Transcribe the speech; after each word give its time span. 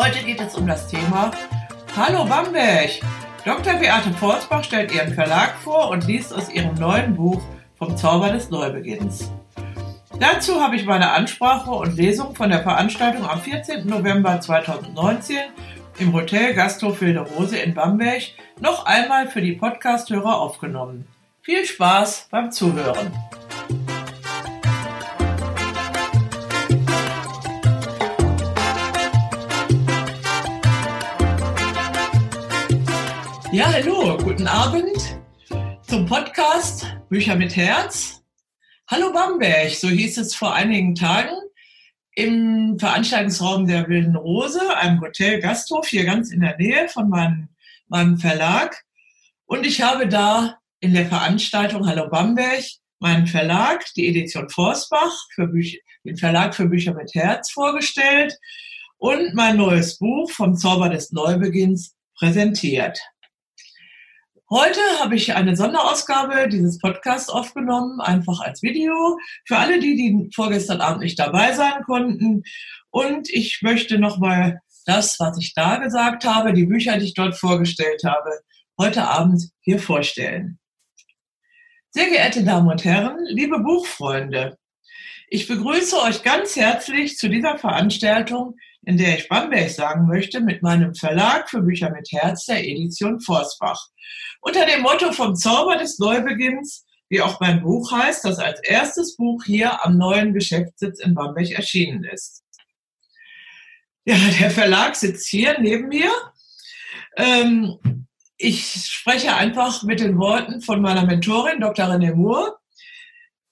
Heute 0.00 0.24
geht 0.24 0.40
es 0.40 0.54
um 0.54 0.64
das 0.64 0.86
Thema 0.86 1.32
Hallo 1.96 2.24
Bamberg! 2.24 3.00
Dr. 3.44 3.74
Beate 3.80 4.12
Forsbach 4.12 4.62
stellt 4.62 4.94
ihren 4.94 5.12
Verlag 5.12 5.56
vor 5.56 5.90
und 5.90 6.06
liest 6.06 6.32
aus 6.32 6.48
ihrem 6.50 6.76
neuen 6.76 7.16
Buch 7.16 7.42
Vom 7.76 7.96
Zauber 7.96 8.30
des 8.30 8.48
Neubeginns. 8.48 9.32
Dazu 10.20 10.62
habe 10.62 10.76
ich 10.76 10.84
meine 10.84 11.10
Ansprache 11.10 11.72
und 11.72 11.96
Lesung 11.96 12.36
von 12.36 12.48
der 12.48 12.62
Veranstaltung 12.62 13.28
am 13.28 13.40
14. 13.40 13.88
November 13.88 14.40
2019 14.40 15.36
im 15.98 16.12
Hotel 16.12 16.54
Gasthof 16.54 17.00
Wilde 17.00 17.26
Rose 17.36 17.58
in 17.58 17.74
Bamberg 17.74 18.22
noch 18.60 18.86
einmal 18.86 19.26
für 19.26 19.40
die 19.40 19.54
Podcasthörer 19.54 20.40
aufgenommen. 20.40 21.08
Viel 21.40 21.64
Spaß 21.64 22.28
beim 22.30 22.52
Zuhören! 22.52 23.10
Ja, 33.50 33.72
hallo, 33.72 34.18
guten 34.18 34.46
Abend 34.46 35.18
zum 35.80 36.04
Podcast 36.04 36.86
Bücher 37.08 37.34
mit 37.34 37.56
Herz. 37.56 38.22
Hallo 38.88 39.10
Bamberg, 39.10 39.70
so 39.70 39.88
hieß 39.88 40.18
es 40.18 40.34
vor 40.34 40.52
einigen 40.52 40.94
Tagen 40.94 41.34
im 42.12 42.78
Veranstaltungsraum 42.78 43.66
der 43.66 43.88
Wilden 43.88 44.16
Rose, 44.16 44.60
einem 44.76 45.00
Hotel 45.00 45.40
Gasthof 45.40 45.88
hier 45.88 46.04
ganz 46.04 46.30
in 46.30 46.40
der 46.40 46.58
Nähe 46.58 46.90
von 46.90 47.08
meinem, 47.08 47.48
meinem 47.86 48.18
Verlag. 48.18 48.84
Und 49.46 49.64
ich 49.64 49.80
habe 49.80 50.08
da 50.08 50.58
in 50.80 50.92
der 50.92 51.06
Veranstaltung 51.06 51.88
Hallo 51.88 52.10
Bamberg 52.10 52.64
meinen 52.98 53.26
Verlag, 53.26 53.82
die 53.96 54.08
Edition 54.08 54.50
Forsbach, 54.50 55.26
für 55.34 55.50
den 56.04 56.16
Verlag 56.18 56.54
für 56.54 56.66
Bücher 56.66 56.92
mit 56.92 57.14
Herz 57.14 57.50
vorgestellt 57.50 58.36
und 58.98 59.32
mein 59.32 59.56
neues 59.56 59.96
Buch 59.96 60.30
vom 60.30 60.54
Zauber 60.54 60.90
des 60.90 61.12
Neubeginns 61.12 61.94
präsentiert. 62.18 63.00
Heute 64.50 64.80
habe 64.98 65.14
ich 65.14 65.34
eine 65.34 65.54
Sonderausgabe 65.54 66.48
dieses 66.48 66.78
Podcasts 66.78 67.28
aufgenommen, 67.28 68.00
einfach 68.00 68.40
als 68.40 68.62
Video, 68.62 69.18
für 69.46 69.58
alle 69.58 69.78
die, 69.78 69.94
die 69.94 70.30
vorgestern 70.34 70.80
Abend 70.80 71.02
nicht 71.02 71.18
dabei 71.18 71.52
sein 71.52 71.82
konnten. 71.84 72.44
Und 72.88 73.28
ich 73.28 73.60
möchte 73.60 73.98
nochmal 73.98 74.60
das, 74.86 75.20
was 75.20 75.36
ich 75.36 75.52
da 75.52 75.76
gesagt 75.76 76.24
habe, 76.24 76.54
die 76.54 76.64
Bücher, 76.64 76.96
die 76.96 77.04
ich 77.04 77.14
dort 77.14 77.36
vorgestellt 77.36 78.04
habe, 78.06 78.30
heute 78.78 79.06
Abend 79.06 79.50
hier 79.60 79.78
vorstellen. 79.78 80.58
Sehr 81.90 82.08
geehrte 82.08 82.42
Damen 82.42 82.70
und 82.70 82.84
Herren, 82.84 83.18
liebe 83.26 83.58
Buchfreunde, 83.58 84.56
ich 85.28 85.46
begrüße 85.46 86.00
euch 86.04 86.22
ganz 86.22 86.56
herzlich 86.56 87.18
zu 87.18 87.28
dieser 87.28 87.58
Veranstaltung, 87.58 88.56
in 88.82 88.96
der 88.96 89.18
ich 89.18 89.28
Bamberg 89.28 89.70
sagen 89.70 90.06
möchte, 90.06 90.40
mit 90.40 90.62
meinem 90.62 90.94
Verlag 90.94 91.50
für 91.50 91.62
Bücher 91.62 91.90
mit 91.90 92.10
Herz 92.10 92.46
der 92.46 92.66
Edition 92.66 93.20
Forsbach. 93.20 93.88
Unter 94.40 94.66
dem 94.66 94.82
Motto 94.82 95.12
vom 95.12 95.34
Zauber 95.34 95.76
des 95.76 95.98
Neubeginns, 95.98 96.86
wie 97.08 97.20
auch 97.20 97.40
mein 97.40 97.62
Buch 97.62 97.90
heißt, 97.90 98.24
das 98.24 98.38
als 98.38 98.60
erstes 98.60 99.16
Buch 99.16 99.44
hier 99.44 99.84
am 99.84 99.96
neuen 99.96 100.32
Geschäftssitz 100.32 101.00
in 101.00 101.14
Bamberg 101.14 101.50
erschienen 101.50 102.04
ist. 102.04 102.44
Ja, 104.04 104.16
der 104.40 104.50
Verlag 104.50 104.96
sitzt 104.96 105.28
hier 105.28 105.58
neben 105.60 105.88
mir. 105.88 106.10
Ähm, 107.16 108.06
ich 108.38 108.86
spreche 108.86 109.34
einfach 109.34 109.82
mit 109.82 110.00
den 110.00 110.16
Worten 110.18 110.62
von 110.62 110.80
meiner 110.80 111.04
Mentorin, 111.04 111.60
Dr. 111.60 111.86
René 111.86 112.14
Moore. 112.14 112.56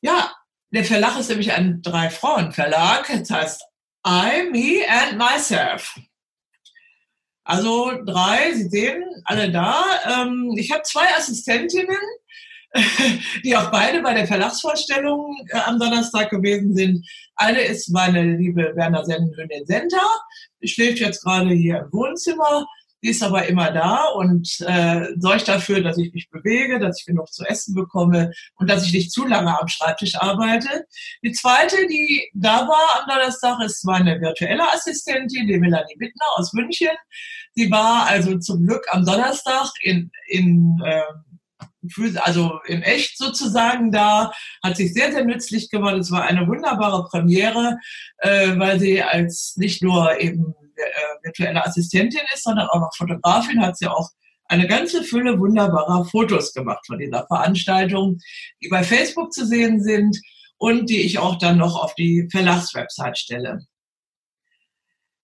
Ja, 0.01 0.33
der 0.71 0.85
Verlag 0.85 1.19
ist 1.19 1.29
nämlich 1.29 1.53
ein 1.53 1.83
Drei-Frauen-Verlag. 1.83 3.09
Das 3.09 3.31
heißt 3.31 3.65
I, 4.07 4.49
Me 4.53 4.85
and 4.89 5.19
Myself. 5.19 5.99
Also 7.45 8.05
drei, 8.05 8.53
Sie 8.55 8.69
sehen 8.69 9.03
alle 9.25 9.51
da. 9.51 9.83
Ähm, 10.05 10.55
ich 10.57 10.71
habe 10.71 10.83
zwei 10.85 11.13
Assistentinnen, 11.17 11.97
die 13.45 13.57
auch 13.57 13.71
beide 13.73 14.03
bei 14.03 14.15
der 14.15 14.29
Verlagsvorstellung 14.29 15.37
äh, 15.49 15.59
am 15.59 15.81
Donnerstag 15.81 16.31
gewesen 16.31 16.75
sind. 16.77 17.05
Eine 17.35 17.63
ist 17.63 17.89
meine 17.89 18.37
liebe 18.37 18.73
Werner 18.77 19.05
Sendenhündin 19.05 19.67
Senta, 19.67 20.07
die 20.63 20.69
schläft 20.69 21.01
jetzt 21.01 21.25
gerade 21.25 21.53
hier 21.53 21.79
im 21.79 21.93
Wohnzimmer. 21.93 22.65
Die 23.07 23.11
ist 23.11 23.23
aber 23.23 23.47
immer 23.47 23.71
da 23.71 24.07
und 24.17 24.61
äh, 24.67 25.07
sorgt 25.19 25.47
dafür, 25.47 25.81
dass 25.81 25.97
ich 25.97 26.13
mich 26.13 26.29
bewege, 26.29 26.81
dass 26.81 26.99
ich 26.99 27.07
genug 27.07 27.33
zu 27.33 27.45
essen 27.45 27.73
bekomme 27.73 28.33
und 28.57 28.69
dass 28.69 28.85
ich 28.85 28.93
nicht 28.93 29.13
zu 29.13 29.25
lange 29.25 29.57
am 29.57 29.69
Schreibtisch 29.69 30.17
arbeite. 30.17 30.87
Die 31.23 31.31
zweite, 31.31 31.87
die 31.87 32.29
da 32.35 32.67
war 32.67 33.01
am 33.01 33.09
Donnerstag, 33.09 33.61
ist 33.65 33.85
meine 33.85 34.21
virtuelle 34.21 34.65
Assistentin, 34.73 35.47
die 35.47 35.57
Melanie 35.57 35.95
Wittner 36.01 36.25
aus 36.35 36.53
München. 36.53 36.97
Sie 37.55 37.71
war 37.71 38.07
also 38.09 38.39
zum 38.41 38.67
Glück 38.67 38.85
am 38.91 39.05
Donnerstag 39.05 39.71
in, 39.83 40.11
in 40.27 40.77
äh, 40.85 41.03
also 42.17 42.59
in 42.67 42.83
echt 42.83 43.17
sozusagen 43.19 43.93
da, 43.93 44.33
hat 44.65 44.77
sich 44.77 44.93
sehr, 44.93 45.13
sehr 45.13 45.25
nützlich 45.25 45.71
gemacht. 45.71 45.95
Es 45.95 46.11
war 46.11 46.25
eine 46.25 46.49
wunderbare 46.49 47.05
Premiere, 47.05 47.79
äh, 48.19 48.59
weil 48.59 48.81
sie 48.81 49.01
als 49.01 49.55
nicht 49.57 49.81
nur 49.81 50.19
eben 50.19 50.57
virtuelle 51.23 51.65
Assistentin 51.65 52.23
ist, 52.35 52.45
sondern 52.45 52.69
auch 52.69 52.81
noch 52.81 52.95
Fotografin, 52.97 53.63
hat 53.63 53.79
sie 53.79 53.87
auch 53.87 54.11
eine 54.49 54.67
ganze 54.67 55.03
Fülle 55.03 55.39
wunderbarer 55.39 56.05
Fotos 56.05 56.53
gemacht 56.53 56.87
von 56.87 56.99
dieser 56.99 57.27
Veranstaltung, 57.27 58.19
die 58.63 58.69
bei 58.69 58.83
Facebook 58.85 59.33
zu 59.33 59.47
sehen 59.47 59.83
sind 59.83 60.21
und 60.59 60.89
die 60.89 61.03
ich 61.03 61.19
auch 61.19 61.39
dann 61.39 61.59
noch 61.59 61.83
auf 61.83 61.95
die 61.95 62.29
Verlagswebsite 62.31 63.17
stelle. 63.17 63.67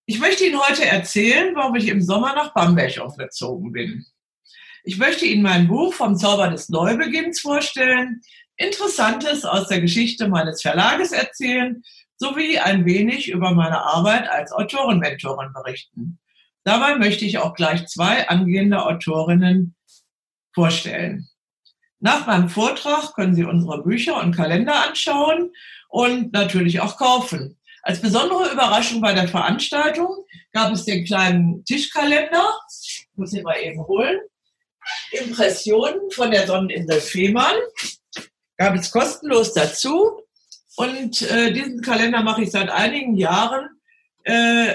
Ich 0.07 0.19
möchte 0.19 0.45
Ihnen 0.45 0.61
heute 0.61 0.85
erzählen, 0.85 1.55
warum 1.55 1.77
ich 1.77 1.89
im 1.89 2.03
Sommer 2.03 2.35
nach 2.35 2.53
Bamberg 2.53 2.99
aufgezogen 2.99 3.73
bin. 3.73 4.05
Ich 4.85 4.99
möchte 4.99 5.25
Ihnen 5.25 5.43
mein 5.43 5.69
Buch 5.69 5.95
vom 5.95 6.17
Zauber 6.17 6.49
des 6.49 6.69
Neubeginns 6.69 7.41
vorstellen, 7.41 8.21
Interessantes 8.57 9.45
aus 9.45 9.69
der 9.69 9.81
Geschichte 9.81 10.29
meines 10.29 10.61
Verlages 10.61 11.13
erzählen 11.13 11.83
sowie 12.23 12.61
ein 12.61 12.85
wenig 12.85 13.29
über 13.29 13.51
meine 13.51 13.83
Arbeit 13.83 14.31
als 14.31 14.53
Autorenmentorin 14.53 15.53
berichten. 15.53 16.21
Dabei 16.63 16.95
möchte 16.95 17.25
ich 17.25 17.39
auch 17.39 17.55
gleich 17.55 17.89
zwei 17.89 18.29
angehende 18.29 18.87
Autorinnen 18.87 19.75
vorstellen. 20.55 21.29
Nach 21.99 22.25
meinem 22.29 22.49
Vortrag 22.49 23.15
können 23.15 23.35
Sie 23.35 23.45
unsere 23.45 23.83
Bücher 23.83 24.21
und 24.23 24.37
Kalender 24.37 24.87
anschauen 24.87 25.51
und 25.89 26.33
natürlich 26.33 26.81
auch 26.81 26.97
kaufen. 26.97 27.59
Als 27.83 28.01
besondere 28.01 28.53
Überraschung 28.53 29.01
bei 29.01 29.13
der 29.13 29.27
Veranstaltung 29.27 30.25
gab 30.53 30.73
es 30.73 30.85
den 30.85 31.05
kleinen 31.05 31.65
Tischkalender, 31.65 32.55
ich 32.85 33.09
muss 33.17 33.33
ihn 33.33 33.43
mal 33.43 33.59
eben 33.61 33.85
holen, 33.85 34.21
Impressionen 35.11 36.09
von 36.13 36.31
der 36.31 36.47
Sonneninsel 36.47 37.01
Fehmarn, 37.01 37.57
gab 38.57 38.77
es 38.77 38.93
kostenlos 38.93 39.55
dazu 39.55 40.23
und 40.77 41.23
äh, 41.23 41.53
diesen 41.53 41.83
Kalender 41.83 42.23
mache 42.23 42.43
ich 42.43 42.51
seit 42.51 42.71
einigen 42.71 43.17
Jahren 43.17 43.69
äh, 44.25 44.75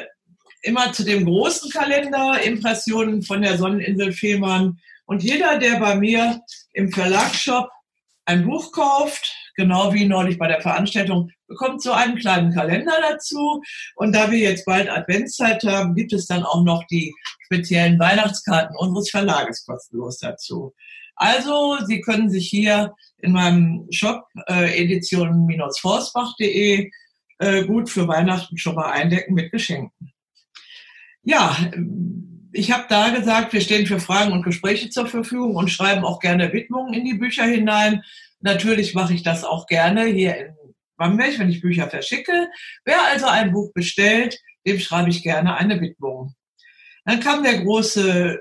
immer 0.61 0.91
zu 0.91 1.03
dem 1.03 1.25
großen 1.25 1.71
Kalender, 1.71 2.41
Impressionen 2.43 3.23
von 3.23 3.41
der 3.41 3.57
Sonneninsel 3.57 4.11
Fehmarn. 4.11 4.79
Und 5.05 5.23
jeder, 5.23 5.57
der 5.57 5.79
bei 5.79 5.95
mir 5.95 6.41
im 6.73 6.91
Verlagsshop 6.91 7.69
ein 8.25 8.45
Buch 8.45 8.71
kauft, 8.73 9.33
genau 9.55 9.93
wie 9.93 10.05
neulich 10.05 10.37
bei 10.37 10.47
der 10.47 10.61
Veranstaltung, 10.61 11.31
bekommt 11.47 11.81
so 11.81 11.93
einen 11.93 12.17
kleinen 12.19 12.53
Kalender 12.53 12.99
dazu. 13.09 13.61
Und 13.95 14.13
da 14.13 14.29
wir 14.29 14.39
jetzt 14.39 14.65
bald 14.65 14.89
Adventszeit 14.89 15.63
haben, 15.63 15.95
gibt 15.95 16.13
es 16.13 16.27
dann 16.27 16.43
auch 16.43 16.63
noch 16.63 16.83
die 16.87 17.13
speziellen 17.45 17.97
Weihnachtskarten 17.97 18.75
unseres 18.75 19.09
Verlages 19.09 19.65
kostenlos 19.65 20.19
dazu. 20.19 20.73
Also, 21.17 21.77
Sie 21.85 22.01
können 22.01 22.29
sich 22.29 22.49
hier 22.49 22.95
in 23.17 23.33
meinem 23.33 23.87
Shop 23.91 24.25
äh, 24.47 24.81
edition-forsbach.de 24.81 26.89
äh, 27.39 27.65
gut 27.65 27.89
für 27.89 28.07
Weihnachten 28.07 28.57
schon 28.57 28.75
mal 28.75 28.91
eindecken 28.91 29.33
mit 29.33 29.51
Geschenken. 29.51 30.13
Ja, 31.23 31.57
ich 32.53 32.71
habe 32.71 32.85
da 32.89 33.09
gesagt, 33.09 33.53
wir 33.53 33.61
stehen 33.61 33.85
für 33.85 33.99
Fragen 33.99 34.31
und 34.31 34.43
Gespräche 34.43 34.89
zur 34.89 35.07
Verfügung 35.07 35.55
und 35.55 35.69
schreiben 35.69 36.05
auch 36.05 36.19
gerne 36.19 36.53
Widmungen 36.53 36.93
in 36.93 37.05
die 37.05 37.15
Bücher 37.15 37.43
hinein. 37.43 38.03
Natürlich 38.39 38.93
mache 38.93 39.13
ich 39.13 39.23
das 39.23 39.43
auch 39.43 39.67
gerne 39.67 40.05
hier 40.05 40.37
in 40.37 40.55
Bamberg, 40.95 41.37
wenn 41.39 41.49
ich 41.49 41.61
Bücher 41.61 41.89
verschicke. 41.89 42.49
Wer 42.85 43.03
also 43.11 43.27
ein 43.27 43.51
Buch 43.51 43.71
bestellt, 43.73 44.39
dem 44.65 44.79
schreibe 44.79 45.09
ich 45.09 45.23
gerne 45.23 45.55
eine 45.55 45.81
Widmung. 45.81 46.33
Dann 47.05 47.19
kam 47.19 47.43
der 47.43 47.61
große, 47.61 48.39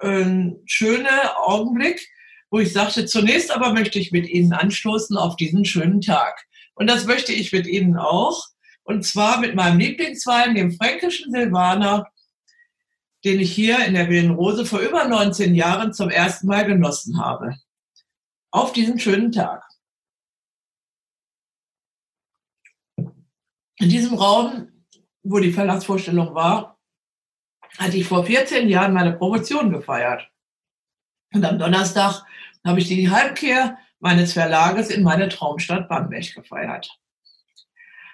äh, 0.00 0.50
schöne 0.64 1.36
Augenblick, 1.38 2.06
wo 2.50 2.58
ich 2.58 2.72
sagte, 2.72 3.06
zunächst 3.06 3.50
aber 3.50 3.72
möchte 3.72 3.98
ich 3.98 4.12
mit 4.12 4.28
Ihnen 4.28 4.52
anstoßen 4.52 5.16
auf 5.16 5.36
diesen 5.36 5.64
schönen 5.64 6.00
Tag. 6.00 6.46
Und 6.74 6.88
das 6.88 7.06
möchte 7.06 7.32
ich 7.32 7.52
mit 7.52 7.66
Ihnen 7.66 7.96
auch. 7.96 8.44
Und 8.84 9.04
zwar 9.04 9.40
mit 9.40 9.54
meinem 9.54 9.78
Lieblingswein, 9.78 10.54
dem 10.54 10.72
fränkischen 10.72 11.32
Silvaner, 11.32 12.06
den 13.24 13.40
ich 13.40 13.52
hier 13.52 13.84
in 13.84 13.94
der 13.94 14.08
Wilden 14.08 14.30
Rose 14.30 14.64
vor 14.64 14.78
über 14.78 15.08
19 15.08 15.54
Jahren 15.54 15.92
zum 15.92 16.10
ersten 16.10 16.46
Mal 16.46 16.64
genossen 16.64 17.18
habe. 17.18 17.56
Auf 18.52 18.72
diesen 18.72 19.00
schönen 19.00 19.32
Tag. 19.32 19.64
In 23.78 23.88
diesem 23.90 24.14
Raum, 24.14 24.68
wo 25.22 25.38
die 25.40 25.52
Verlagsvorstellung 25.52 26.34
war, 26.34 26.75
hatte 27.78 27.96
ich 27.96 28.06
vor 28.06 28.24
14 28.24 28.68
Jahren 28.68 28.92
meine 28.92 29.12
Promotion 29.12 29.70
gefeiert. 29.70 30.28
Und 31.32 31.44
am 31.44 31.58
Donnerstag 31.58 32.22
habe 32.64 32.80
ich 32.80 32.88
die 32.88 33.10
Heimkehr 33.10 33.78
meines 34.00 34.32
Verlages 34.32 34.90
in 34.90 35.02
meine 35.02 35.28
Traumstadt 35.28 35.88
Bamberg 35.88 36.34
gefeiert. 36.34 36.90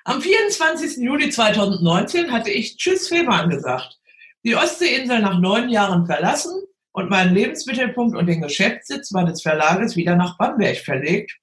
Am 0.05 0.21
24. 0.21 0.97
Juli 0.99 1.31
2019 1.31 2.33
hatte 2.33 2.51
ich 2.51 2.77
Tschüss 2.77 3.09
Fehmarn 3.09 3.51
gesagt, 3.51 3.99
die 4.45 4.57
Ostseeinsel 4.57 5.21
nach 5.21 5.39
neun 5.39 5.69
Jahren 5.69 6.07
verlassen 6.07 6.63
und 6.93 7.09
meinen 7.09 7.35
Lebensmittelpunkt 7.35 8.17
und 8.17 8.27
den 8.27 8.41
Geschäftssitz 8.41 9.13
meines 9.13 9.43
Verlages 9.43 9.95
wieder 9.95 10.17
nach 10.17 10.37
Bamberg 10.39 10.79
verlegt, 10.79 11.39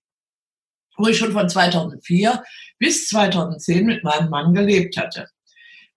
wo 0.97 1.07
ich 1.07 1.17
schon 1.17 1.31
von 1.31 1.47
2004 1.47 2.43
bis 2.77 3.07
2010 3.07 3.85
mit 3.85 4.03
meinem 4.03 4.29
Mann 4.29 4.53
gelebt 4.53 4.97
hatte. 4.97 5.29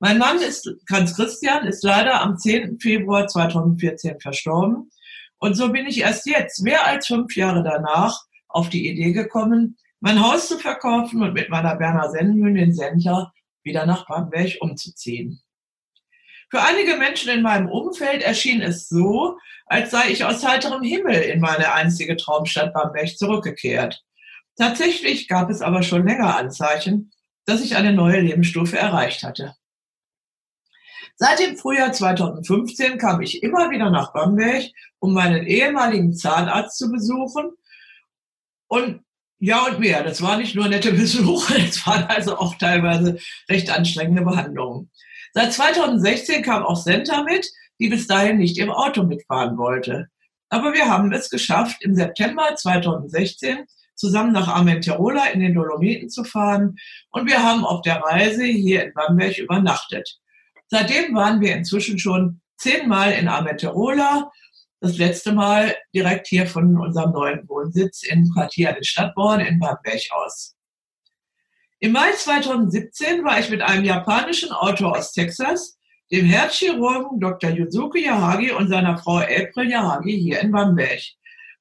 Mein 0.04 0.18
Mann 0.18 0.40
ist, 0.40 0.68
Hans 0.90 1.14
Christian, 1.14 1.64
ist 1.64 1.84
leider 1.84 2.22
am 2.22 2.36
10. 2.36 2.80
Februar 2.80 3.28
2014 3.28 4.18
verstorben. 4.18 4.90
Und 5.38 5.54
so 5.54 5.70
bin 5.70 5.86
ich 5.86 6.00
erst 6.00 6.26
jetzt, 6.26 6.60
mehr 6.64 6.84
als 6.84 7.06
fünf 7.06 7.36
Jahre 7.36 7.62
danach, 7.62 8.18
auf 8.48 8.68
die 8.68 8.88
Idee 8.88 9.12
gekommen, 9.12 9.76
mein 10.00 10.20
Haus 10.20 10.48
zu 10.48 10.58
verkaufen 10.58 11.22
und 11.22 11.34
mit 11.34 11.50
meiner 11.50 11.76
Berner 11.76 12.10
Sennenhündin 12.10 12.74
Senta 12.74 13.32
wieder 13.62 13.86
nach 13.86 14.04
Bamberg 14.08 14.56
umzuziehen. 14.58 15.40
Für 16.50 16.62
einige 16.62 16.96
Menschen 16.96 17.30
in 17.30 17.42
meinem 17.42 17.68
Umfeld 17.68 18.22
erschien 18.22 18.60
es 18.60 18.88
so, 18.88 19.38
als 19.66 19.92
sei 19.92 20.10
ich 20.10 20.24
aus 20.24 20.44
heiterem 20.44 20.82
Himmel 20.82 21.14
in 21.14 21.38
meine 21.38 21.74
einzige 21.74 22.16
Traumstadt 22.16 22.74
Bamberg 22.74 23.16
zurückgekehrt. 23.16 24.02
Tatsächlich 24.56 25.28
gab 25.28 25.48
es 25.48 25.62
aber 25.62 25.84
schon 25.84 26.04
länger 26.04 26.36
Anzeichen, 26.36 27.12
dass 27.44 27.62
ich 27.62 27.76
eine 27.76 27.92
neue 27.92 28.18
Lebensstufe 28.18 28.76
erreicht 28.76 29.22
hatte. 29.22 29.54
Seit 31.16 31.38
dem 31.38 31.56
Frühjahr 31.56 31.92
2015 31.92 32.98
kam 32.98 33.20
ich 33.20 33.42
immer 33.42 33.70
wieder 33.70 33.90
nach 33.90 34.12
Bamberg, 34.12 34.64
um 34.98 35.14
meinen 35.14 35.46
ehemaligen 35.46 36.14
Zahnarzt 36.14 36.78
zu 36.78 36.90
besuchen. 36.90 37.52
Und 38.68 39.02
ja 39.38 39.66
und 39.66 39.80
mehr. 39.80 40.04
Das 40.04 40.22
waren 40.22 40.40
nicht 40.40 40.54
nur 40.54 40.68
nette 40.68 40.92
Besuche, 40.92 41.58
es 41.68 41.86
waren 41.86 42.04
also 42.04 42.38
auch 42.38 42.54
teilweise 42.56 43.18
recht 43.48 43.70
anstrengende 43.70 44.22
Behandlungen. 44.22 44.90
Seit 45.34 45.52
2016 45.52 46.42
kam 46.42 46.62
auch 46.62 46.76
Senta 46.76 47.22
mit, 47.24 47.50
die 47.80 47.88
bis 47.88 48.06
dahin 48.06 48.38
nicht 48.38 48.58
im 48.58 48.70
Auto 48.70 49.02
mitfahren 49.02 49.58
wollte. 49.58 50.08
Aber 50.48 50.74
wir 50.74 50.88
haben 50.88 51.12
es 51.12 51.30
geschafft, 51.30 51.78
im 51.80 51.94
September 51.94 52.54
2016 52.54 53.64
zusammen 53.94 54.32
nach 54.32 54.48
Armenterola 54.48 55.26
in 55.26 55.40
den 55.40 55.54
Dolomiten 55.54 56.08
zu 56.08 56.24
fahren. 56.24 56.76
Und 57.10 57.26
wir 57.26 57.42
haben 57.42 57.64
auf 57.64 57.82
der 57.82 57.96
Reise 58.02 58.44
hier 58.44 58.84
in 58.84 58.92
Bamberg 58.94 59.38
übernachtet. 59.38 60.18
Seitdem 60.72 61.14
waren 61.14 61.42
wir 61.42 61.54
inzwischen 61.54 61.98
schon 61.98 62.40
zehnmal 62.56 63.12
in 63.12 63.28
Ameterola. 63.28 64.32
Das 64.80 64.96
letzte 64.96 65.32
Mal 65.32 65.76
direkt 65.94 66.28
hier 66.28 66.46
von 66.46 66.80
unserem 66.80 67.12
neuen 67.12 67.46
Wohnsitz 67.46 68.02
im 68.04 68.30
Quartier 68.32 68.72
des 68.72 68.88
Stadtborn 68.88 69.40
in 69.40 69.58
Bamberg 69.58 70.00
aus. 70.12 70.56
Im 71.80 71.92
Mai 71.92 72.12
2017 72.12 73.22
war 73.22 73.38
ich 73.38 73.50
mit 73.50 73.60
einem 73.60 73.84
japanischen 73.84 74.50
Autor 74.50 74.96
aus 74.96 75.12
Texas, 75.12 75.76
dem 76.10 76.24
Herzchirurgen 76.24 77.20
Dr. 77.20 77.50
Yuzuki 77.50 78.06
Yahagi 78.06 78.52
und 78.52 78.68
seiner 78.68 78.96
Frau 78.96 79.18
April 79.18 79.68
Yahagi 79.68 80.18
hier 80.22 80.40
in 80.40 80.52
Bamberg. 80.52 81.02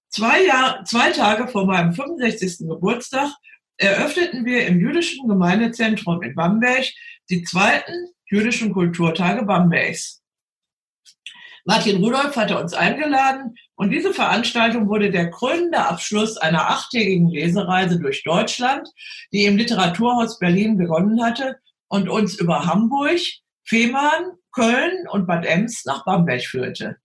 Zwei, 0.07 0.45
Jahr, 0.45 0.85
zwei 0.85 1.11
Tage 1.11 1.49
vor 1.49 1.65
meinem 1.65 1.91
65. 1.91 2.59
Geburtstag 2.59 3.29
eröffneten 3.75 4.45
wir 4.45 4.67
im 4.67 4.79
jüdischen 4.79 5.27
Gemeindezentrum 5.27 6.21
in 6.21 6.33
Bamberg 6.33 6.85
die 7.29 7.43
zweiten 7.43 8.13
jüdischen 8.31 8.71
Kulturtage 8.71 9.43
Bambergs. 9.43 10.21
Martin 11.65 12.03
Rudolph 12.03 12.35
hatte 12.35 12.57
uns 12.57 12.73
eingeladen 12.73 13.55
und 13.75 13.91
diese 13.91 14.13
Veranstaltung 14.13 14.87
wurde 14.87 15.11
der 15.11 15.29
krönende 15.29 15.79
Abschluss 15.79 16.37
einer 16.37 16.69
achttägigen 16.69 17.29
Lesereise 17.29 17.99
durch 17.99 18.23
Deutschland, 18.23 18.87
die 19.31 19.45
im 19.45 19.57
Literaturhaus 19.57 20.39
Berlin 20.39 20.77
begonnen 20.77 21.23
hatte 21.23 21.57
und 21.87 22.09
uns 22.09 22.39
über 22.39 22.65
Hamburg, 22.65 23.19
Fehmarn, 23.63 24.31
Köln 24.53 25.07
und 25.09 25.27
Bad 25.27 25.45
Ems 25.45 25.85
nach 25.85 26.03
Bamberg 26.05 26.43
führte. 26.43 26.97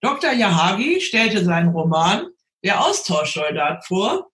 Dr. 0.00 0.32
Yahagi 0.32 1.00
stellte 1.00 1.44
seinen 1.44 1.68
Roman 1.68 2.26
Der 2.64 2.84
Austauschsoldat 2.84 3.86
vor, 3.86 4.30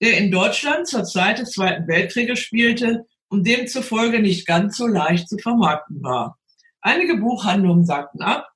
der 0.00 0.16
in 0.16 0.30
Deutschland 0.30 0.86
zur 0.86 1.04
Zeit 1.04 1.38
des 1.38 1.50
Zweiten 1.50 1.86
Weltkrieges 1.86 2.38
spielte 2.38 3.04
und 3.34 3.48
demzufolge 3.48 4.20
nicht 4.20 4.46
ganz 4.46 4.76
so 4.76 4.86
leicht 4.86 5.28
zu 5.28 5.38
vermarkten 5.38 6.00
war. 6.04 6.38
Einige 6.80 7.16
Buchhandlungen 7.16 7.84
sagten 7.84 8.22
ab, 8.22 8.48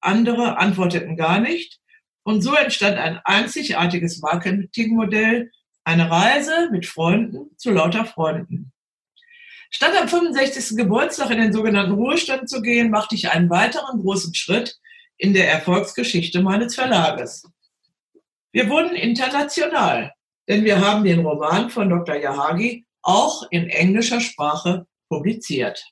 andere 0.00 0.58
antworteten 0.58 1.16
gar 1.16 1.38
nicht. 1.38 1.78
Und 2.24 2.40
so 2.40 2.52
entstand 2.56 2.98
ein 2.98 3.20
einzigartiges 3.24 4.18
Marketingmodell, 4.18 5.52
eine 5.84 6.10
Reise 6.10 6.68
mit 6.72 6.84
Freunden 6.84 7.56
zu 7.58 7.70
lauter 7.70 8.06
Freunden. 8.06 8.72
Statt 9.70 9.92
am 10.00 10.08
65. 10.08 10.76
Geburtstag 10.78 11.30
in 11.30 11.38
den 11.38 11.52
sogenannten 11.52 11.92
Ruhestand 11.92 12.48
zu 12.48 12.60
gehen, 12.60 12.90
machte 12.90 13.14
ich 13.14 13.30
einen 13.30 13.50
weiteren 13.50 14.00
großen 14.00 14.34
Schritt 14.34 14.80
in 15.16 15.32
der 15.32 15.48
Erfolgsgeschichte 15.48 16.42
meines 16.42 16.74
Verlages. 16.74 17.48
Wir 18.50 18.68
wurden 18.68 18.96
international, 18.96 20.12
denn 20.48 20.64
wir 20.64 20.80
haben 20.80 21.04
den 21.04 21.20
Roman 21.20 21.70
von 21.70 21.88
Dr. 21.88 22.16
Yahagi 22.16 22.84
auch 23.04 23.44
in 23.50 23.68
englischer 23.68 24.20
Sprache 24.20 24.86
publiziert. 25.08 25.84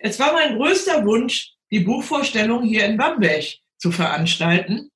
Es 0.00 0.18
war 0.18 0.32
mein 0.32 0.56
größter 0.56 1.04
Wunsch, 1.06 1.52
die 1.70 1.80
Buchvorstellung 1.80 2.64
hier 2.64 2.84
in 2.84 2.96
Bamberg 2.96 3.44
zu 3.78 3.90
veranstalten, 3.90 4.90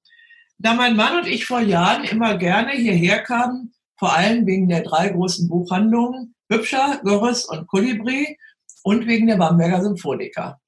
da 0.59 0.75
mein 0.75 0.97
Mann 0.97 1.19
und 1.19 1.27
ich 1.27 1.47
vor 1.47 1.61
Jahren 1.61 2.05
immer 2.05 2.37
gerne 2.37 2.73
hierher 2.73 3.23
kamen, 3.23 3.75
vor 3.99 4.15
allem 4.15 4.47
wegen 4.47 4.69
der 4.69 4.83
drei 4.83 5.09
großen 5.09 5.49
Buchhandlungen 5.49 6.35
Hübscher, 6.51 7.01
Görres 7.03 7.45
und 7.45 7.67
Kolibri 7.67 8.39
und 8.83 9.07
wegen 9.07 9.27
der 9.27 9.37
Bamberger 9.37 9.83
Symphoniker. 9.83 10.61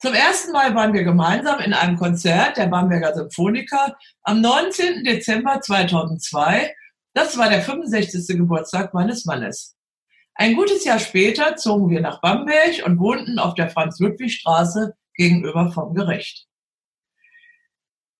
Zum 0.00 0.12
ersten 0.12 0.52
Mal 0.52 0.74
waren 0.74 0.92
wir 0.92 1.04
gemeinsam 1.04 1.58
in 1.60 1.72
einem 1.72 1.96
Konzert 1.96 2.56
der 2.56 2.66
Bamberger 2.66 3.14
Symphoniker 3.14 3.96
am 4.22 4.40
19. 4.40 5.04
Dezember 5.04 5.60
2002 5.60 6.74
das 7.16 7.38
war 7.38 7.48
der 7.48 7.62
65. 7.62 8.36
Geburtstag 8.36 8.92
meines 8.92 9.24
Mannes. 9.24 9.74
Ein 10.38 10.54
gutes 10.54 10.84
Jahr 10.84 10.98
später 10.98 11.56
zogen 11.56 11.88
wir 11.88 12.02
nach 12.02 12.20
Bamberg 12.20 12.84
und 12.84 12.98
wohnten 12.98 13.38
auf 13.38 13.54
der 13.54 13.70
Franz-Ludwig-Straße 13.70 14.94
gegenüber 15.14 15.72
vom 15.72 15.94
Gericht. 15.94 16.46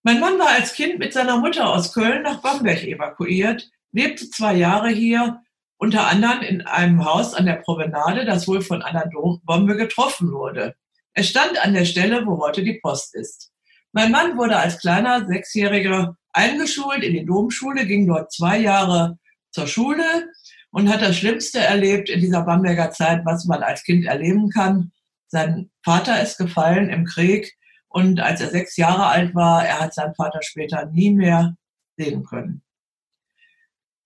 Mein 0.03 0.21
Mann 0.21 0.39
war 0.39 0.49
als 0.49 0.73
Kind 0.73 0.99
mit 0.99 1.13
seiner 1.13 1.39
Mutter 1.39 1.69
aus 1.69 1.93
Köln 1.93 2.23
nach 2.23 2.41
Bamberg 2.41 2.83
evakuiert, 2.85 3.69
lebte 3.93 4.31
zwei 4.31 4.55
Jahre 4.55 4.89
hier, 4.89 5.43
unter 5.77 6.07
anderem 6.07 6.41
in 6.41 6.63
einem 6.63 7.05
Haus 7.05 7.35
an 7.35 7.45
der 7.45 7.57
Promenade, 7.57 8.25
das 8.25 8.49
wohl 8.49 8.63
von 8.63 8.81
einer 8.81 9.11
Bombe 9.45 9.77
getroffen 9.77 10.33
wurde. 10.33 10.75
Es 11.13 11.29
stand 11.29 11.63
an 11.63 11.75
der 11.75 11.85
Stelle, 11.85 12.27
wo 12.27 12.41
heute 12.41 12.63
die 12.63 12.81
Post 12.81 13.15
ist. 13.15 13.53
Mein 13.93 14.11
Mann 14.11 14.39
wurde 14.39 14.57
als 14.57 14.79
kleiner 14.79 15.27
Sechsjähriger 15.27 16.17
eingeschult 16.33 17.03
in 17.03 17.13
die 17.13 17.27
Domschule, 17.27 17.85
ging 17.85 18.07
dort 18.07 18.33
zwei 18.33 18.59
Jahre 18.59 19.19
zur 19.51 19.67
Schule 19.67 20.31
und 20.77 20.91
hat 20.91 21.01
das 21.01 21.17
Schlimmste 21.17 21.59
erlebt 21.59 22.11
in 22.11 22.21
dieser 22.21 22.43
Bamberger 22.43 22.91
Zeit, 22.91 23.25
was 23.25 23.47
man 23.47 23.63
als 23.63 23.83
Kind 23.83 24.05
erleben 24.05 24.51
kann. 24.51 24.93
Sein 25.27 25.71
Vater 25.83 26.21
ist 26.21 26.37
gefallen 26.37 26.91
im 26.91 27.07
Krieg 27.07 27.57
und 27.89 28.21
als 28.21 28.43
er 28.43 28.51
sechs 28.51 28.77
Jahre 28.77 29.07
alt 29.07 29.35
war, 29.35 29.65
er 29.65 29.81
hat 29.81 29.95
seinen 29.95 30.15
Vater 30.15 30.41
später 30.43 30.85
nie 30.93 31.15
mehr 31.15 31.57
sehen 31.97 32.25
können. 32.25 32.63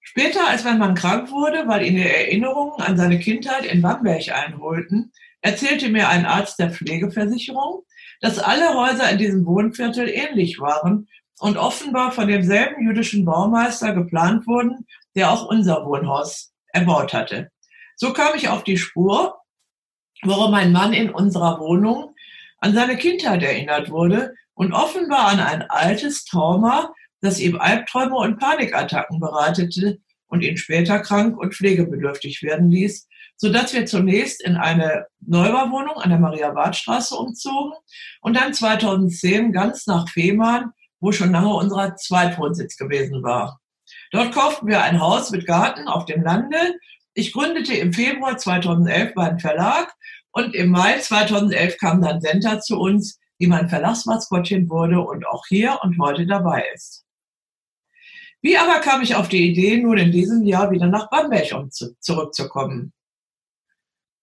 Später, 0.00 0.46
als 0.46 0.62
mein 0.62 0.78
Mann 0.78 0.94
krank 0.94 1.32
wurde, 1.32 1.66
weil 1.66 1.84
ihn 1.84 1.96
die 1.96 2.08
Erinnerungen 2.08 2.80
an 2.80 2.96
seine 2.96 3.18
Kindheit 3.18 3.64
in 3.64 3.82
Bamberg 3.82 4.28
einholten, 4.28 5.10
erzählte 5.40 5.88
mir 5.88 6.08
ein 6.08 6.24
Arzt 6.24 6.60
der 6.60 6.70
Pflegeversicherung, 6.70 7.82
dass 8.20 8.38
alle 8.38 8.74
Häuser 8.74 9.10
in 9.10 9.18
diesem 9.18 9.44
Wohnviertel 9.44 10.08
ähnlich 10.08 10.60
waren 10.60 11.08
und 11.40 11.56
offenbar 11.56 12.12
von 12.12 12.28
demselben 12.28 12.86
jüdischen 12.86 13.24
Baumeister 13.24 13.92
geplant 13.92 14.46
wurden, 14.46 14.86
der 15.16 15.32
auch 15.32 15.46
unser 15.46 15.84
Wohnhaus 15.84 16.50
erbaut 16.72 17.12
hatte. 17.12 17.50
So 17.96 18.12
kam 18.12 18.34
ich 18.34 18.48
auf 18.48 18.64
die 18.64 18.78
Spur 18.78 19.40
warum 20.22 20.50
mein 20.50 20.72
Mann 20.72 20.92
in 20.92 21.10
unserer 21.10 21.58
Wohnung 21.60 22.14
an 22.58 22.74
seine 22.74 22.96
Kindheit 22.96 23.42
erinnert 23.42 23.90
wurde 23.90 24.34
und 24.54 24.72
offenbar 24.72 25.28
an 25.28 25.40
ein 25.40 25.62
altes 25.62 26.24
Trauma, 26.24 26.92
das 27.20 27.40
ihm 27.40 27.58
Albträume 27.58 28.16
und 28.16 28.38
Panikattacken 28.38 29.20
bereitete 29.20 29.98
und 30.26 30.42
ihn 30.42 30.56
später 30.56 31.00
krank 31.00 31.38
und 31.38 31.54
pflegebedürftig 31.54 32.42
werden 32.42 32.70
ließ, 32.70 33.08
sodass 33.36 33.72
wir 33.72 33.86
zunächst 33.86 34.42
in 34.42 34.56
eine 34.56 35.06
Neubauwohnung 35.20 35.96
an 35.96 36.10
der 36.10 36.18
Maria-Barth-Straße 36.18 37.16
umzogen 37.16 37.72
und 38.20 38.36
dann 38.36 38.52
2010 38.52 39.52
ganz 39.52 39.86
nach 39.86 40.08
Fehmarn, 40.08 40.72
wo 41.00 41.12
schon 41.12 41.32
lange 41.32 41.54
unser 41.54 41.96
Zweitwohnsitz 41.96 42.76
gewesen 42.76 43.22
war. 43.22 43.60
Dort 44.10 44.32
kauften 44.32 44.66
wir 44.66 44.82
ein 44.82 45.00
Haus 45.00 45.30
mit 45.30 45.46
Garten 45.46 45.86
auf 45.86 46.04
dem 46.04 46.22
Lande. 46.22 46.56
Ich 47.14 47.32
gründete 47.32 47.74
im 47.74 47.92
Februar 47.92 48.36
2011 48.36 49.14
meinen 49.14 49.38
Verlag 49.38 49.94
und 50.32 50.54
im 50.54 50.70
Mai 50.70 50.98
2011 50.98 51.78
kam 51.78 52.02
dann 52.02 52.20
Senta 52.20 52.60
zu 52.60 52.78
uns, 52.78 53.18
die 53.40 53.46
mein 53.46 53.68
Verlagsmaskottchen 53.68 54.68
wurde 54.68 55.00
und 55.00 55.26
auch 55.26 55.44
hier 55.48 55.78
und 55.82 55.98
heute 56.00 56.26
dabei 56.26 56.64
ist. 56.74 57.04
Wie 58.42 58.56
aber 58.56 58.80
kam 58.80 59.02
ich 59.02 59.14
auf 59.14 59.28
die 59.28 59.50
Idee, 59.50 59.78
nun 59.78 59.98
in 59.98 60.12
diesem 60.12 60.44
Jahr 60.44 60.70
wieder 60.70 60.86
nach 60.86 61.10
Bamberg 61.10 61.52
um 61.52 61.70
zu, 61.70 61.94
zurückzukommen? 62.00 62.92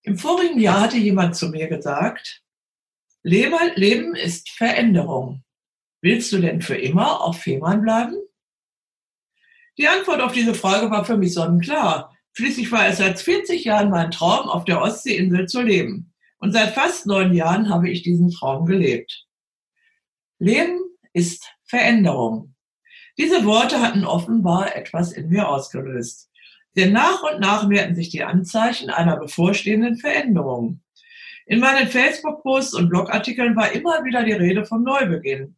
Im 0.03 0.17
vorigen 0.17 0.59
Jahr 0.59 0.81
hatte 0.81 0.97
jemand 0.97 1.35
zu 1.35 1.49
mir 1.49 1.67
gesagt, 1.67 2.41
Leben 3.23 4.15
ist 4.15 4.49
Veränderung. 4.49 5.43
Willst 6.01 6.31
du 6.31 6.39
denn 6.39 6.61
für 6.61 6.77
immer 6.77 7.21
auf 7.21 7.39
Fehmarn 7.39 7.81
bleiben? 7.81 8.15
Die 9.77 9.87
Antwort 9.87 10.21
auf 10.21 10.31
diese 10.31 10.55
Frage 10.55 10.89
war 10.89 11.05
für 11.05 11.17
mich 11.17 11.33
sonnenklar. 11.33 12.15
Schließlich 12.33 12.71
war 12.71 12.87
es 12.87 12.97
seit 12.97 13.19
40 13.19 13.63
Jahren 13.63 13.89
mein 13.89 14.11
Traum, 14.11 14.47
auf 14.49 14.65
der 14.65 14.81
Ostseeinsel 14.81 15.47
zu 15.47 15.61
leben. 15.61 16.13
Und 16.39 16.51
seit 16.51 16.73
fast 16.73 17.05
neun 17.05 17.33
Jahren 17.33 17.69
habe 17.69 17.89
ich 17.89 18.03
diesen 18.03 18.29
Traum 18.29 18.65
gelebt. 18.65 19.25
Leben 20.39 20.79
ist 21.13 21.51
Veränderung. 21.65 22.53
Diese 23.17 23.43
Worte 23.45 23.81
hatten 23.81 24.05
offenbar 24.05 24.75
etwas 24.75 25.11
in 25.11 25.29
mir 25.29 25.49
ausgelöst. 25.49 26.29
Denn 26.75 26.93
nach 26.93 27.23
und 27.23 27.39
nach 27.39 27.67
mehrten 27.67 27.95
sich 27.95 28.09
die 28.09 28.23
Anzeichen 28.23 28.91
einer 28.91 29.17
bevorstehenden 29.17 29.97
Veränderung. 29.97 30.81
In 31.47 31.59
meinen 31.59 31.87
Facebook-Posts 31.87 32.75
und 32.75 32.89
Blogartikeln 32.89 33.55
war 33.55 33.71
immer 33.71 34.03
wieder 34.03 34.23
die 34.23 34.33
Rede 34.33 34.65
vom 34.65 34.83
Neubeginn. 34.83 35.56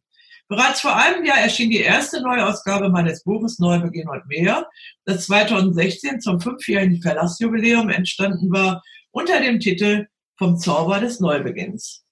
Bereits 0.50 0.80
vor 0.80 0.96
einem 0.96 1.24
Jahr 1.24 1.38
erschien 1.38 1.70
die 1.70 1.78
erste 1.78 2.20
Neuausgabe 2.20 2.88
meines 2.88 3.22
Buches 3.22 3.60
Neubeginn 3.60 4.08
und 4.08 4.26
mehr, 4.26 4.68
das 5.04 5.26
2016 5.26 6.20
zum 6.20 6.40
fünfjährigen 6.40 7.00
Verlassjubiläum 7.00 7.88
entstanden 7.88 8.50
war, 8.50 8.82
unter 9.12 9.40
dem 9.40 9.60
Titel 9.60 10.08
Vom 10.36 10.58
Zauber 10.58 10.98
des 10.98 11.20
Neubeginns. 11.20 12.04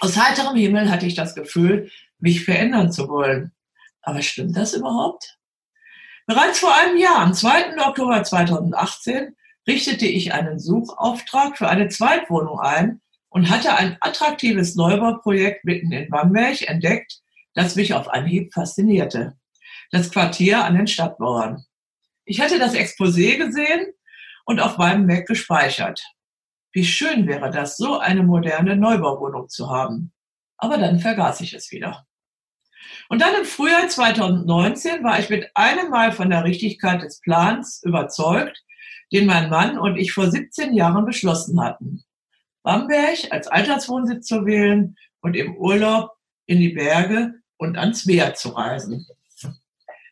Aus 0.00 0.18
heiterem 0.18 0.56
Himmel 0.56 0.90
hatte 0.90 1.06
ich 1.06 1.14
das 1.14 1.34
Gefühl, 1.34 1.90
mich 2.18 2.44
verändern 2.44 2.92
zu 2.92 3.08
wollen. 3.08 3.52
Aber 4.02 4.20
stimmt 4.20 4.54
das 4.54 4.74
überhaupt? 4.74 5.38
Bereits 6.26 6.58
vor 6.58 6.76
einem 6.76 6.98
Jahr, 6.98 7.20
am 7.20 7.32
2. 7.32 7.78
Oktober 7.78 8.22
2018, 8.22 9.34
richtete 9.66 10.04
ich 10.04 10.34
einen 10.34 10.58
Suchauftrag 10.58 11.56
für 11.56 11.70
eine 11.70 11.88
Zweitwohnung 11.88 12.60
ein 12.60 13.00
und 13.30 13.48
hatte 13.48 13.74
ein 13.74 13.96
attraktives 14.00 14.74
Neubauprojekt 14.74 15.64
mitten 15.64 15.92
in 15.92 16.10
Bamberg 16.10 16.68
entdeckt, 16.68 17.21
das 17.54 17.76
mich 17.76 17.94
auf 17.94 18.08
Anhieb 18.08 18.52
faszinierte. 18.52 19.36
Das 19.90 20.10
Quartier 20.10 20.64
an 20.64 20.74
den 20.74 20.86
Stadtmauern. 20.86 21.64
Ich 22.24 22.40
hatte 22.40 22.58
das 22.58 22.74
Exposé 22.74 23.36
gesehen 23.36 23.92
und 24.44 24.60
auf 24.60 24.78
meinem 24.78 25.06
Mac 25.06 25.26
gespeichert. 25.26 26.02
Wie 26.72 26.84
schön 26.84 27.26
wäre 27.26 27.50
das, 27.50 27.76
so 27.76 27.98
eine 27.98 28.22
moderne 28.22 28.76
Neubauwohnung 28.76 29.48
zu 29.48 29.70
haben. 29.70 30.12
Aber 30.56 30.78
dann 30.78 31.00
vergaß 31.00 31.40
ich 31.42 31.52
es 31.52 31.70
wieder. 31.70 32.06
Und 33.08 33.20
dann 33.20 33.34
im 33.34 33.44
Frühjahr 33.44 33.88
2019 33.88 35.04
war 35.04 35.18
ich 35.18 35.28
mit 35.28 35.50
einem 35.54 35.90
Mal 35.90 36.12
von 36.12 36.30
der 36.30 36.44
Richtigkeit 36.44 37.02
des 37.02 37.20
Plans 37.20 37.82
überzeugt, 37.84 38.62
den 39.12 39.26
mein 39.26 39.50
Mann 39.50 39.78
und 39.78 39.96
ich 39.96 40.12
vor 40.12 40.30
17 40.30 40.74
Jahren 40.74 41.04
beschlossen 41.04 41.60
hatten. 41.60 42.02
Bamberg 42.62 43.30
als 43.30 43.48
Alterswohnsitz 43.48 44.26
zu 44.26 44.46
wählen 44.46 44.96
und 45.20 45.36
im 45.36 45.56
Urlaub 45.56 46.12
in 46.46 46.60
die 46.60 46.70
Berge 46.70 47.34
und 47.62 47.78
ans 47.78 48.06
Meer 48.06 48.34
zu 48.34 48.50
reisen. 48.50 49.06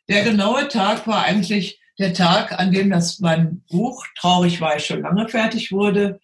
Der 0.08 0.24
genaue 0.24 0.68
Tag 0.68 1.06
war 1.06 1.24
eigentlich 1.24 1.80
der 1.98 2.14
Tag, 2.14 2.58
an 2.58 2.72
dem 2.72 2.90
das 2.90 3.18
mein 3.20 3.62
Buch 3.68 4.06
Traurig 4.18 4.60
war 4.60 4.76
ich 4.76 4.86
schon 4.86 5.02
lange 5.02 5.28
fertig 5.28 5.72
wurde. 5.72 6.20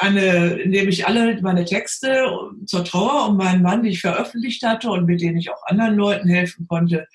Eine, 0.00 0.54
in 0.60 0.72
dem 0.72 0.88
ich 0.88 1.06
alle 1.06 1.40
meine 1.42 1.64
Texte 1.64 2.24
zur 2.66 2.84
Trauer 2.84 3.28
um 3.28 3.36
meinen 3.36 3.62
Mann, 3.62 3.82
die 3.82 3.90
ich 3.90 4.00
veröffentlicht 4.00 4.62
hatte 4.64 4.90
und 4.90 5.06
mit 5.06 5.20
denen 5.20 5.36
ich 5.36 5.50
auch 5.50 5.62
anderen 5.66 5.96
Leuten 5.96 6.28
helfen 6.28 6.66
konnte, 6.66 7.06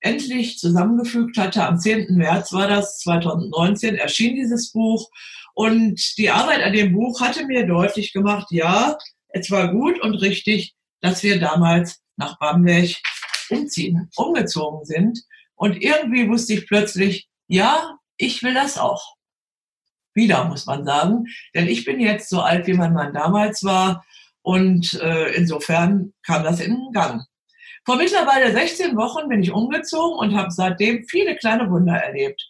endlich 0.00 0.58
zusammengefügt 0.58 1.38
hatte. 1.38 1.66
Am 1.66 1.78
10. 1.78 2.16
März 2.16 2.52
war 2.52 2.68
das 2.68 2.98
2019, 3.00 3.96
erschien 3.96 4.34
dieses 4.34 4.72
Buch. 4.72 5.10
Und 5.54 6.18
die 6.18 6.30
Arbeit 6.30 6.62
an 6.62 6.72
dem 6.72 6.92
Buch 6.92 7.20
hatte 7.20 7.46
mir 7.46 7.66
deutlich 7.66 8.12
gemacht, 8.12 8.48
ja, 8.50 8.98
es 9.28 9.50
war 9.50 9.72
gut 9.72 10.00
und 10.00 10.14
richtig, 10.16 10.74
dass 11.02 11.22
wir 11.22 11.38
damals 11.38 12.00
nach 12.16 12.38
Bamberg 12.38 12.90
umziehen, 13.50 14.08
umgezogen 14.16 14.84
sind. 14.84 15.22
Und 15.54 15.82
irgendwie 15.82 16.28
wusste 16.28 16.54
ich 16.54 16.66
plötzlich, 16.66 17.28
ja, 17.48 17.98
ich 18.16 18.42
will 18.42 18.54
das 18.54 18.78
auch. 18.78 19.16
Wieder, 20.14 20.44
muss 20.44 20.66
man 20.66 20.84
sagen. 20.84 21.26
Denn 21.54 21.68
ich 21.68 21.84
bin 21.84 22.00
jetzt 22.00 22.30
so 22.30 22.40
alt, 22.40 22.66
wie 22.66 22.74
mein 22.74 22.94
Mann 22.94 23.12
damals 23.12 23.62
war. 23.62 24.04
Und 24.42 24.94
äh, 24.94 25.32
insofern 25.34 26.12
kam 26.24 26.44
das 26.44 26.60
in 26.60 26.90
Gang. 26.92 27.22
Vor 27.84 27.96
mittlerweile 27.96 28.52
16 28.52 28.96
Wochen 28.96 29.28
bin 29.28 29.42
ich 29.42 29.52
umgezogen 29.52 30.18
und 30.18 30.36
habe 30.36 30.50
seitdem 30.50 31.04
viele 31.08 31.36
kleine 31.36 31.68
Wunder 31.70 31.94
erlebt. 31.94 32.40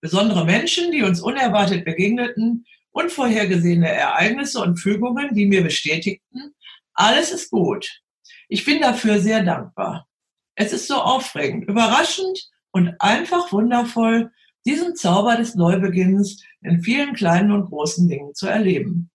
Besondere 0.00 0.44
Menschen, 0.44 0.90
die 0.90 1.02
uns 1.02 1.20
unerwartet 1.20 1.84
begegneten, 1.84 2.66
unvorhergesehene 2.90 3.88
Ereignisse 3.88 4.60
und 4.60 4.76
Fügungen, 4.76 5.34
die 5.34 5.46
mir 5.46 5.62
bestätigten, 5.62 6.54
alles 6.94 7.32
ist 7.32 7.50
gut. 7.50 8.02
Ich 8.48 8.64
bin 8.64 8.80
dafür 8.80 9.18
sehr 9.18 9.42
dankbar. 9.42 10.06
Es 10.54 10.72
ist 10.72 10.86
so 10.86 10.96
aufregend, 10.96 11.68
überraschend 11.68 12.50
und 12.70 12.94
einfach 13.00 13.52
wundervoll, 13.52 14.30
diesen 14.64 14.94
Zauber 14.94 15.36
des 15.36 15.54
Neubeginns 15.54 16.42
in 16.60 16.82
vielen 16.82 17.14
kleinen 17.14 17.52
und 17.52 17.66
großen 17.66 18.08
Dingen 18.08 18.34
zu 18.34 18.46
erleben. 18.46 19.10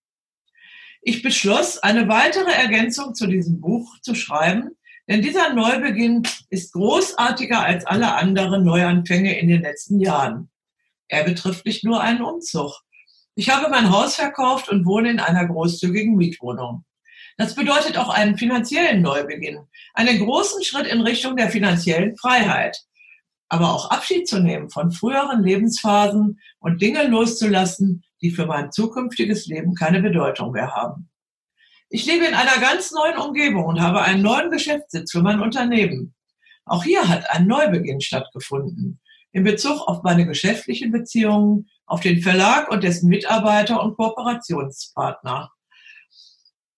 Ich 1.02 1.22
beschloss, 1.22 1.78
eine 1.78 2.08
weitere 2.10 2.52
Ergänzung 2.52 3.16
zu 3.16 3.28
diesem 3.28 3.62
Buch 3.62 4.00
zu 4.02 4.14
schreiben, 4.14 4.72
denn 5.08 5.22
dieser 5.22 5.54
Neubeginn 5.54 6.24
ist 6.50 6.74
großartiger 6.74 7.64
als 7.64 7.86
alle 7.86 8.14
anderen 8.16 8.66
Neuanfänge 8.66 9.40
in 9.40 9.48
den 9.48 9.62
letzten 9.62 10.02
Jahren. 10.02 10.50
Er 11.08 11.24
betrifft 11.24 11.66
nicht 11.66 11.86
nur 11.86 12.02
einen 12.02 12.22
Umzug. 12.22 12.82
Ich 13.36 13.50
habe 13.50 13.70
mein 13.70 13.92
Haus 13.92 14.16
verkauft 14.16 14.68
und 14.68 14.86
wohne 14.86 15.12
in 15.12 15.20
einer 15.20 15.46
großzügigen 15.46 16.16
Mietwohnung. 16.16 16.84
Das 17.38 17.54
bedeutet 17.54 17.98
auch 17.98 18.10
einen 18.10 18.38
finanziellen 18.38 19.02
Neubeginn, 19.02 19.60
einen 19.94 20.20
großen 20.20 20.64
Schritt 20.64 20.88
in 20.88 21.02
Richtung 21.02 21.36
der 21.38 21.50
finanziellen 21.50 22.18
Freiheit. 22.18 22.78
Aber 23.48 23.74
auch 23.74 23.92
Abschied 23.92 24.28
zu 24.28 24.40
nehmen 24.40 24.70
von 24.70 24.92
früheren 24.92 25.44
Lebensphasen 25.44 26.40
und 26.60 26.82
Dinge 26.82 27.08
loszulassen, 27.08 28.04
die 28.22 28.32
für 28.32 28.46
mein 28.46 28.72
zukünftiges 28.72 29.46
Leben 29.46 29.76
keine 29.76 30.02
Bedeutung 30.02 30.52
mehr 30.52 30.76
haben. 30.76 31.10
Ich 31.90 32.06
lebe 32.06 32.26
in 32.26 32.34
einer 32.34 32.60
ganz 32.60 32.92
neuen 32.92 33.18
Umgebung 33.18 33.66
und 33.66 33.80
habe 33.80 34.02
einen 34.02 34.22
neuen 34.22 34.52
Geschäftssitz 34.52 35.12
für 35.12 35.22
mein 35.22 35.40
Unternehmen. 35.40 36.14
Auch 36.66 36.84
hier 36.84 37.08
hat 37.08 37.30
ein 37.32 37.48
Neubeginn 37.48 38.02
stattgefunden 38.02 39.00
in 39.32 39.44
Bezug 39.44 39.88
auf 39.88 40.04
meine 40.04 40.26
geschäftlichen 40.26 40.92
Beziehungen, 40.92 41.70
auf 41.86 42.02
den 42.02 42.22
Verlag 42.22 42.72
und 42.72 42.84
dessen 42.84 43.08
Mitarbeiter 43.08 43.82
und 43.84 43.96
Kooperationspartner. 43.96 45.52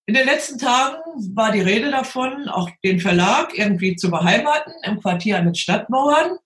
In 0.10 0.16
den 0.16 0.26
letzten 0.26 0.58
Tagen 0.58 0.98
war 1.36 1.52
die 1.52 1.62
Rede 1.62 1.92
davon, 1.92 2.50
auch 2.50 2.68
den 2.84 3.00
Verlag 3.00 3.56
irgendwie 3.56 3.96
zu 3.96 4.10
beheimaten 4.10 4.74
im 4.82 5.00
Quartier 5.00 5.38
an 5.38 5.46
den 5.46 5.54
Stadtmauern. 5.54 6.40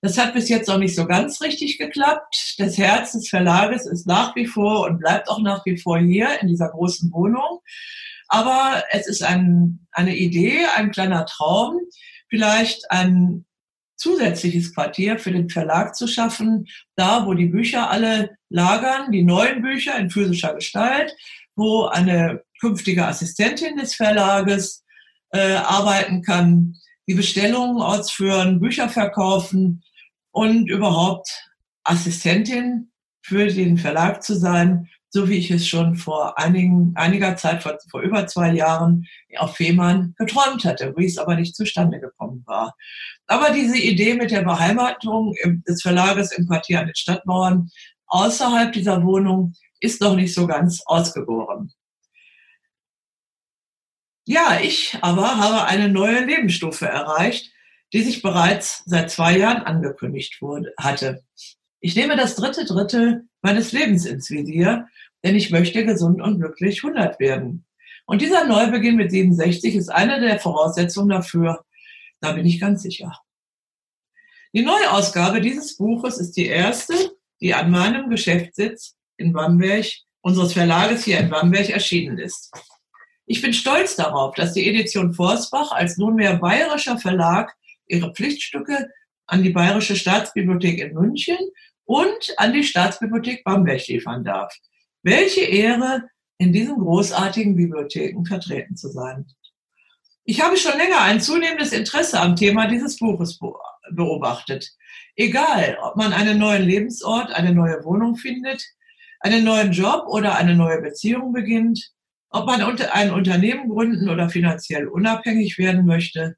Das 0.00 0.16
hat 0.16 0.32
bis 0.32 0.48
jetzt 0.48 0.68
noch 0.68 0.78
nicht 0.78 0.96
so 0.96 1.04
ganz 1.06 1.42
richtig 1.42 1.76
geklappt. 1.76 2.54
Das 2.56 2.78
Herz 2.78 3.12
des 3.12 3.28
Verlages 3.28 3.84
ist 3.84 4.06
nach 4.06 4.34
wie 4.36 4.46
vor 4.46 4.86
und 4.86 5.00
bleibt 5.00 5.28
auch 5.28 5.42
nach 5.42 5.66
wie 5.66 5.76
vor 5.76 5.98
hier 5.98 6.40
in 6.40 6.48
dieser 6.48 6.70
großen 6.70 7.12
Wohnung. 7.12 7.60
Aber 8.28 8.82
es 8.90 9.06
ist 9.06 9.22
ein, 9.22 9.86
eine 9.92 10.16
Idee, 10.16 10.64
ein 10.74 10.90
kleiner 10.90 11.26
Traum, 11.26 11.78
vielleicht 12.30 12.90
ein 12.90 13.44
zusätzliches 13.96 14.74
Quartier 14.74 15.18
für 15.18 15.30
den 15.30 15.50
Verlag 15.50 15.94
zu 15.94 16.06
schaffen, 16.06 16.68
da 16.96 17.26
wo 17.26 17.34
die 17.34 17.48
Bücher 17.48 17.90
alle 17.90 18.38
lagern, 18.48 19.12
die 19.12 19.24
neuen 19.24 19.60
Bücher 19.60 19.94
in 19.98 20.08
physischer 20.08 20.54
Gestalt, 20.54 21.14
wo 21.54 21.84
eine 21.84 22.42
künftige 22.60 23.06
Assistentin 23.06 23.76
des 23.76 23.94
Verlages 23.94 24.84
äh, 25.32 25.54
arbeiten 25.54 26.22
kann, 26.22 26.76
die 27.06 27.14
Bestellungen 27.14 27.82
ausführen, 27.82 28.60
Bücher 28.60 28.88
verkaufen 28.88 29.82
und 30.30 30.68
überhaupt 30.68 31.28
Assistentin 31.84 32.90
für 33.22 33.46
den 33.46 33.78
Verlag 33.78 34.22
zu 34.22 34.34
sein, 34.34 34.88
so 35.10 35.28
wie 35.28 35.38
ich 35.38 35.50
es 35.50 35.68
schon 35.68 35.94
vor 35.94 36.38
einigen, 36.38 36.92
einiger 36.96 37.36
Zeit, 37.36 37.62
vor, 37.62 37.78
vor 37.90 38.00
über 38.00 38.26
zwei 38.26 38.52
Jahren 38.52 39.06
auf 39.36 39.56
Fehmarn 39.56 40.14
geträumt 40.18 40.64
hatte, 40.64 40.92
wie 40.96 41.06
es 41.06 41.18
aber 41.18 41.36
nicht 41.36 41.54
zustande 41.54 42.00
gekommen 42.00 42.42
war. 42.46 42.74
Aber 43.28 43.50
diese 43.50 43.78
Idee 43.78 44.14
mit 44.14 44.32
der 44.32 44.42
Beheimatung 44.42 45.34
des 45.68 45.82
Verlages 45.82 46.32
im 46.32 46.48
Quartier 46.48 46.80
an 46.80 46.86
den 46.86 46.96
Stadtmauern 46.96 47.70
außerhalb 48.06 48.72
dieser 48.72 49.04
Wohnung 49.04 49.54
ist 49.80 50.00
noch 50.00 50.16
nicht 50.16 50.34
so 50.34 50.46
ganz 50.46 50.82
ausgegoren. 50.84 51.72
Ja, 54.26 54.58
ich 54.62 54.96
aber 55.02 55.36
habe 55.36 55.66
eine 55.66 55.88
neue 55.88 56.24
Lebensstufe 56.24 56.86
erreicht, 56.86 57.52
die 57.92 58.02
sich 58.02 58.22
bereits 58.22 58.82
seit 58.86 59.10
zwei 59.10 59.36
Jahren 59.36 59.62
angekündigt 59.62 60.40
wurde, 60.40 60.72
hatte. 60.78 61.22
Ich 61.80 61.94
nehme 61.94 62.16
das 62.16 62.34
dritte 62.34 62.64
Drittel 62.64 63.28
meines 63.42 63.72
Lebens 63.72 64.06
ins 64.06 64.30
Visier, 64.30 64.88
denn 65.22 65.36
ich 65.36 65.50
möchte 65.50 65.84
gesund 65.84 66.22
und 66.22 66.40
glücklich 66.40 66.82
100 66.82 67.20
werden. 67.20 67.66
Und 68.06 68.22
dieser 68.22 68.46
Neubeginn 68.46 68.96
mit 68.96 69.10
67 69.10 69.74
ist 69.74 69.90
eine 69.90 70.20
der 70.20 70.40
Voraussetzungen 70.40 71.10
dafür. 71.10 71.64
Da 72.20 72.32
bin 72.32 72.46
ich 72.46 72.60
ganz 72.60 72.82
sicher. 72.82 73.12
Die 74.54 74.62
Neuausgabe 74.62 75.40
dieses 75.40 75.76
Buches 75.76 76.18
ist 76.18 76.36
die 76.36 76.46
erste, 76.46 76.94
die 77.40 77.52
an 77.52 77.70
meinem 77.70 78.08
Geschäftssitz 78.08 78.96
in 79.16 79.32
Bamberg, 79.32 79.86
unseres 80.22 80.54
Verlages 80.54 81.04
hier 81.04 81.18
in 81.18 81.28
Bamberg, 81.28 81.68
erschienen 81.68 82.18
ist. 82.18 82.50
Ich 83.26 83.40
bin 83.40 83.52
stolz 83.52 83.96
darauf, 83.96 84.34
dass 84.34 84.52
die 84.52 84.68
Edition 84.68 85.14
Forsbach 85.14 85.72
als 85.72 85.96
nunmehr 85.96 86.36
bayerischer 86.36 86.98
Verlag 86.98 87.54
ihre 87.86 88.12
Pflichtstücke 88.12 88.90
an 89.26 89.42
die 89.42 89.50
Bayerische 89.50 89.96
Staatsbibliothek 89.96 90.78
in 90.78 90.94
München 90.94 91.38
und 91.84 92.34
an 92.36 92.52
die 92.52 92.64
Staatsbibliothek 92.64 93.44
Bamberg 93.44 93.86
liefern 93.88 94.24
darf. 94.24 94.54
Welche 95.02 95.42
Ehre, 95.42 96.02
in 96.38 96.52
diesen 96.52 96.78
großartigen 96.78 97.56
Bibliotheken 97.56 98.24
vertreten 98.24 98.76
zu 98.76 98.88
sein. 98.88 99.26
Ich 100.24 100.42
habe 100.42 100.56
schon 100.56 100.76
länger 100.76 101.00
ein 101.00 101.20
zunehmendes 101.20 101.72
Interesse 101.72 102.20
am 102.20 102.34
Thema 102.34 102.66
dieses 102.66 102.98
Buches 102.98 103.38
beobachtet. 103.90 104.70
Egal, 105.16 105.78
ob 105.82 105.96
man 105.96 106.12
einen 106.12 106.38
neuen 106.38 106.64
Lebensort, 106.64 107.32
eine 107.32 107.54
neue 107.54 107.84
Wohnung 107.84 108.16
findet, 108.16 108.64
einen 109.20 109.44
neuen 109.44 109.72
Job 109.72 110.06
oder 110.08 110.36
eine 110.36 110.54
neue 110.54 110.80
Beziehung 110.80 111.32
beginnt, 111.32 111.92
ob 112.34 112.46
man 112.46 112.60
ein 112.60 113.12
Unternehmen 113.12 113.68
gründen 113.68 114.08
oder 114.08 114.28
finanziell 114.28 114.88
unabhängig 114.88 115.56
werden 115.56 115.86
möchte, 115.86 116.34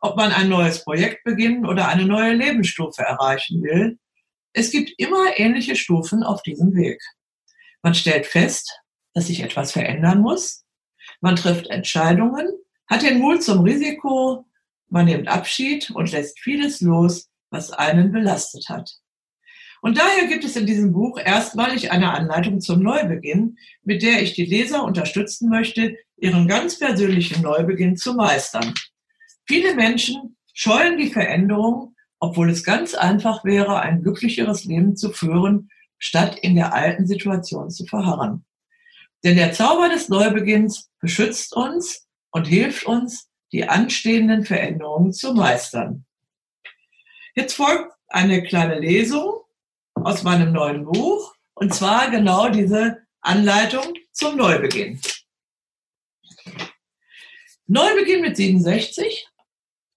ob 0.00 0.16
man 0.16 0.32
ein 0.32 0.48
neues 0.48 0.82
Projekt 0.82 1.22
beginnen 1.22 1.64
oder 1.64 1.86
eine 1.86 2.06
neue 2.06 2.34
Lebensstufe 2.34 3.02
erreichen 3.02 3.62
will. 3.62 4.00
Es 4.52 4.72
gibt 4.72 4.90
immer 4.98 5.38
ähnliche 5.38 5.76
Stufen 5.76 6.24
auf 6.24 6.42
diesem 6.42 6.74
Weg. 6.74 7.00
Man 7.82 7.94
stellt 7.94 8.26
fest, 8.26 8.80
dass 9.14 9.28
sich 9.28 9.40
etwas 9.40 9.70
verändern 9.70 10.22
muss. 10.22 10.64
Man 11.20 11.36
trifft 11.36 11.68
Entscheidungen, 11.68 12.48
hat 12.88 13.02
den 13.02 13.20
Mut 13.20 13.44
zum 13.44 13.60
Risiko, 13.60 14.44
man 14.88 15.04
nimmt 15.04 15.28
Abschied 15.28 15.88
und 15.92 16.10
lässt 16.10 16.40
vieles 16.40 16.80
los, 16.80 17.30
was 17.50 17.70
einen 17.70 18.10
belastet 18.10 18.68
hat. 18.68 18.90
Und 19.80 19.96
daher 19.96 20.26
gibt 20.26 20.44
es 20.44 20.56
in 20.56 20.66
diesem 20.66 20.92
Buch 20.92 21.18
erstmalig 21.18 21.92
eine 21.92 22.12
Anleitung 22.12 22.60
zum 22.60 22.82
Neubeginn, 22.82 23.58
mit 23.82 24.02
der 24.02 24.22
ich 24.22 24.34
die 24.34 24.44
Leser 24.44 24.82
unterstützen 24.84 25.48
möchte, 25.48 25.96
ihren 26.16 26.48
ganz 26.48 26.78
persönlichen 26.78 27.42
Neubeginn 27.42 27.96
zu 27.96 28.14
meistern. 28.14 28.74
Viele 29.46 29.74
Menschen 29.74 30.36
scheuen 30.52 30.98
die 30.98 31.10
Veränderung, 31.10 31.94
obwohl 32.18 32.50
es 32.50 32.64
ganz 32.64 32.94
einfach 32.94 33.44
wäre, 33.44 33.80
ein 33.80 34.02
glücklicheres 34.02 34.64
Leben 34.64 34.96
zu 34.96 35.10
führen, 35.10 35.70
statt 35.98 36.38
in 36.40 36.56
der 36.56 36.74
alten 36.74 37.06
Situation 37.06 37.70
zu 37.70 37.86
verharren. 37.86 38.44
Denn 39.24 39.36
der 39.36 39.52
Zauber 39.52 39.88
des 39.88 40.08
Neubeginns 40.08 40.90
beschützt 41.00 41.54
uns 41.54 42.08
und 42.30 42.46
hilft 42.46 42.86
uns, 42.86 43.28
die 43.52 43.68
anstehenden 43.68 44.44
Veränderungen 44.44 45.12
zu 45.12 45.32
meistern. 45.34 46.04
Jetzt 47.34 47.54
folgt 47.54 47.92
eine 48.08 48.42
kleine 48.42 48.78
Lesung 48.78 49.40
aus 50.04 50.22
meinem 50.22 50.52
neuen 50.52 50.84
Buch. 50.84 51.34
Und 51.54 51.74
zwar 51.74 52.10
genau 52.10 52.48
diese 52.48 52.98
Anleitung 53.20 53.94
zum 54.12 54.36
Neubeginn. 54.36 55.00
Neubeginn 57.66 58.22
mit 58.22 58.36
67. 58.36 59.28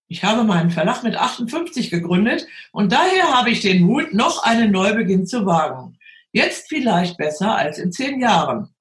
Ich 0.07 0.23
habe 0.23 0.43
meinen 0.43 0.71
Verlag 0.71 1.03
mit 1.03 1.15
58 1.15 1.89
gegründet 1.89 2.45
und 2.73 2.91
daher 2.91 3.33
habe 3.33 3.49
ich 3.49 3.61
den 3.61 3.83
Mut, 3.83 4.13
noch 4.13 4.43
einen 4.43 4.71
Neubeginn 4.71 5.25
zu 5.25 5.45
wagen. 5.45 5.97
Jetzt 6.33 6.67
vielleicht 6.67 7.17
besser 7.17 7.55
als 7.55 7.77
in 7.77 7.91
zehn 7.91 8.19
Jahren. 8.19 8.75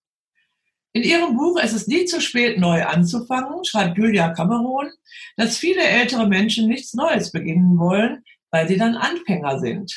In 0.93 1.05
ihrem 1.05 1.37
Buch 1.37 1.61
Es 1.63 1.73
ist 1.73 1.87
nie 1.87 2.05
zu 2.05 2.21
spät, 2.21 2.59
neu 2.59 2.85
anzufangen, 2.85 3.65
schreibt 3.65 3.97
Julia 3.97 4.31
Cameron, 4.31 4.91
dass 5.37 5.57
viele 5.57 5.83
ältere 5.83 6.27
Menschen 6.27 6.67
nichts 6.67 6.95
Neues 6.95 7.31
beginnen 7.31 7.79
wollen, 7.79 8.25
weil 8.51 8.67
sie 8.67 8.77
dann 8.77 8.97
Anfänger 8.97 9.61
sind. 9.61 9.95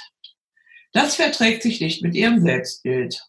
Das 0.94 1.16
verträgt 1.16 1.64
sich 1.64 1.82
nicht 1.82 2.02
mit 2.04 2.16
ihrem 2.16 2.40
Selbstbild. 2.40 3.22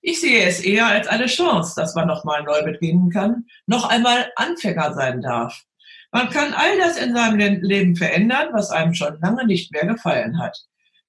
Ich 0.00 0.20
sehe 0.20 0.44
es 0.44 0.60
eher 0.60 0.86
als 0.86 1.08
eine 1.08 1.26
Chance, 1.26 1.74
dass 1.76 1.94
man 1.94 2.08
nochmal 2.08 2.42
neu 2.42 2.62
beginnen 2.62 3.10
kann, 3.10 3.46
noch 3.66 3.88
einmal 3.88 4.30
Anfänger 4.36 4.94
sein 4.94 5.20
darf. 5.20 5.64
Man 6.10 6.30
kann 6.30 6.54
all 6.54 6.78
das 6.78 6.96
in 6.96 7.14
seinem 7.14 7.62
Leben 7.62 7.96
verändern, 7.96 8.48
was 8.52 8.70
einem 8.70 8.94
schon 8.94 9.20
lange 9.20 9.44
nicht 9.46 9.72
mehr 9.72 9.86
gefallen 9.86 10.38
hat. 10.38 10.58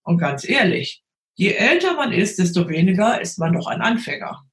Und 0.04 0.18
ganz 0.18 0.48
ehrlich, 0.48 1.04
je 1.36 1.54
älter 1.54 1.94
man 1.94 2.12
ist, 2.12 2.40
desto 2.40 2.68
weniger 2.68 3.22
ist 3.22 3.40
man 3.40 3.54
doch 3.54 3.68
ein 3.68 3.82
Anfänger. 3.82 4.44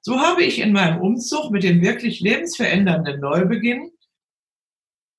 So 0.00 0.20
habe 0.20 0.42
ich 0.42 0.60
in 0.60 0.72
meinem 0.72 1.00
Umzug 1.00 1.50
mit 1.50 1.62
dem 1.62 1.82
wirklich 1.82 2.20
lebensverändernden 2.20 3.20
Neubeginn 3.20 3.90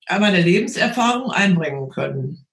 meine 0.09 0.41
Lebenserfahrung 0.41 1.31
einbringen 1.31 1.89
können. 1.89 2.46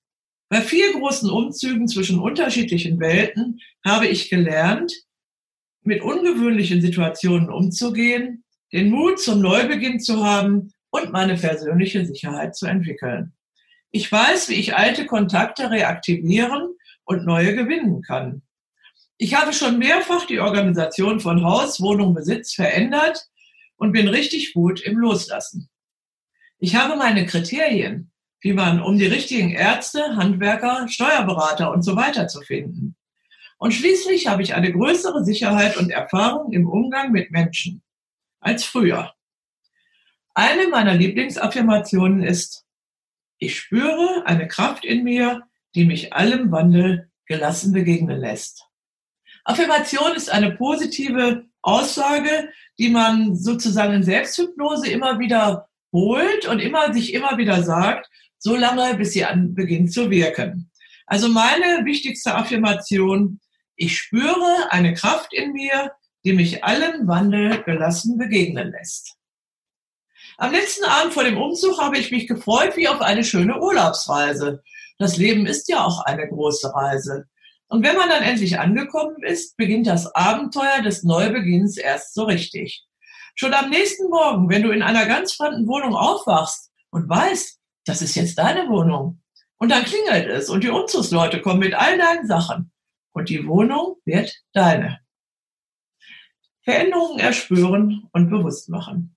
Bei 0.55 0.61
vier 0.61 0.93
großen 0.93 1.29
Umzügen 1.29 1.89
zwischen 1.89 2.21
unterschiedlichen 2.21 3.01
Welten 3.01 3.61
habe 3.85 4.07
ich 4.07 4.31
gelernt, 4.31 4.93
mit 5.83 6.01
ungewöhnlichen 6.01 6.81
Situationen 6.81 7.51
umzugehen, 7.51 8.45
den 8.73 8.91
Mut 8.91 9.21
zum 9.21 9.41
Neubeginn 9.41 9.99
zu 9.99 10.25
haben 10.25 10.73
und 10.91 11.11
meine 11.11 11.35
persönliche 11.35 12.07
Sicherheit 12.07 12.55
zu 12.55 12.67
entwickeln. 12.67 13.33
Ich 13.91 14.13
weiß, 14.13 14.49
wie 14.49 14.55
ich 14.55 14.77
alte 14.77 15.07
Kontakte 15.07 15.73
reaktivieren 15.73 16.77
und 17.03 17.27
neue 17.27 17.57
gewinnen 17.57 18.03
kann. 18.03 18.43
Ich 19.19 19.35
habe 19.35 19.53
schon 19.53 19.81
mehrfach 19.81 20.25
die 20.25 20.39
Organisation 20.39 21.19
von 21.19 21.43
Haus, 21.43 21.81
Wohnung, 21.81 22.15
Besitz 22.15 22.55
verändert 22.55 23.27
und 23.75 23.91
bin 23.91 24.07
richtig 24.07 24.53
gut 24.55 24.81
im 24.83 24.99
Loslassen. 24.99 25.69
Ich 26.61 26.77
habe 26.77 26.95
meine 26.95 27.27
Kriterien, 27.27 28.13
wie 28.45 28.53
man, 28.53 28.83
um 28.83 28.99
die 28.99 29.07
richtigen 29.07 29.53
Ärzte, 29.53 30.17
Handwerker, 30.17 30.87
Steuerberater 30.87 31.73
und 31.73 31.81
so 31.81 31.97
weiter 31.97 32.29
zu 32.29 32.43
finden. 32.43 32.95
Und 33.57 33.73
schließlich 33.73 34.27
habe 34.27 34.43
ich 34.43 34.55
eine 34.55 34.71
größere 34.71 35.25
Sicherheit 35.25 35.79
und 35.79 35.91
Erfahrung 35.91 36.53
im 36.53 36.69
Umgang 36.69 37.11
mit 37.11 37.31
Menschen 37.31 37.83
als 38.41 38.65
früher. 38.65 39.15
Eine 40.35 40.69
meiner 40.69 40.93
Lieblingsaffirmationen 40.93 42.23
ist, 42.23 42.67
ich 43.39 43.59
spüre 43.59 44.25
eine 44.27 44.47
Kraft 44.47 44.85
in 44.85 45.05
mir, 45.05 45.45
die 45.75 45.87
mich 45.87 46.13
allem 46.13 46.53
Wandel 46.53 47.11
gelassen 47.25 47.73
begegnen 47.73 48.21
lässt. 48.21 48.67
Affirmation 49.45 50.15
ist 50.15 50.31
eine 50.31 50.51
positive 50.51 51.47
Aussage, 51.63 52.51
die 52.79 52.91
man 52.91 53.37
sozusagen 53.37 53.95
in 53.95 54.03
Selbsthypnose 54.03 54.91
immer 54.91 55.19
wieder 55.19 55.67
holt 55.95 56.47
und 56.47 56.59
immer 56.59 56.93
sich 56.93 57.15
immer 57.15 57.39
wieder 57.39 57.63
sagt, 57.63 58.11
so 58.45 58.57
lange, 58.57 58.95
bis 58.99 59.13
sie 59.13 59.25
an, 59.25 59.55
beginnt 59.55 59.91
zu 59.91 60.11
wirken. 60.11 60.71
Also 61.07 61.29
meine 61.29 61.87
wichtigste 61.87 62.35
Affirmation, 62.35 63.41
ich 63.75 63.97
spüre 63.97 64.71
eine 64.71 64.93
Kraft 64.93 65.33
in 65.33 65.53
mir, 65.53 65.93
die 66.25 66.35
mich 66.35 66.63
allem 66.63 67.09
Wandel 67.09 67.63
gelassen 67.63 68.19
begegnen 68.19 68.71
lässt. 68.71 69.17
Am 70.37 70.53
letzten 70.53 70.85
Abend 70.85 71.15
vor 71.15 71.25
dem 71.25 71.39
Umzug 71.39 71.81
habe 71.81 71.97
ich 71.97 72.11
mich 72.11 72.27
gefreut 72.27 72.77
wie 72.77 72.87
auf 72.87 73.01
eine 73.01 73.25
schöne 73.25 73.61
Urlaubsreise. 73.63 74.63
Das 74.99 75.17
Leben 75.17 75.47
ist 75.47 75.67
ja 75.71 75.83
auch 75.83 76.05
eine 76.05 76.29
große 76.29 76.71
Reise. 76.75 77.25
Und 77.69 77.83
wenn 77.83 77.97
man 77.97 78.11
dann 78.11 78.23
endlich 78.23 78.59
angekommen 78.59 79.23
ist, 79.23 79.57
beginnt 79.57 79.87
das 79.87 80.15
Abenteuer 80.15 80.83
des 80.83 81.03
Neubeginns 81.03 81.79
erst 81.79 82.13
so 82.13 82.25
richtig. 82.25 82.85
Schon 83.37 83.55
am 83.55 83.71
nächsten 83.71 84.11
Morgen, 84.11 84.51
wenn 84.51 84.63
du 84.63 84.71
in 84.71 84.83
einer 84.83 85.07
ganz 85.07 85.33
fremden 85.33 85.67
Wohnung 85.67 85.95
aufwachst 85.95 86.71
und 86.91 87.09
weißt, 87.09 87.59
das 87.85 88.03
ist 88.03 88.15
jetzt 88.15 88.39
deine 88.39 88.69
Wohnung. 88.69 89.21
Und 89.59 89.71
dann 89.71 89.85
klingelt 89.85 90.29
es 90.29 90.49
und 90.49 90.65
die 90.65 90.71
Umzugsleute 90.71 91.41
kommen 91.41 91.61
mit 91.61 91.75
all 91.75 91.97
deinen 91.99 92.27
Sachen. 92.27 92.73
Und 93.13 93.29
die 93.29 93.47
Wohnung 93.47 93.97
wird 94.05 94.35
deine. 94.53 95.01
Veränderungen 96.63 97.19
erspüren 97.19 98.09
und 98.13 98.31
bewusst 98.31 98.69
machen. 98.69 99.17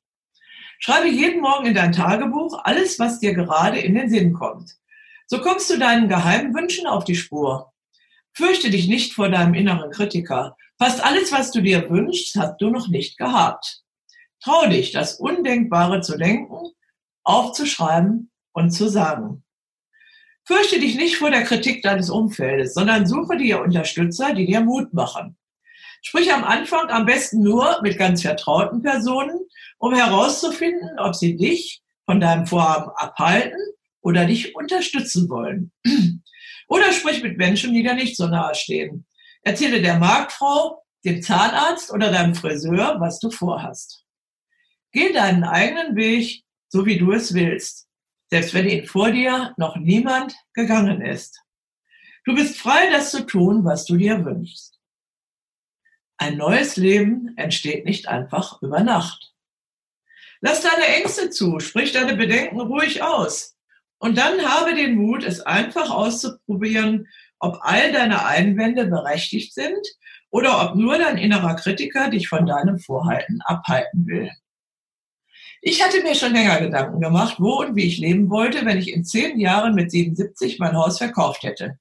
Schreibe 0.80 1.08
jeden 1.08 1.42
Morgen 1.42 1.66
in 1.66 1.74
dein 1.74 1.92
Tagebuch 1.92 2.60
alles, 2.64 3.00
was 3.00 3.20
dir 3.20 3.34
gerade 3.34 3.80
in 3.80 3.96
den 3.96 4.10
Sinn 4.10 4.34
kommt. 4.34 4.76
So 5.26 5.42
kommst 5.42 5.70
du 5.70 5.78
deinen 5.78 6.08
geheimen 6.08 6.54
Wünschen 6.54 6.88
auf 6.88 7.04
die 7.04 7.16
Spur. 7.16 7.74
Fürchte 8.34 8.70
dich 8.70 8.88
nicht 8.88 9.14
vor 9.14 9.30
deinem 9.30 9.56
inneren 9.56 9.92
Kritiker. 9.92 10.56
Fast 10.78 11.04
alles, 11.04 11.32
was 11.32 11.52
du 11.52 11.62
dir 11.62 11.90
wünschst, 11.90 12.36
hast 12.36 12.62
du 12.62 12.70
noch 12.70 12.88
nicht 12.88 13.18
gehabt. 13.18 13.82
Trau 14.42 14.68
dich, 14.68 14.92
das 14.92 15.16
Undenkbare 15.16 16.02
zu 16.02 16.18
denken, 16.18 16.70
aufzuschreiben 17.24 18.32
und 18.58 18.72
zu 18.72 18.90
sagen. 18.90 19.44
Fürchte 20.44 20.80
dich 20.80 20.96
nicht 20.96 21.18
vor 21.18 21.30
der 21.30 21.44
Kritik 21.44 21.84
deines 21.84 22.10
Umfeldes, 22.10 22.74
sondern 22.74 23.06
suche 23.06 23.38
dir 23.38 23.62
Unterstützer, 23.62 24.34
die 24.34 24.48
dir 24.48 24.62
Mut 24.62 24.94
machen. 24.96 25.38
Sprich 26.02 26.34
am 26.34 26.44
Anfang 26.44 26.90
am 26.90 27.06
besten 27.06 27.44
nur 27.44 27.80
mit 27.84 28.00
ganz 28.00 28.24
vertrauten 28.24 28.82
Personen, 28.82 29.40
um 29.78 29.94
herauszufinden, 29.94 30.98
ob 30.98 31.14
sie 31.14 31.38
dich 31.38 31.84
von 32.06 32.20
deinem 32.20 32.48
Vorhaben 32.48 32.90
abhalten 32.96 33.60
oder 34.02 34.26
dich 34.26 34.56
unterstützen 34.56 35.30
wollen. 35.30 35.72
Oder 36.70 36.92
sprich 36.92 37.24
mit 37.24 37.38
Menschen, 37.38 37.74
die 37.74 37.82
dir 37.82 37.94
nicht 37.94 38.18
so 38.18 38.28
nahe 38.28 38.54
stehen. 38.54 39.06
Erzähle 39.42 39.82
der 39.82 40.00
Marktfrau, 40.00 40.84
dem 41.06 41.22
Zahnarzt 41.22 41.94
oder 41.94 42.12
deinem 42.12 42.36
Friseur, 42.36 42.98
was 43.00 43.20
du 43.20 43.32
vorhast. 43.32 44.04
Geh 44.92 45.14
deinen 45.14 45.46
eigenen 45.46 45.96
Weg, 45.96 46.44
so 46.68 46.86
wie 46.86 46.98
du 46.98 47.14
es 47.14 47.34
willst, 47.34 47.87
selbst 48.30 48.54
wenn 48.54 48.68
ihn 48.68 48.86
vor 48.86 49.12
dir 49.12 49.54
noch 49.58 49.78
niemand 49.78 50.36
gegangen 50.54 51.02
ist. 51.02 51.42
Du 52.26 52.36
bist 52.36 52.58
frei, 52.58 52.90
das 52.92 53.12
zu 53.12 53.26
tun, 53.26 53.64
was 53.64 53.86
du 53.86 53.96
dir 53.96 54.26
wünschst. 54.26 54.78
Ein 56.18 56.38
neues 56.38 56.76
Leben 56.78 57.34
entsteht 57.38 57.86
nicht 57.86 58.08
einfach 58.08 58.62
über 58.62 58.82
Nacht. 58.82 59.34
Lass 60.42 60.62
deine 60.62 60.86
Ängste 60.86 61.30
zu, 61.30 61.60
sprich 61.60 61.94
deine 61.94 62.16
Bedenken 62.16 62.60
ruhig 62.60 63.02
aus. 63.02 63.56
Und 64.00 64.18
dann 64.18 64.42
habe 64.42 64.76
den 64.76 64.96
Mut, 64.96 65.24
es 65.24 65.42
einfach 65.42 65.90
auszuprobieren, 65.90 67.08
ob 67.40 67.60
all 67.62 67.92
deine 67.92 68.26
Einwände 68.26 68.86
berechtigt 68.86 69.54
sind 69.54 69.88
oder 70.30 70.64
ob 70.64 70.76
nur 70.76 70.98
dein 70.98 71.18
innerer 71.18 71.56
Kritiker 71.56 72.10
dich 72.10 72.28
von 72.28 72.46
deinem 72.46 72.80
Vorhalten 72.80 73.42
abhalten 73.46 74.06
will. 74.06 74.32
Ich 75.62 75.84
hatte 75.84 76.02
mir 76.04 76.16
schon 76.16 76.34
länger 76.34 76.60
Gedanken 76.60 77.02
gemacht, 77.02 77.38
wo 77.40 77.60
und 77.60 77.76
wie 77.76 77.86
ich 77.86 77.98
leben 77.98 78.30
wollte, 78.30 78.66
wenn 78.66 78.78
ich 78.78 78.94
in 78.94 79.04
zehn 79.04 79.40
Jahren 79.40 79.76
mit 79.76 79.92
77 79.92 80.60
mein 80.60 80.76
Haus 80.76 80.98
verkauft 80.98 81.44
hätte. 81.44 81.80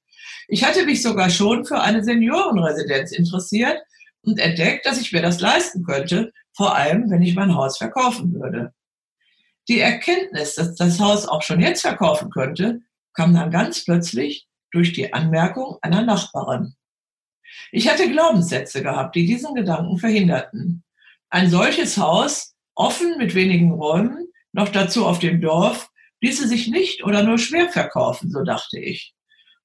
Ich 0.48 0.64
hatte 0.64 0.84
mich 0.84 1.02
sogar 1.02 1.30
schon 1.30 1.64
für 1.64 1.80
eine 1.80 2.02
Seniorenresidenz 2.02 3.12
interessiert 3.12 3.78
und 4.22 4.38
entdeckt, 4.38 4.86
dass 4.86 5.00
ich 5.00 5.12
mir 5.12 5.22
das 5.22 5.40
leisten 5.40 5.84
könnte, 5.84 6.32
vor 6.54 6.74
allem 6.74 7.10
wenn 7.10 7.22
ich 7.22 7.34
mein 7.34 7.54
Haus 7.54 7.78
verkaufen 7.78 8.32
würde. 8.34 8.72
Die 9.68 9.80
Erkenntnis, 9.80 10.54
dass 10.54 10.74
das 10.76 11.00
Haus 11.00 11.26
auch 11.26 11.42
schon 11.42 11.60
jetzt 11.60 11.82
verkaufen 11.82 12.30
könnte, 12.30 12.80
kam 13.14 13.34
dann 13.34 13.50
ganz 13.50 13.84
plötzlich 13.84 14.46
durch 14.70 14.92
die 14.92 15.12
Anmerkung 15.12 15.78
einer 15.82 16.02
Nachbarin. 16.02 16.74
Ich 17.72 17.90
hatte 17.90 18.10
Glaubenssätze 18.10 18.82
gehabt, 18.82 19.16
die 19.16 19.26
diesen 19.26 19.54
Gedanken 19.54 19.98
verhinderten. 19.98 20.84
Ein 21.30 21.50
solches 21.50 21.96
Haus, 21.96 22.55
offen 22.76 23.18
mit 23.18 23.34
wenigen 23.34 23.72
Räumen, 23.72 24.28
noch 24.52 24.68
dazu 24.68 25.04
auf 25.04 25.18
dem 25.18 25.40
Dorf, 25.40 25.90
ließe 26.20 26.46
sich 26.46 26.68
nicht 26.68 27.04
oder 27.04 27.22
nur 27.22 27.38
schwer 27.38 27.68
verkaufen, 27.68 28.30
so 28.30 28.42
dachte 28.42 28.78
ich. 28.78 29.14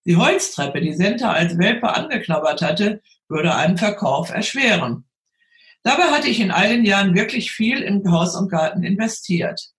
Die 0.05 0.17
Holztreppe, 0.17 0.81
die 0.81 0.93
Senta 0.93 1.31
als 1.31 1.57
Welpe 1.57 1.93
angeknabbert 1.95 2.61
hatte, 2.61 3.01
würde 3.29 3.55
einen 3.55 3.77
Verkauf 3.77 4.31
erschweren. 4.31 5.05
Dabei 5.83 6.05
hatte 6.05 6.27
ich 6.27 6.39
in 6.39 6.51
all 6.51 6.69
den 6.69 6.85
Jahren 6.85 7.15
wirklich 7.15 7.51
viel 7.51 7.81
in 7.81 8.09
Haus 8.11 8.35
und 8.35 8.49
Garten 8.49 8.83
investiert. 8.83 9.71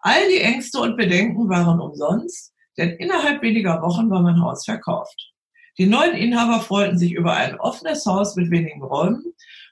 All 0.00 0.28
die 0.30 0.40
Ängste 0.40 0.78
und 0.80 0.96
Bedenken 0.96 1.48
waren 1.48 1.80
umsonst, 1.80 2.52
denn 2.76 2.90
innerhalb 2.90 3.42
weniger 3.42 3.82
Wochen 3.82 4.10
war 4.10 4.22
mein 4.22 4.40
Haus 4.40 4.64
verkauft. 4.64 5.32
Die 5.76 5.86
neuen 5.86 6.14
Inhaber 6.14 6.60
freuten 6.60 6.98
sich 6.98 7.12
über 7.12 7.34
ein 7.34 7.58
offenes 7.58 8.04
Haus 8.06 8.36
mit 8.36 8.50
wenigen 8.50 8.82
Räumen 8.82 9.24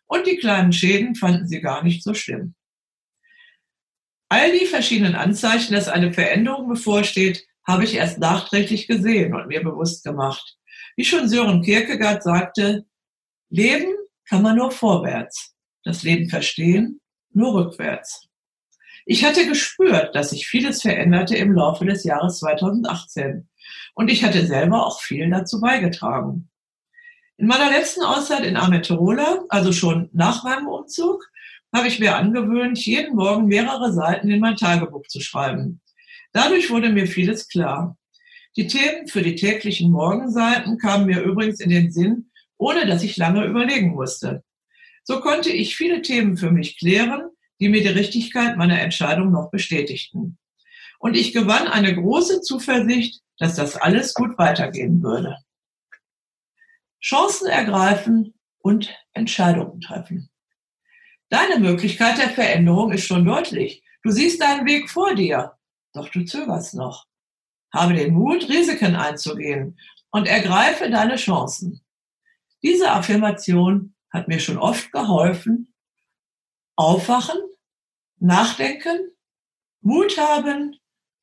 und 0.06 0.26
die 0.26 0.36
kleinen 0.36 0.72
Schäden 0.72 1.14
fanden 1.14 1.46
sie 1.46 1.60
gar 1.60 1.82
nicht 1.82 2.02
so 2.02 2.14
schlimm. 2.14 2.54
All 4.28 4.52
die 4.52 4.66
verschiedenen 4.66 5.14
Anzeichen, 5.14 5.74
dass 5.74 5.88
eine 5.88 6.12
Veränderung 6.12 6.68
bevorsteht, 6.68 7.46
habe 7.64 7.84
ich 7.84 7.94
erst 7.94 8.18
nachträglich 8.18 8.86
gesehen 8.86 9.34
und 9.34 9.48
mir 9.48 9.62
bewusst 9.62 10.04
gemacht. 10.04 10.56
Wie 10.96 11.04
schon 11.04 11.28
Sören 11.28 11.62
Kierkegaard 11.62 12.22
sagte, 12.22 12.86
Leben 13.50 13.94
kann 14.28 14.42
man 14.42 14.56
nur 14.56 14.70
vorwärts, 14.70 15.54
das 15.84 16.02
Leben 16.02 16.28
verstehen 16.28 17.00
nur 17.32 17.54
rückwärts. 17.54 18.26
Ich 19.04 19.24
hatte 19.24 19.46
gespürt, 19.46 20.16
dass 20.16 20.30
sich 20.30 20.48
vieles 20.48 20.82
veränderte 20.82 21.36
im 21.36 21.52
Laufe 21.52 21.84
des 21.84 22.02
Jahres 22.02 22.38
2018 22.38 23.48
und 23.94 24.10
ich 24.10 24.24
hatte 24.24 24.46
selber 24.46 24.84
auch 24.86 25.00
viel 25.00 25.30
dazu 25.30 25.60
beigetragen. 25.60 26.48
In 27.36 27.46
meiner 27.46 27.70
letzten 27.70 28.02
Auszeit 28.02 28.44
in 28.44 28.56
Ameterola, 28.56 29.44
also 29.50 29.70
schon 29.72 30.08
nach 30.12 30.42
meinem 30.42 30.66
Umzug, 30.66 31.30
habe 31.74 31.88
ich 31.88 31.98
mir 31.98 32.16
angewöhnt, 32.16 32.78
jeden 32.84 33.16
Morgen 33.16 33.46
mehrere 33.46 33.92
Seiten 33.92 34.30
in 34.30 34.40
mein 34.40 34.56
Tagebuch 34.56 35.06
zu 35.08 35.20
schreiben. 35.20 35.80
Dadurch 36.32 36.70
wurde 36.70 36.90
mir 36.90 37.06
vieles 37.06 37.48
klar. 37.48 37.96
Die 38.56 38.66
Themen 38.66 39.06
für 39.08 39.22
die 39.22 39.34
täglichen 39.34 39.90
Morgenseiten 39.90 40.78
kamen 40.78 41.06
mir 41.06 41.20
übrigens 41.22 41.60
in 41.60 41.70
den 41.70 41.90
Sinn, 41.90 42.30
ohne 42.56 42.86
dass 42.86 43.02
ich 43.02 43.16
lange 43.16 43.44
überlegen 43.44 43.94
musste. 43.94 44.42
So 45.04 45.20
konnte 45.20 45.50
ich 45.50 45.76
viele 45.76 46.02
Themen 46.02 46.36
für 46.36 46.50
mich 46.50 46.78
klären 46.78 47.30
die 47.60 47.68
mir 47.68 47.82
die 47.82 47.88
Richtigkeit 47.88 48.56
meiner 48.56 48.80
Entscheidung 48.80 49.32
noch 49.32 49.50
bestätigten. 49.50 50.38
Und 50.98 51.16
ich 51.16 51.32
gewann 51.32 51.68
eine 51.68 51.94
große 51.94 52.40
Zuversicht, 52.42 53.22
dass 53.38 53.56
das 53.56 53.76
alles 53.76 54.14
gut 54.14 54.38
weitergehen 54.38 55.02
würde. 55.02 55.36
Chancen 57.02 57.48
ergreifen 57.48 58.34
und 58.58 58.94
Entscheidungen 59.12 59.80
treffen. 59.80 60.30
Deine 61.28 61.58
Möglichkeit 61.58 62.18
der 62.18 62.30
Veränderung 62.30 62.92
ist 62.92 63.06
schon 63.06 63.24
deutlich. 63.24 63.82
Du 64.02 64.10
siehst 64.10 64.40
deinen 64.40 64.66
Weg 64.66 64.88
vor 64.88 65.14
dir, 65.14 65.56
doch 65.92 66.08
du 66.08 66.24
zögerst 66.24 66.74
noch. 66.74 67.06
Habe 67.72 67.94
den 67.94 68.14
Mut, 68.14 68.48
Risiken 68.48 68.94
einzugehen 68.94 69.78
und 70.10 70.28
ergreife 70.28 70.88
deine 70.88 71.16
Chancen. 71.16 71.80
Diese 72.62 72.90
Affirmation 72.90 73.94
hat 74.10 74.28
mir 74.28 74.38
schon 74.38 74.58
oft 74.58 74.92
geholfen, 74.92 75.74
Aufwachen, 76.76 77.38
nachdenken, 78.18 79.10
Mut 79.80 80.16
haben, 80.18 80.78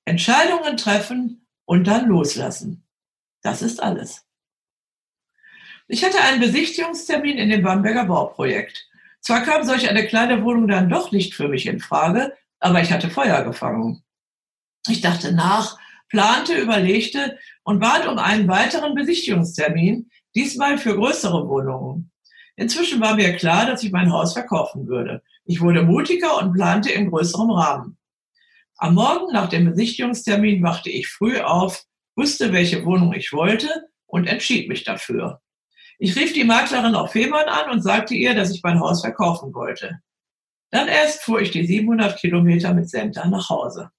Entscheidungen 0.06 0.78
treffen 0.78 1.48
und 1.66 1.88
dann 1.88 2.08
loslassen. 2.08 2.86
Das 3.42 3.62
ist 3.62 3.82
alles. 3.82 4.26
Ich 5.88 6.04
hatte 6.04 6.20
einen 6.22 6.40
Besichtigungstermin 6.40 7.38
in 7.38 7.50
dem 7.50 7.64
Bamberger 7.64 8.06
Bauprojekt. 8.06 8.90
Zwar 9.24 9.42
kam 9.42 9.64
solch 9.64 9.90
eine 9.90 10.06
kleine 10.06 10.44
Wohnung 10.44 10.68
dann 10.68 10.90
doch 10.90 11.12
nicht 11.12 11.34
für 11.34 11.48
mich 11.48 11.66
in 11.66 11.80
Frage, 11.80 12.34
aber 12.60 12.82
ich 12.82 12.92
hatte 12.92 13.10
Feuer 13.10 13.44
gefangen. 13.44 14.04
Ich 14.90 15.00
dachte 15.00 15.32
nach, 15.32 15.78
plante, 16.10 16.56
überlegte 16.56 17.40
und 17.64 17.80
bat 17.80 18.06
um 18.06 18.18
einen 18.18 18.50
weiteren 18.50 18.96
Besichtigungstermin, 18.96 20.10
diesmal 20.36 20.78
für 20.78 20.96
größere 20.96 21.48
Wohnungen. 21.48 22.12
Inzwischen 22.58 23.00
war 23.00 23.16
mir 23.16 23.36
klar, 23.38 23.66
dass 23.66 23.82
ich 23.84 23.92
mein 23.94 24.12
Haus 24.12 24.34
verkaufen 24.34 24.88
würde. 24.88 25.24
Ich 25.46 25.62
wurde 25.62 25.84
mutiger 25.84 26.38
und 26.38 26.54
plante 26.54 26.92
in 26.92 27.10
größerem 27.10 27.50
Rahmen. 27.50 27.98
Am 28.76 28.96
Morgen 28.96 29.32
nach 29.32 29.48
dem 29.48 29.66
Besichtigungstermin 29.66 30.62
wachte 30.64 30.90
ich 30.90 31.08
früh 31.08 31.40
auf, 31.40 31.86
wusste, 32.18 32.52
welche 32.52 32.84
Wohnung 32.86 33.14
ich 33.14 33.32
wollte 33.32 33.70
und 34.06 34.28
entschied 34.28 34.68
mich 34.68 34.84
dafür. 34.84 35.42
Ich 36.04 36.18
rief 36.18 36.34
die 36.34 36.44
Maklerin 36.44 36.96
auf 36.96 37.14
Fehmarn 37.14 37.48
an 37.48 37.72
und 37.72 37.82
sagte 37.82 38.14
ihr, 38.14 38.36
dass 38.36 38.52
ich 38.52 38.62
mein 38.62 38.82
Haus 38.82 39.00
verkaufen 39.00 39.54
wollte. 39.54 40.02
Dann 40.70 40.90
erst 40.90 41.24
fuhr 41.24 41.40
ich 41.40 41.52
die 41.52 41.66
700 41.66 42.20
Kilometer 42.20 42.74
mit 42.74 42.90
Senta 42.90 43.26
nach 43.30 43.48
Hause. 43.48 43.90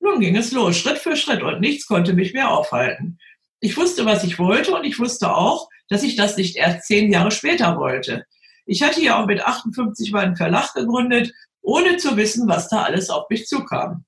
Nun 0.00 0.18
ging 0.18 0.34
es 0.34 0.50
los, 0.50 0.78
Schritt 0.78 0.96
für 0.96 1.14
Schritt 1.14 1.42
und 1.42 1.60
nichts 1.60 1.86
konnte 1.86 2.14
mich 2.14 2.32
mehr 2.32 2.50
aufhalten. 2.50 3.18
Ich 3.60 3.76
wusste, 3.76 4.06
was 4.06 4.24
ich 4.24 4.38
wollte 4.38 4.74
und 4.74 4.84
ich 4.84 4.98
wusste 4.98 5.36
auch, 5.36 5.68
dass 5.90 6.02
ich 6.02 6.16
das 6.16 6.38
nicht 6.38 6.56
erst 6.56 6.86
zehn 6.86 7.12
Jahre 7.12 7.32
später 7.32 7.76
wollte. 7.76 8.24
Ich 8.64 8.82
hatte 8.82 9.02
ja 9.02 9.20
auch 9.20 9.26
mit 9.26 9.44
58 9.44 10.10
meinen 10.12 10.36
Verlag 10.36 10.72
gegründet, 10.72 11.34
ohne 11.60 11.98
zu 11.98 12.16
wissen, 12.16 12.48
was 12.48 12.70
da 12.70 12.84
alles 12.84 13.10
auf 13.10 13.28
mich 13.28 13.46
zukam. 13.46 14.06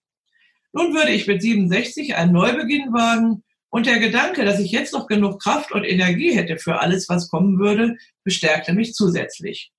Nun 0.72 0.94
würde 0.94 1.12
ich 1.12 1.26
mit 1.26 1.42
67 1.42 2.14
einen 2.14 2.32
Neubeginn 2.32 2.90
wagen 2.94 3.44
und 3.70 3.86
der 3.86 4.00
Gedanke, 4.00 4.44
dass 4.44 4.58
ich 4.58 4.72
jetzt 4.72 4.92
noch 4.92 5.06
genug 5.06 5.40
Kraft 5.40 5.72
und 5.72 5.84
Energie 5.84 6.34
hätte 6.34 6.58
für 6.58 6.80
alles, 6.80 7.08
was 7.08 7.30
kommen 7.30 7.58
würde, 7.58 7.96
bestärkte 8.24 8.72
mich 8.72 8.94
zusätzlich. 8.94 9.72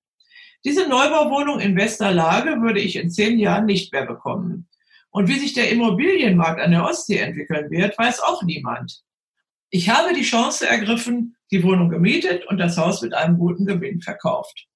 Diese 0.63 0.87
Neubauwohnung 0.87 1.59
in 1.59 1.75
bester 1.75 2.11
Lage 2.11 2.61
würde 2.61 2.79
ich 2.79 2.95
in 2.95 3.09
zehn 3.09 3.37
Jahren 3.37 3.65
nicht 3.65 3.91
mehr 3.91 4.05
bekommen. 4.05 4.69
Und 5.09 5.27
wie 5.27 5.39
sich 5.39 5.53
der 5.53 5.69
Immobilienmarkt 5.69 6.61
an 6.61 6.71
der 6.71 6.85
Ostsee 6.85 7.17
entwickeln 7.17 7.69
wird, 7.69 7.97
weiß 7.97 8.21
auch 8.21 8.43
niemand. 8.43 9.01
Ich 9.69 9.89
habe 9.89 10.13
die 10.13 10.23
Chance 10.23 10.67
ergriffen, 10.67 11.35
die 11.51 11.63
Wohnung 11.63 11.89
gemietet 11.89 12.45
und 12.47 12.57
das 12.57 12.77
Haus 12.77 13.01
mit 13.01 13.13
einem 13.13 13.37
guten 13.37 13.65
Gewinn 13.65 14.01
verkauft. 14.01 14.67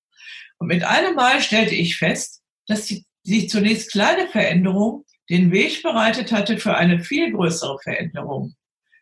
Und 0.58 0.67
mit 0.67 0.84
einem 0.84 1.15
Mal 1.15 1.41
stellte 1.41 1.75
ich 1.75 1.97
fest, 1.97 2.41
dass 2.67 2.86
die, 2.86 3.06
die 3.23 3.47
zunächst 3.47 3.91
kleine 3.91 4.28
Veränderung 4.28 5.06
den 5.30 5.51
Weg 5.51 5.84
bereitet 5.84 6.32
hatte 6.32 6.58
für 6.58 6.75
eine 6.75 6.99
viel 6.99 7.32
größere 7.32 7.78
Veränderung. 7.82 8.56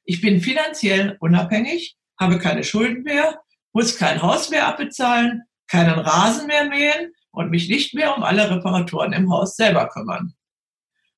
Ich 0.06 0.22
bin 0.22 0.42
finanziell 0.42 1.18
unabhängig, 1.20 1.96
habe 2.20 2.40
keine 2.40 2.64
Schulden 2.64 3.04
mehr 3.04 3.44
muss 3.74 3.98
kein 3.98 4.22
Haus 4.22 4.50
mehr 4.50 4.68
abbezahlen, 4.68 5.44
keinen 5.68 6.00
Rasen 6.00 6.48
mehr 6.48 6.66
mähen 6.66 7.12
und 7.32 7.50
mich 7.50 7.68
nicht 7.68 7.94
mehr 7.94 8.16
um 8.16 8.24
alle 8.24 8.50
Reparaturen 8.50 9.12
im 9.12 9.32
Haus 9.32 9.56
selber 9.56 9.90
kümmern. 9.90 10.36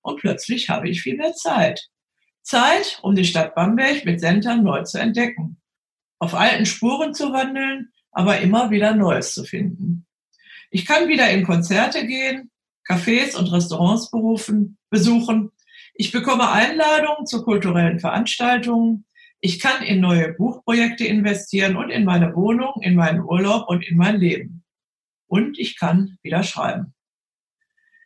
Und 0.02 0.20
plötzlich 0.20 0.70
habe 0.70 0.90
ich 0.90 1.02
viel 1.02 1.18
mehr 1.18 1.34
Zeit. 1.34 1.90
Zeit, 2.42 3.00
um 3.02 3.16
die 3.16 3.26
Stadt 3.26 3.56
Bamberg 3.56 4.06
mit 4.06 4.22
Sentern 4.22 4.64
neu 4.64 4.84
zu 4.84 5.00
entdecken, 5.00 5.62
auf 6.20 6.34
alten 6.34 6.66
Spuren 6.66 7.14
zu 7.14 7.34
wandeln, 7.34 7.92
aber 8.12 8.40
immer 8.40 8.70
wieder 8.70 8.96
Neues 8.96 9.34
zu 9.34 9.44
finden. 9.44 10.06
Ich 10.70 10.86
kann 10.86 11.10
wieder 11.10 11.30
in 11.30 11.44
Konzerte 11.44 12.06
gehen, 12.08 12.52
Cafés 12.88 13.36
und 13.36 13.52
Restaurants 13.52 14.12
berufen, 14.12 14.78
besuchen. 14.90 15.52
Ich 15.98 16.12
bekomme 16.12 16.52
Einladungen 16.52 17.26
zu 17.26 17.44
kulturellen 17.44 18.02
Veranstaltungen. 18.02 19.06
Ich 19.40 19.62
kann 19.62 19.82
in 19.82 20.02
neue 20.02 20.34
Buchprojekte 20.34 21.06
investieren 21.06 21.78
und 21.78 21.90
in 21.90 22.04
meine 22.04 22.36
Wohnung, 22.36 22.82
in 22.82 22.96
meinen 22.96 23.22
Urlaub 23.22 23.70
und 23.70 23.88
in 23.88 23.96
mein 23.96 24.18
Leben. 24.18 24.66
Und 25.28 25.58
ich 25.58 25.80
kann 25.80 26.18
wieder 26.22 26.44
schreiben. 26.44 26.94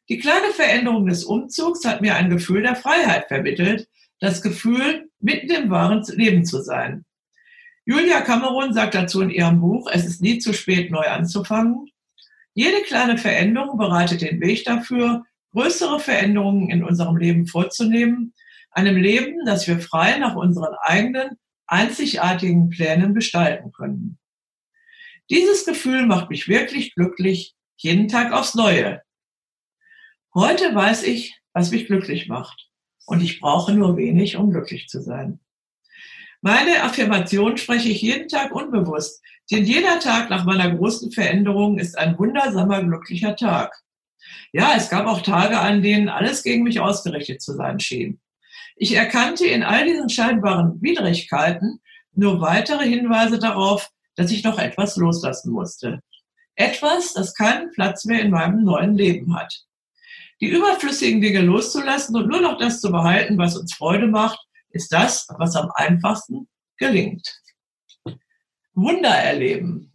Die 0.08 0.20
kleine 0.20 0.52
Veränderung 0.54 1.08
des 1.08 1.24
Umzugs 1.24 1.84
hat 1.84 2.02
mir 2.02 2.16
ein 2.16 2.30
Gefühl 2.30 2.62
der 2.62 2.76
Freiheit 2.76 3.28
vermittelt, 3.28 3.88
das 4.20 4.44
Gefühl, 4.44 5.10
mitten 5.20 5.50
im 5.50 5.70
wahren 5.72 6.04
Leben 6.10 6.46
zu 6.46 6.62
sein. 6.62 7.06
Julia 7.86 8.22
Cameron 8.22 8.72
sagt 8.72 8.94
dazu 8.94 9.22
in 9.22 9.32
ihrem 9.32 9.62
Buch, 9.62 9.90
es 9.92 10.06
ist 10.06 10.22
nie 10.22 10.38
zu 10.38 10.54
spät, 10.54 10.92
neu 10.92 11.08
anzufangen. 11.08 11.90
Jede 12.54 12.84
kleine 12.84 13.18
Veränderung 13.18 13.80
bereitet 13.80 14.22
den 14.22 14.40
Weg 14.42 14.64
dafür, 14.66 15.24
größere 15.54 16.00
Veränderungen 16.00 16.70
in 16.70 16.84
unserem 16.84 17.18
Leben 17.18 17.48
vorzunehmen, 17.48 18.34
einem 18.72 18.98
Leben, 18.98 19.46
das 19.46 19.68
wir 19.68 19.80
frei 19.80 20.18
nach 20.18 20.36
unseren 20.36 20.76
eigenen, 20.82 21.38
einzigartigen 21.68 22.70
Plänen 22.70 23.14
gestalten 23.14 23.72
können. 23.72 24.20
Dieses 25.30 25.66
Gefühl 25.66 26.06
macht 26.06 26.30
mich 26.30 26.48
wirklich 26.48 26.96
glücklich, 26.96 27.56
jeden 27.78 28.08
Tag 28.08 28.34
aufs 28.34 28.56
Neue. 28.56 29.02
Heute 30.34 30.74
weiß 30.74 31.04
ich, 31.04 31.40
was 31.54 31.72
mich 31.72 31.88
glücklich 31.88 32.28
macht. 32.28 32.70
Und 33.06 33.22
ich 33.22 33.40
brauche 33.40 33.74
nur 33.74 33.98
wenig, 33.98 34.38
um 34.38 34.52
glücklich 34.52 34.88
zu 34.88 35.02
sein. 35.02 35.40
Meine 36.42 36.84
Affirmation 36.84 37.58
spreche 37.58 37.90
ich 37.90 38.02
jeden 38.02 38.28
Tag 38.28 38.54
unbewusst, 38.54 39.22
denn 39.52 39.66
jeder 39.66 40.00
Tag 40.00 40.30
nach 40.30 40.46
meiner 40.46 40.74
großen 40.76 41.12
Veränderung 41.12 41.80
ist 41.80 41.98
ein 41.98 42.18
wundersamer, 42.18 42.84
glücklicher 42.84 43.36
Tag. 43.36 43.76
Ja, 44.52 44.74
es 44.76 44.90
gab 44.90 45.08
auch 45.08 45.22
Tage, 45.22 45.60
an 45.60 45.82
denen 45.82 46.10
alles 46.10 46.44
gegen 46.44 46.64
mich 46.64 46.80
ausgerichtet 46.80 47.42
zu 47.42 47.54
sein 47.56 47.80
schien. 47.80 48.20
Ich 48.76 48.96
erkannte 48.96 49.46
in 49.46 49.64
all 49.64 49.86
diesen 49.86 50.10
scheinbaren 50.10 50.82
Widrigkeiten 50.82 51.82
nur 52.14 52.42
weitere 52.42 52.88
Hinweise 52.88 53.40
darauf, 53.40 53.90
dass 54.16 54.32
ich 54.32 54.44
noch 54.44 54.58
etwas 54.58 54.96
loslassen 54.96 55.52
musste. 55.52 56.00
Etwas, 56.56 57.14
das 57.14 57.36
keinen 57.36 57.72
Platz 57.72 58.06
mehr 58.06 58.22
in 58.22 58.32
meinem 58.32 58.64
neuen 58.64 58.96
Leben 58.96 59.36
hat. 59.36 59.54
Die 60.42 60.48
überflüssigen 60.48 61.22
Dinge 61.22 61.42
loszulassen 61.42 62.16
und 62.16 62.28
nur 62.28 62.42
noch 62.42 62.58
das 62.58 62.82
zu 62.82 62.92
behalten, 62.92 63.38
was 63.38 63.58
uns 63.58 63.74
Freude 63.74 64.08
macht, 64.08 64.40
ist 64.70 64.92
das, 64.92 65.28
was 65.38 65.56
am 65.56 65.70
einfachsten 65.76 66.48
gelingt. 66.78 67.42
Wunder 68.74 69.10
erleben. 69.10 69.92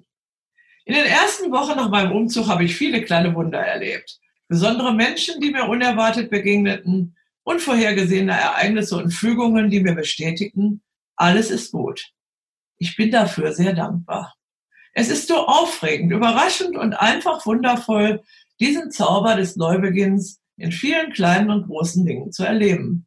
In 0.85 0.95
den 0.95 1.07
ersten 1.07 1.51
Wochen 1.51 1.77
nach 1.77 1.89
meinem 1.89 2.13
Umzug 2.13 2.47
habe 2.49 2.65
ich 2.65 2.77
viele 2.77 3.03
kleine 3.03 3.35
Wunder 3.35 3.61
erlebt. 3.61 4.19
Besondere 4.49 4.95
Menschen, 4.95 5.41
die 5.41 5.51
mir 5.51 5.65
unerwartet 5.65 6.31
begegneten, 6.31 7.17
unvorhergesehene 7.45 8.33
Ereignisse 8.33 8.97
und 8.97 9.11
Fügungen, 9.11 9.71
die 9.71 9.81
mir 9.81 9.95
bestätigten, 9.95 10.83
alles 11.17 11.51
ist 11.51 11.73
gut. 11.73 12.11
Ich 12.79 12.97
bin 12.97 13.11
dafür 13.11 13.53
sehr 13.53 13.73
dankbar. 13.73 14.35
Es 14.93 15.09
ist 15.09 15.29
so 15.29 15.47
aufregend, 15.47 16.13
überraschend 16.13 16.77
und 16.77 16.95
einfach 16.95 17.45
wundervoll, 17.47 18.23
diesen 18.61 18.91
Zauber 18.91 19.35
des 19.35 19.57
Neubeginns 19.57 20.41
in 20.57 20.73
vielen 20.73 21.13
kleinen 21.13 21.51
und 21.51 21.67
großen 21.67 22.05
Dingen 22.05 22.33
zu 22.33 22.45
erleben. 22.45 23.07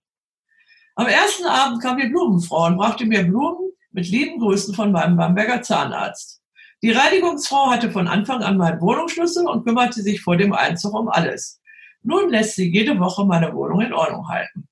Am 0.95 1.08
ersten 1.08 1.45
Abend 1.45 1.82
kam 1.82 1.97
die 1.97 2.10
Blumenfrau 2.10 2.65
und 2.65 2.78
brachte 2.78 3.06
mir 3.06 3.23
Blumen 3.23 3.71
mit 3.91 4.08
lieben 4.10 4.39
Grüßen 4.39 4.73
von 4.73 4.91
meinem 4.91 5.15
Bamberger 5.15 5.62
Zahnarzt. 5.62 6.37
Die 6.83 6.91
Reinigungsfrau 6.91 7.71
hatte 7.71 7.91
von 7.91 8.07
Anfang 8.07 8.43
an 8.43 8.57
meinen 8.57 8.81
Wohnungsschlüssel 8.81 9.47
und 9.47 9.65
kümmerte 9.65 10.01
sich 10.01 10.21
vor 10.21 10.37
dem 10.37 10.53
Einzug 10.53 10.93
um 10.93 11.09
alles. 11.09 11.59
Nun 12.03 12.29
lässt 12.29 12.55
sie 12.55 12.71
jede 12.71 12.99
Woche 12.99 13.25
meine 13.25 13.53
Wohnung 13.53 13.81
in 13.81 13.93
Ordnung 13.93 14.27
halten. 14.27 14.67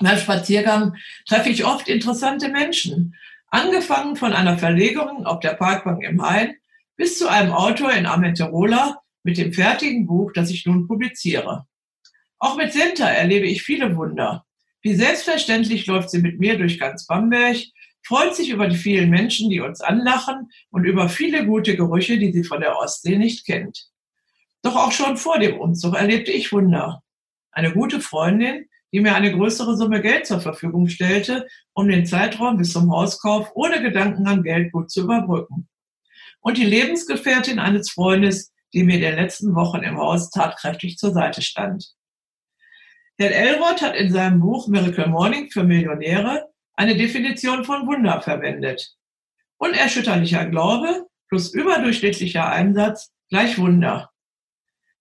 Beim 0.00 0.18
Spaziergang 0.18 0.96
treffe 1.26 1.48
ich 1.48 1.64
oft 1.64 1.88
interessante 1.88 2.48
Menschen, 2.48 3.14
angefangen 3.48 4.16
von 4.16 4.32
einer 4.32 4.58
Verlegerin 4.58 5.24
auf 5.24 5.40
der 5.40 5.54
Parkbank 5.54 6.02
im 6.02 6.22
Hain 6.22 6.56
bis 6.96 7.18
zu 7.18 7.28
einem 7.28 7.52
Autor 7.52 7.92
in 7.92 8.06
Amenterola, 8.06 9.00
mit 9.22 9.38
dem 9.38 9.52
fertigen 9.52 10.06
Buch, 10.06 10.32
das 10.32 10.50
ich 10.50 10.66
nun 10.66 10.86
publiziere. 10.86 11.66
Auch 12.38 12.56
mit 12.56 12.72
Senta 12.72 13.08
erlebe 13.08 13.46
ich 13.46 13.62
viele 13.62 13.96
Wunder. 13.96 14.44
Wie 14.82 14.94
selbstverständlich 14.94 15.86
läuft 15.86 16.10
sie 16.10 16.20
mit 16.20 16.38
mir 16.38 16.58
durch 16.58 16.78
ganz 16.78 17.06
Bamberg, 17.06 17.56
freut 18.06 18.34
sich 18.34 18.50
über 18.50 18.68
die 18.68 18.76
vielen 18.76 19.10
Menschen, 19.10 19.50
die 19.50 19.60
uns 19.60 19.80
anlachen 19.80 20.50
und 20.70 20.84
über 20.84 21.08
viele 21.08 21.46
gute 21.46 21.76
Gerüche, 21.76 22.18
die 22.18 22.32
sie 22.32 22.44
von 22.44 22.60
der 22.60 22.76
Ostsee 22.76 23.16
nicht 23.16 23.46
kennt. 23.46 23.88
Doch 24.62 24.76
auch 24.76 24.92
schon 24.92 25.16
vor 25.16 25.38
dem 25.38 25.58
Umzug 25.58 25.94
erlebte 25.94 26.30
ich 26.30 26.52
Wunder. 26.52 27.02
Eine 27.50 27.72
gute 27.72 28.00
Freundin, 28.00 28.66
die 28.92 29.00
mir 29.00 29.14
eine 29.14 29.32
größere 29.32 29.76
Summe 29.76 30.00
Geld 30.00 30.26
zur 30.26 30.40
Verfügung 30.40 30.88
stellte, 30.88 31.46
um 31.72 31.88
den 31.88 32.06
Zeitraum 32.06 32.56
bis 32.56 32.72
zum 32.72 32.90
Hauskauf 32.92 33.50
ohne 33.54 33.82
Gedanken 33.82 34.26
an 34.26 34.42
Geld 34.42 34.72
gut 34.72 34.90
zu 34.90 35.02
überbrücken. 35.02 35.68
Und 36.40 36.58
die 36.58 36.64
Lebensgefährtin 36.64 37.58
eines 37.58 37.90
Freundes, 37.90 38.52
die 38.72 38.84
mir 38.84 38.96
in 38.96 39.02
den 39.02 39.16
letzten 39.16 39.54
Wochen 39.54 39.82
im 39.82 39.98
Haus 39.98 40.30
tatkräftig 40.30 40.96
zur 40.96 41.12
Seite 41.12 41.42
stand. 41.42 41.92
Herr 43.18 43.30
Elrod 43.30 43.82
hat 43.82 43.94
in 43.96 44.12
seinem 44.12 44.40
Buch 44.40 44.68
Miracle 44.68 45.08
Morning 45.08 45.50
für 45.50 45.64
Millionäre 45.64 46.48
eine 46.74 46.96
Definition 46.96 47.64
von 47.64 47.86
Wunder 47.86 48.20
verwendet. 48.20 48.96
Unerschütterlicher 49.58 50.46
Glaube 50.46 51.06
plus 51.28 51.52
überdurchschnittlicher 51.52 52.48
Einsatz 52.48 53.10
gleich 53.28 53.58
Wunder. 53.58 54.10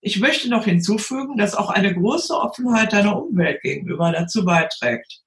Ich 0.02 0.20
möchte 0.20 0.50
noch 0.50 0.66
hinzufügen, 0.66 1.38
dass 1.38 1.56
auch 1.56 1.70
eine 1.70 1.94
große 1.94 2.34
Offenheit 2.34 2.92
deiner 2.94 3.22
Umwelt 3.22 3.62
gegenüber 3.62 4.12
dazu 4.12 4.44
beiträgt, 4.44 5.22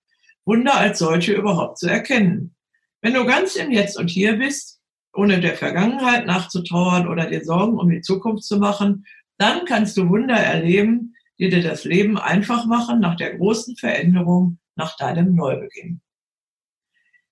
Wunder 0.44 0.74
als 0.74 0.98
solche 0.98 1.32
überhaupt 1.32 1.78
zu 1.78 1.88
erkennen. 1.88 2.54
Wenn 3.00 3.14
du 3.14 3.24
ganz 3.24 3.56
im 3.56 3.70
Jetzt 3.70 3.98
und 3.98 4.08
Hier 4.08 4.36
bist, 4.36 4.80
ohne 5.14 5.40
der 5.40 5.56
Vergangenheit 5.56 6.26
nachzutrauern 6.26 7.08
oder 7.08 7.26
dir 7.26 7.44
Sorgen 7.44 7.78
um 7.78 7.88
die 7.88 8.02
Zukunft 8.02 8.44
zu 8.44 8.58
machen, 8.58 9.06
dann 9.38 9.64
kannst 9.64 9.96
du 9.96 10.08
Wunder 10.08 10.36
erleben, 10.36 11.14
die 11.38 11.48
dir 11.48 11.62
das 11.62 11.84
Leben 11.84 12.18
einfach 12.18 12.66
machen 12.66 13.00
nach 13.00 13.16
der 13.16 13.36
großen 13.36 13.76
Veränderung, 13.76 14.58
nach 14.74 14.96
deinem 14.96 15.34
Neubeginn. 15.34 16.00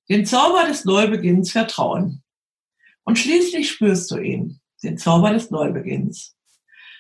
Den 0.09 0.27
Zauber 0.27 0.67
des 0.67 0.85
Neubeginns 0.85 1.53
vertrauen. 1.53 2.23
Und 3.05 3.19
schließlich 3.19 3.71
spürst 3.71 4.11
du 4.11 4.19
ihn, 4.19 4.61
den 4.83 4.99
Zauber 4.99 5.33
des 5.33 5.51
Neubeginns. 5.51 6.37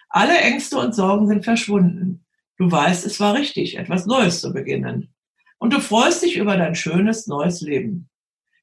Alle 0.08 0.38
Ängste 0.38 0.78
und 0.78 0.94
Sorgen 0.94 1.26
sind 1.26 1.44
verschwunden. 1.44 2.24
Du 2.56 2.70
weißt, 2.70 3.04
es 3.04 3.20
war 3.20 3.34
richtig, 3.34 3.76
etwas 3.76 4.06
Neues 4.06 4.40
zu 4.40 4.52
beginnen. 4.52 5.12
Und 5.58 5.72
du 5.72 5.80
freust 5.80 6.22
dich 6.22 6.36
über 6.36 6.56
dein 6.56 6.74
schönes 6.74 7.26
neues 7.26 7.60
Leben. 7.60 8.08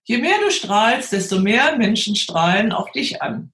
Je 0.04 0.18
mehr 0.18 0.40
du 0.44 0.52
strahlst, 0.52 1.12
desto 1.12 1.40
mehr 1.40 1.78
Menschen 1.78 2.16
strahlen 2.16 2.72
auch 2.72 2.92
dich 2.92 3.22
an. 3.22 3.54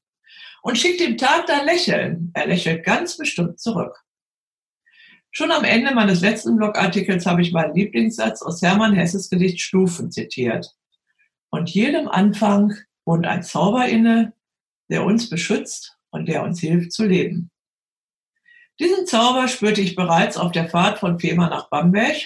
Und 0.62 0.78
schick 0.78 0.97
dem 0.97 1.17
Tag 1.17 1.47
dein 1.47 1.65
Lächeln. 1.65 2.32
Er 2.34 2.47
lächelt 2.47 2.84
ganz 2.84 3.17
bestimmt 3.17 3.60
zurück. 3.60 4.04
Schon 5.38 5.52
am 5.52 5.63
Ende 5.63 5.93
meines 5.93 6.21
letzten 6.21 6.58
Blogartikels 6.58 7.28
habe 7.28 7.43
ich 7.43 7.52
meinen 7.52 7.76
Lieblingssatz 7.76 8.41
aus 8.41 8.60
Hermann 8.63 8.95
Hesses 8.95 9.30
Gedicht 9.30 9.62
Stufen 9.62 10.10
zitiert. 10.10 10.73
Und 11.52 11.69
jedem 11.69 12.08
Anfang 12.08 12.73
wohnt 13.06 13.28
ein 13.28 13.43
Zauber 13.43 13.88
inne, 13.88 14.34
der 14.89 15.06
uns 15.06 15.30
beschützt 15.30 15.95
und 16.10 16.26
der 16.28 16.41
uns 16.41 16.60
hilft 16.60 16.91
zu 16.91 17.06
leben. 17.06 17.52
Diesen 18.80 19.06
Zauber 19.06 19.47
spürte 19.47 19.82
ich 19.82 19.95
bereits 19.95 20.38
auf 20.38 20.54
der 20.54 20.69
Fahrt 20.69 20.97
von 20.97 21.19
Fehmarn 21.19 21.52
nach 21.52 21.69
Bamberg 21.69 22.17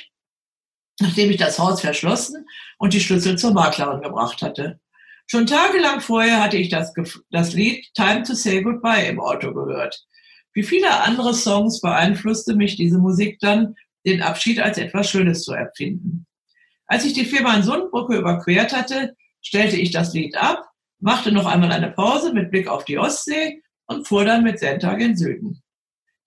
nachdem 1.01 1.31
ich 1.31 1.37
das 1.37 1.59
Haus 1.59 1.81
verschlossen 1.81 2.47
und 2.77 2.93
die 2.93 3.01
Schlüssel 3.01 3.37
zur 3.37 3.51
Maklerin 3.51 4.01
gebracht 4.01 4.41
hatte. 4.41 4.79
Schon 5.27 5.47
tagelang 5.47 5.99
vorher 5.99 6.41
hatte 6.41 6.55
ich 6.55 6.69
das, 6.69 6.93
das 7.29 7.51
Lied 7.51 7.93
Time 7.93 8.23
to 8.23 8.35
Say 8.35 8.61
Goodbye 8.61 9.07
im 9.07 9.19
Auto 9.19 9.53
gehört. 9.53 10.07
Wie 10.53 10.63
viele 10.63 11.01
andere 11.01 11.33
Songs 11.33 11.81
beeinflusste 11.81 12.55
mich 12.55 12.75
diese 12.75 12.97
Musik 12.97 13.39
dann, 13.39 13.75
den 14.05 14.21
Abschied 14.21 14.59
als 14.59 14.77
etwas 14.77 15.09
Schönes 15.09 15.43
zu 15.43 15.53
empfinden. 15.53 16.25
Als 16.87 17.05
ich 17.05 17.13
die 17.13 17.25
Fehmarn-Sundbrücke 17.25 18.17
überquert 18.17 18.75
hatte, 18.75 19.15
stellte 19.41 19.77
ich 19.77 19.91
das 19.91 20.13
Lied 20.13 20.35
ab, 20.35 20.65
machte 20.99 21.31
noch 21.31 21.45
einmal 21.45 21.71
eine 21.71 21.91
Pause 21.91 22.33
mit 22.33 22.51
Blick 22.51 22.67
auf 22.67 22.83
die 22.85 22.97
Ostsee 22.97 23.61
und 23.85 24.07
fuhr 24.07 24.25
dann 24.25 24.43
mit 24.43 24.59
Senta 24.59 24.95
gen 24.95 25.15
Süden. 25.15 25.61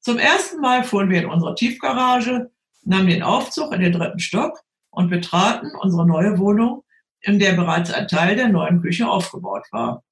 Zum 0.00 0.18
ersten 0.18 0.60
Mal 0.60 0.84
fuhren 0.84 1.10
wir 1.10 1.20
in 1.20 1.28
unsere 1.28 1.54
Tiefgarage 1.54 2.50
nahmen 2.82 3.08
den 3.08 3.22
Aufzug 3.22 3.72
in 3.72 3.80
den 3.80 3.92
dritten 3.92 4.18
Stock 4.18 4.60
und 4.90 5.10
betraten 5.10 5.70
unsere 5.80 6.06
neue 6.06 6.38
Wohnung 6.38 6.84
in 7.20 7.38
der 7.38 7.52
bereits 7.52 7.92
ein 7.92 8.08
Teil 8.08 8.36
der 8.36 8.48
neuen 8.48 8.82
Küche 8.82 9.08
aufgebaut 9.08 9.66
war. 9.70 10.04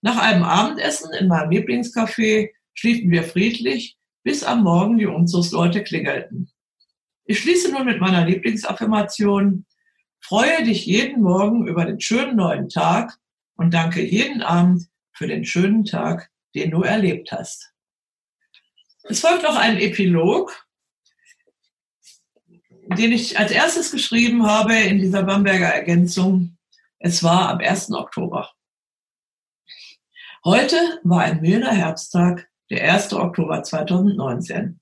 Nach 0.00 0.18
einem 0.20 0.42
Abendessen 0.42 1.12
in 1.14 1.28
meinem 1.28 1.50
Lieblingscafé 1.50 2.50
schliefen 2.78 3.10
wir 3.10 3.24
friedlich, 3.24 3.98
bis 4.22 4.44
am 4.44 4.62
Morgen 4.62 4.98
die 4.98 5.06
Umzugsleute 5.06 5.82
klingelten. 5.82 6.48
Ich 7.24 7.40
schließe 7.40 7.72
nun 7.72 7.84
mit 7.84 8.00
meiner 8.00 8.24
Lieblingsaffirmation, 8.24 9.66
freue 10.20 10.62
dich 10.62 10.86
jeden 10.86 11.22
Morgen 11.22 11.66
über 11.66 11.84
den 11.84 12.00
schönen 12.00 12.36
neuen 12.36 12.68
Tag 12.68 13.18
und 13.56 13.74
danke 13.74 14.00
jeden 14.02 14.42
Abend 14.42 14.86
für 15.12 15.26
den 15.26 15.44
schönen 15.44 15.84
Tag, 15.84 16.30
den 16.54 16.70
du 16.70 16.82
erlebt 16.82 17.32
hast. 17.32 17.72
Es 19.02 19.20
folgt 19.20 19.42
noch 19.42 19.56
ein 19.56 19.78
Epilog, 19.78 20.64
den 22.96 23.10
ich 23.10 23.38
als 23.40 23.50
erstes 23.50 23.90
geschrieben 23.90 24.46
habe 24.46 24.74
in 24.74 25.00
dieser 25.00 25.24
Bamberger 25.24 25.66
Ergänzung. 25.66 26.56
Es 27.00 27.24
war 27.24 27.48
am 27.48 27.58
1. 27.58 27.90
Oktober. 27.90 28.52
Heute 30.44 31.00
war 31.02 31.22
ein 31.22 31.40
milder 31.40 31.72
Herbsttag, 31.72 32.47
der 32.70 32.92
1. 32.92 33.12
Oktober 33.14 33.62
2019. 33.62 34.80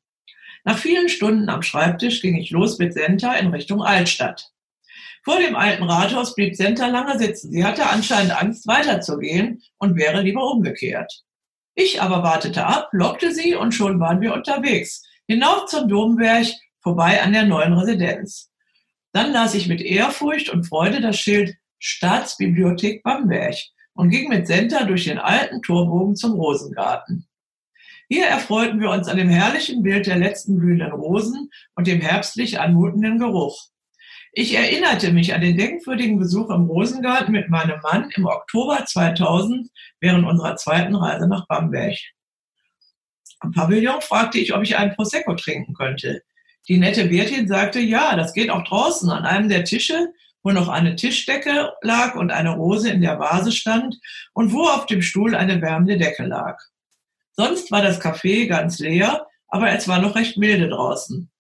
Nach 0.65 0.79
vielen 0.79 1.09
Stunden 1.09 1.49
am 1.49 1.63
Schreibtisch 1.63 2.21
ging 2.21 2.37
ich 2.37 2.51
los 2.51 2.79
mit 2.79 2.93
Senta 2.93 3.35
in 3.35 3.49
Richtung 3.49 3.83
Altstadt. 3.83 4.51
Vor 5.23 5.39
dem 5.39 5.57
alten 5.57 5.85
Rathaus 5.85 6.35
blieb 6.35 6.57
Senta 6.57 6.87
lange 6.87 7.19
sitzen. 7.19 7.51
Sie 7.51 7.65
hatte 7.65 7.89
anscheinend 7.89 8.41
Angst, 8.41 8.67
weiterzugehen 8.67 9.63
und 9.79 9.97
wäre 9.97 10.23
lieber 10.23 10.51
umgekehrt. 10.51 11.25
Ich 11.75 12.01
aber 12.01 12.23
wartete 12.23 12.65
ab, 12.65 12.89
lockte 12.93 13.33
sie 13.33 13.55
und 13.55 13.73
schon 13.73 14.01
waren 14.01 14.21
wir 14.21 14.33
unterwegs. 14.33 15.05
Hinauf 15.29 15.67
zum 15.67 15.89
Domberg, 15.89 16.47
vorbei 16.81 17.23
an 17.23 17.33
der 17.33 17.45
neuen 17.45 17.73
Residenz. 17.73 18.51
Dann 19.13 19.33
las 19.33 19.55
ich 19.55 19.69
mit 19.69 19.81
Ehrfurcht 19.81 20.49
und 20.49 20.65
Freude 20.65 21.01
das 21.01 21.19
Schild 21.19 21.57
Staatsbibliothek 21.79 23.03
Bamberg 23.03 23.57
und 23.95 24.11
ging 24.11 24.29
mit 24.29 24.47
Senta 24.47 24.85
durch 24.85 25.05
den 25.05 25.19
alten 25.19 25.63
Torbogen 25.63 26.17
zum 26.17 26.33
Rosengarten. 26.33 27.27
Hier 28.09 28.27
erfreuten 28.27 28.81
wir 28.81 28.91
uns 28.91 29.09
an 29.09 29.17
dem 29.17 29.29
herrlichen 29.29 29.83
Bild 29.83 30.07
der 30.07 30.17
letzten 30.17 30.59
blühenden 30.59 30.93
Rosen 30.93 31.51
und 31.75 31.89
dem 31.89 32.01
herbstlich 32.01 32.61
anmutenden 32.61 33.19
Geruch. 33.19 33.67
Ich 34.33 34.55
erinnerte 34.55 35.13
mich 35.13 35.35
an 35.35 35.41
den 35.41 35.57
denkwürdigen 35.57 36.19
Besuch 36.19 36.51
im 36.51 36.67
Rosengarten 36.67 37.33
mit 37.33 37.49
meinem 37.49 37.81
Mann 37.81 38.11
im 38.15 38.27
Oktober 38.27 38.85
2000 38.87 39.69
während 40.01 40.27
unserer 40.27 40.57
zweiten 40.57 40.95
Reise 40.95 41.27
nach 41.27 41.47
Bamberg. 41.49 41.97
Am 43.41 43.53
Pavillon 43.53 44.01
fragte 44.03 44.39
ich, 44.39 44.55
ob 44.55 44.63
ich 44.63 44.77
einen 44.77 44.95
Prosecco 44.95 45.35
trinken 45.35 45.75
könnte. 45.75 46.23
Die 46.69 46.79
nette 46.79 47.11
Wirtin 47.11 47.49
sagte, 47.49 47.81
ja, 47.81 48.15
das 48.15 48.35
geht 48.35 48.51
auch 48.51 48.63
draußen 48.65 49.11
an 49.11 49.25
einem 49.25 49.49
der 49.49 49.65
Tische, 49.65 50.13
wo 50.43 50.53
noch 50.53 50.69
eine 50.69 50.95
Tischdecke 50.95 51.73
lag 51.83 52.15
und 52.15 52.31
eine 52.31 52.51
Rose 52.51 52.91
in 52.91 53.01
der 53.01 53.19
Vase 53.19 53.51
stand 53.51 53.99
und 54.33 54.53
wo 54.53 54.63
auf 54.63 54.87
dem 54.87 55.03
Stuhl 55.03 55.35
eine 55.35 55.61
wärmende 55.61 55.97
Decke 55.97 56.25
lag. 56.25 56.57
Sonst 57.37 57.71
war 57.71 57.83
das 57.83 58.01
Café 58.01 58.47
ganz 58.47 58.79
leer, 58.79 59.27
aber 59.49 59.71
es 59.71 59.87
war 59.87 60.01
noch 60.01 60.17
recht 60.17 60.39
milde 60.39 60.69
draußen. 60.69 61.31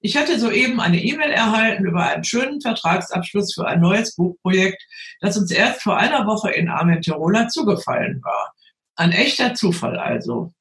Ich 0.00 0.16
hatte 0.16 0.38
soeben 0.40 0.80
eine 0.80 1.00
E-Mail 1.00 1.30
erhalten 1.30 1.84
über 1.84 2.04
einen 2.06 2.24
schönen 2.24 2.60
Vertragsabschluss 2.60 3.54
für 3.54 3.66
ein 3.66 3.80
neues 3.80 4.16
Buchprojekt, 4.16 4.82
das 5.20 5.36
uns 5.36 5.52
erst 5.52 5.82
vor 5.82 5.96
einer 5.96 6.26
Woche 6.26 6.50
in 6.50 6.68
Armenterola 6.68 7.48
zugefallen 7.48 8.20
war. 8.24 8.52
Ein 8.96 9.12
echter 9.12 9.54
Zufall 9.54 9.96
also. 9.98 10.52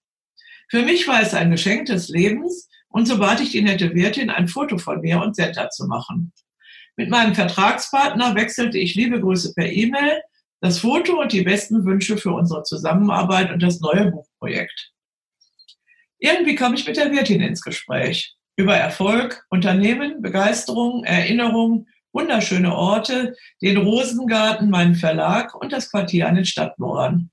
Für 0.70 0.84
mich 0.84 1.08
war 1.08 1.22
es 1.22 1.34
ein 1.34 1.50
Geschenk 1.52 1.88
des 1.88 2.10
Lebens, 2.10 2.70
und 2.90 3.08
so 3.08 3.18
bat 3.18 3.40
ich 3.40 3.52
die 3.52 3.62
nette 3.62 3.96
Wirtin, 3.96 4.30
ein 4.30 4.48
Foto 4.48 4.78
von 4.78 5.00
mir 5.00 5.22
und 5.22 5.36
Senta 5.36 5.70
zu 5.70 5.88
machen. 5.88 6.34
Mit 6.98 7.10
meinem 7.10 7.34
Vertragspartner 7.34 8.36
wechselte 8.36 8.78
ich 8.78 8.96
liebe 8.96 9.20
Grüße 9.20 9.54
per 9.54 9.72
E-Mail, 9.72 10.22
das 10.60 10.80
Foto 10.80 11.20
und 11.20 11.32
die 11.32 11.42
besten 11.42 11.86
Wünsche 11.86 12.18
für 12.18 12.32
unsere 12.32 12.64
Zusammenarbeit 12.64 13.52
und 13.52 13.64
das 13.64 13.80
neue 13.80 14.12
Buchprojekt. 14.42 14.92
Irgendwie 16.20 16.56
kam 16.56 16.74
ich 16.74 16.86
mit 16.86 16.98
der 16.98 17.12
Wirtin 17.12 17.42
ins 17.42 17.62
Gespräch. 17.62 18.36
Über 18.58 18.76
Erfolg, 18.76 19.46
Unternehmen, 19.50 20.22
Begeisterung, 20.22 21.04
Erinnerung, 21.04 21.88
wunderschöne 22.12 22.76
Orte, 22.76 23.36
den 23.62 23.78
Rosengarten, 23.78 24.70
meinen 24.70 24.96
Verlag 24.96 25.56
und 25.56 25.72
das 25.72 25.90
Quartier 25.90 26.28
an 26.28 26.36
den 26.36 26.46
Stadtmauern. 26.46 27.32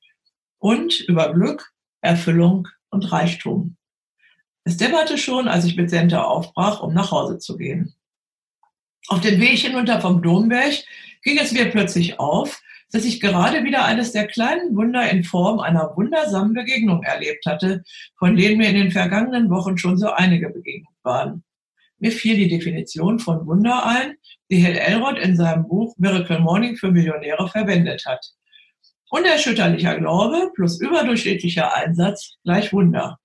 Und 0.59 1.01
über 1.01 1.33
Glück, 1.33 1.71
Erfüllung 2.01 2.69
und 2.91 3.11
Reichtum. 3.11 3.77
Es 4.65 4.77
dämmerte 4.77 5.19
schon, 5.19 5.49
als 5.49 5.65
ich 5.65 5.77
mit 5.77 5.91
Senta 5.91 6.23
aufbrach, 6.23 6.81
um 6.81 6.95
nach 6.95 7.11
Hause 7.11 7.39
zu 7.39 7.57
gehen. 7.57 7.95
Auf 9.09 9.21
dem 9.21 9.41
Weg 9.41 9.59
hinunter 9.59 10.01
vom 10.01 10.23
Domberg 10.23 10.85
ging 11.23 11.39
es 11.39 11.53
mir 11.53 11.71
plötzlich 11.71 12.19
auf, 12.19 12.61
dass 12.93 13.05
ich 13.05 13.21
gerade 13.21 13.65
wieder 13.65 13.85
eines 13.85 14.13
der 14.13 14.27
kleinen 14.27 14.75
Wunder 14.77 15.09
in 15.11 15.25
Form 15.25 15.61
einer 15.61 15.95
wundersamen 15.97 16.55
Begegnung 16.55 17.03
erlebt 17.03 17.45
hatte, 17.47 17.83
von 18.19 18.37
denen 18.37 18.59
mir 18.59 18.71
in 18.71 18.77
den 18.77 18.91
vergangenen 18.91 19.51
Wochen 19.51 19.77
schon 19.77 19.99
so 19.99 20.11
einige 20.11 20.49
begegnet 20.49 20.95
waren. 21.03 21.45
Mir 21.99 22.13
fiel 22.13 22.37
die 22.37 22.49
Definition 22.49 23.19
von 23.19 23.47
Wunder 23.47 23.85
ein, 23.85 24.15
die 24.51 24.65
Hal 24.65 24.77
Elrod 24.77 25.19
in 25.19 25.37
seinem 25.37 25.67
Buch 25.67 25.95
Miracle 25.99 26.39
Morning 26.39 26.77
für 26.77 26.91
Millionäre 26.91 27.49
verwendet 27.49 28.05
hat. 28.07 28.25
Unerschütterlicher 29.11 29.99
Glaube 29.99 30.51
plus 30.55 30.81
überdurchschnittlicher 30.81 31.75
Einsatz 31.75 32.37
gleich 32.45 32.73
Wunder. 32.73 33.19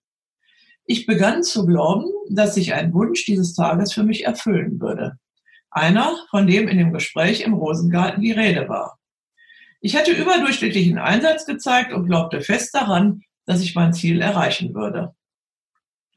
Ich 0.86 1.06
begann 1.06 1.44
zu 1.44 1.66
glauben, 1.66 2.06
dass 2.30 2.56
sich 2.56 2.74
ein 2.74 2.94
Wunsch 2.94 3.26
dieses 3.26 3.54
Tages 3.54 3.94
für 3.94 4.04
mich 4.04 4.26
erfüllen 4.26 4.82
würde. 4.82 5.18
Einer, 5.72 6.16
von 6.30 6.48
dem 6.48 6.68
in 6.68 6.78
dem 6.78 6.94
Gespräch 6.94 7.42
im 7.42 7.54
Rosengarten 7.54 8.22
die 8.22 8.32
Rede 8.32 8.68
war. 8.68 9.00
Ich 9.86 9.98
hatte 9.98 10.14
überdurchschnittlichen 10.14 10.98
Einsatz 10.98 11.46
gezeigt 11.46 11.92
und 11.92 12.06
glaubte 12.06 12.40
fest 12.40 12.74
daran, 12.74 13.22
dass 13.46 13.60
ich 13.60 13.76
mein 13.76 13.92
Ziel 13.92 14.22
erreichen 14.22 14.74
würde. 14.74 15.14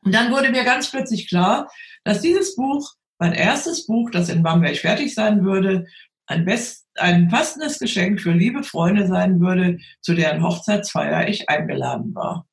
Und 0.02 0.14
dann 0.14 0.31
wurde 0.31 0.52
mir 0.52 0.62
ganz 0.62 0.88
plötzlich 0.88 1.29
klar, 1.29 1.68
dass 2.05 2.20
dieses 2.20 2.55
Buch, 2.55 2.94
mein 3.18 3.33
erstes 3.33 3.87
Buch, 3.87 4.12
das 4.12 4.29
in 4.29 4.44
Bamberg 4.44 4.76
fertig 4.76 5.12
sein 5.12 5.44
würde, 5.44 5.88
ein, 6.26 6.44
best, 6.44 6.87
ein 6.94 7.26
passendes 7.26 7.81
Geschenk 7.81 8.20
für 8.20 8.31
liebe 8.31 8.62
Freunde 8.62 9.09
sein 9.09 9.40
würde, 9.40 9.81
zu 10.00 10.14
deren 10.14 10.44
Hochzeitsfeier 10.44 11.29
ich 11.29 11.50
eingeladen 11.50 12.14
war. 12.14 12.46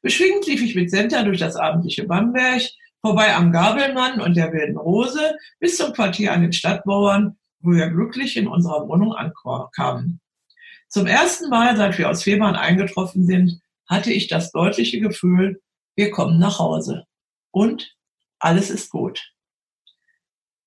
Beschwingt 0.00 0.46
lief 0.46 0.62
ich 0.62 0.74
mit 0.74 0.90
Senta 0.90 1.24
durch 1.24 1.40
das 1.40 1.56
abendliche 1.56 2.04
Bamberg, 2.04 2.62
vorbei 3.02 3.34
am 3.34 3.52
Gabelmann 3.52 4.18
und 4.18 4.34
der 4.34 4.50
wilden 4.50 4.78
Rose 4.78 5.36
bis 5.60 5.76
zum 5.76 5.92
Quartier 5.92 6.32
an 6.32 6.40
den 6.40 6.54
Stadtmauern, 6.54 7.36
wo 7.60 7.72
wir 7.72 7.90
glücklich 7.90 8.38
in 8.38 8.48
unserer 8.48 8.88
Wohnung 8.88 9.12
ankamen. 9.12 10.21
Zum 10.92 11.06
ersten 11.06 11.48
Mal, 11.48 11.74
seit 11.74 11.96
wir 11.96 12.10
aus 12.10 12.22
Fehmarn 12.22 12.54
eingetroffen 12.54 13.24
sind, 13.24 13.62
hatte 13.86 14.12
ich 14.12 14.28
das 14.28 14.52
deutliche 14.52 15.00
Gefühl, 15.00 15.62
wir 15.96 16.10
kommen 16.10 16.38
nach 16.38 16.58
Hause. 16.58 17.06
Und 17.50 17.96
alles 18.38 18.68
ist 18.68 18.90
gut. 18.90 19.32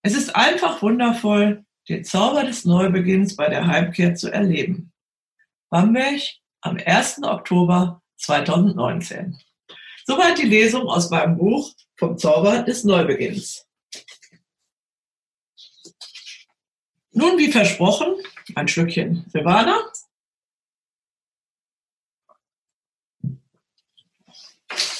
Es 0.01 0.15
ist 0.15 0.35
einfach 0.35 0.81
wundervoll, 0.81 1.63
den 1.87 2.03
Zauber 2.03 2.43
des 2.43 2.65
Neubeginns 2.65 3.35
bei 3.35 3.49
der 3.49 3.67
Heimkehr 3.67 4.15
zu 4.15 4.31
erleben. 4.31 4.91
Bamberg 5.69 6.21
am 6.61 6.77
1. 6.83 7.21
Oktober 7.21 8.01
2019. 8.17 9.37
Soweit 10.07 10.39
die 10.39 10.47
Lesung 10.47 10.87
aus 10.87 11.11
meinem 11.11 11.37
Buch 11.37 11.71
vom 11.97 12.17
Zauber 12.17 12.63
des 12.63 12.83
Neubeginns. 12.83 13.67
Nun, 17.11 17.37
wie 17.37 17.51
versprochen, 17.51 18.15
ein 18.55 18.67
Schlückchen 18.67 19.23
Silvaner. 19.29 19.91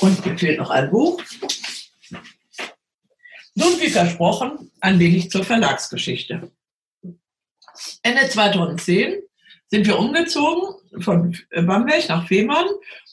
Und 0.06 0.26
mir 0.26 0.38
fehlt 0.38 0.60
noch 0.60 0.70
ein 0.70 0.92
Buch. 0.92 1.22
Nun, 3.56 3.80
wie 3.80 3.90
versprochen, 3.90 4.72
ein 4.82 5.00
wenig 5.00 5.32
zur 5.32 5.44
Verlagsgeschichte. 5.44 6.52
Ende 8.04 8.30
2010 8.30 9.22
sind 9.68 9.88
wir 9.88 9.98
umgezogen 9.98 10.76
von 11.02 11.36
Bamberg 11.52 12.08
nach 12.08 12.28
Fehmarn 12.28 12.68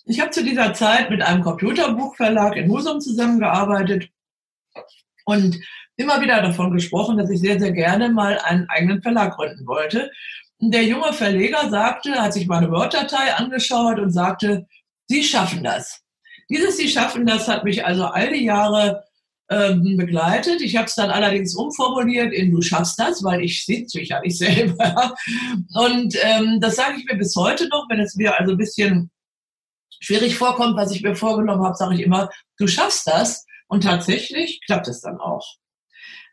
ich 0.05 0.21
habe 0.21 0.31
zu 0.31 0.43
dieser 0.43 0.75
Zeit 0.75 1.11
mit 1.11 1.23
einem 1.23 1.43
Computerbuchverlag 1.43 2.57
in 2.57 2.71
Husum 2.71 3.01
zusammengearbeitet 3.01 4.09
und 5.25 5.61
immer 5.97 6.21
wieder 6.21 6.43
davon 6.43 6.73
gesprochen, 6.73 7.19
dass 7.19 7.31
ich 7.31 7.41
sehr, 7.41 7.61
sehr 7.61 7.73
gerne 7.73 8.09
mal 8.09 8.39
einen 8.41 8.69
eigenen 8.69 9.03
Verlag 9.03 9.37
gründen 9.37 9.67
wollte. 9.67 10.11
Der 10.59 10.85
junge 10.85 11.13
Verleger 11.13 11.71
sagte, 11.71 12.21
hat 12.21 12.33
sich 12.33 12.47
meine 12.47 12.71
Word-Datei 12.71 13.35
angeschaut 13.35 13.99
und 13.99 14.11
sagte, 14.11 14.67
Sie 15.07 15.23
schaffen 15.23 15.63
das. 15.63 16.02
Dieses 16.53 16.77
Sie 16.77 16.89
schaffen 16.89 17.25
das 17.25 17.49
hat 17.49 17.65
mich 17.65 17.85
also 17.85 18.05
all 18.05 18.31
die 18.31 18.45
Jahre 18.45 19.05
ähm, 19.49 19.97
begleitet. 19.97 20.61
Ich 20.61 20.77
habe 20.77 20.87
es 20.87 20.95
dann 20.95 21.11
allerdings 21.11 21.55
umformuliert 21.55 22.33
in 22.33 22.51
Du 22.51 22.61
schaffst 22.61 22.99
das, 22.99 23.23
weil 23.25 23.43
ich 23.43 23.65
sitze 23.65 23.99
mich 23.99 24.11
ja 24.11 24.21
nicht 24.21 24.37
selber. 24.39 25.15
Und 25.75 26.17
ähm, 26.23 26.59
das 26.61 26.77
sage 26.77 26.97
ich 26.99 27.05
mir 27.05 27.17
bis 27.17 27.35
heute 27.37 27.69
noch, 27.69 27.87
wenn 27.89 28.01
es 28.01 28.17
mir 28.17 28.39
also 28.39 28.53
ein 28.53 28.59
bisschen 28.59 29.11
schwierig 30.01 30.37
vorkommt, 30.37 30.77
was 30.77 30.93
ich 30.93 31.03
mir 31.03 31.15
vorgenommen 31.15 31.65
habe, 31.65 31.77
sage 31.77 31.95
ich 31.95 32.03
immer, 32.03 32.29
du 32.59 32.67
schaffst 32.67 33.07
das. 33.07 33.47
Und 33.69 33.85
tatsächlich 33.85 34.61
klappt 34.67 34.89
es 34.89 35.01
dann 35.01 35.19
auch. 35.19 35.47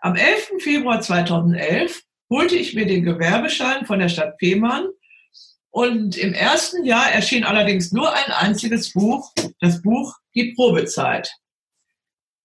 Am 0.02 0.16
11. 0.16 0.56
Februar 0.60 1.00
2011 1.00 2.02
holte 2.30 2.56
ich 2.56 2.74
mir 2.74 2.86
den 2.86 3.04
Gewerbeschein 3.04 3.86
von 3.86 4.00
der 4.00 4.10
Stadt 4.10 4.36
Fehmarn. 4.40 4.88
Und 5.72 6.18
im 6.18 6.34
ersten 6.34 6.84
Jahr 6.84 7.12
erschien 7.12 7.44
allerdings 7.44 7.92
nur 7.92 8.12
ein 8.12 8.32
einziges 8.32 8.94
Buch, 8.94 9.32
das 9.60 9.82
Buch 9.82 10.16
Die 10.34 10.54
Probezeit. 10.54 11.30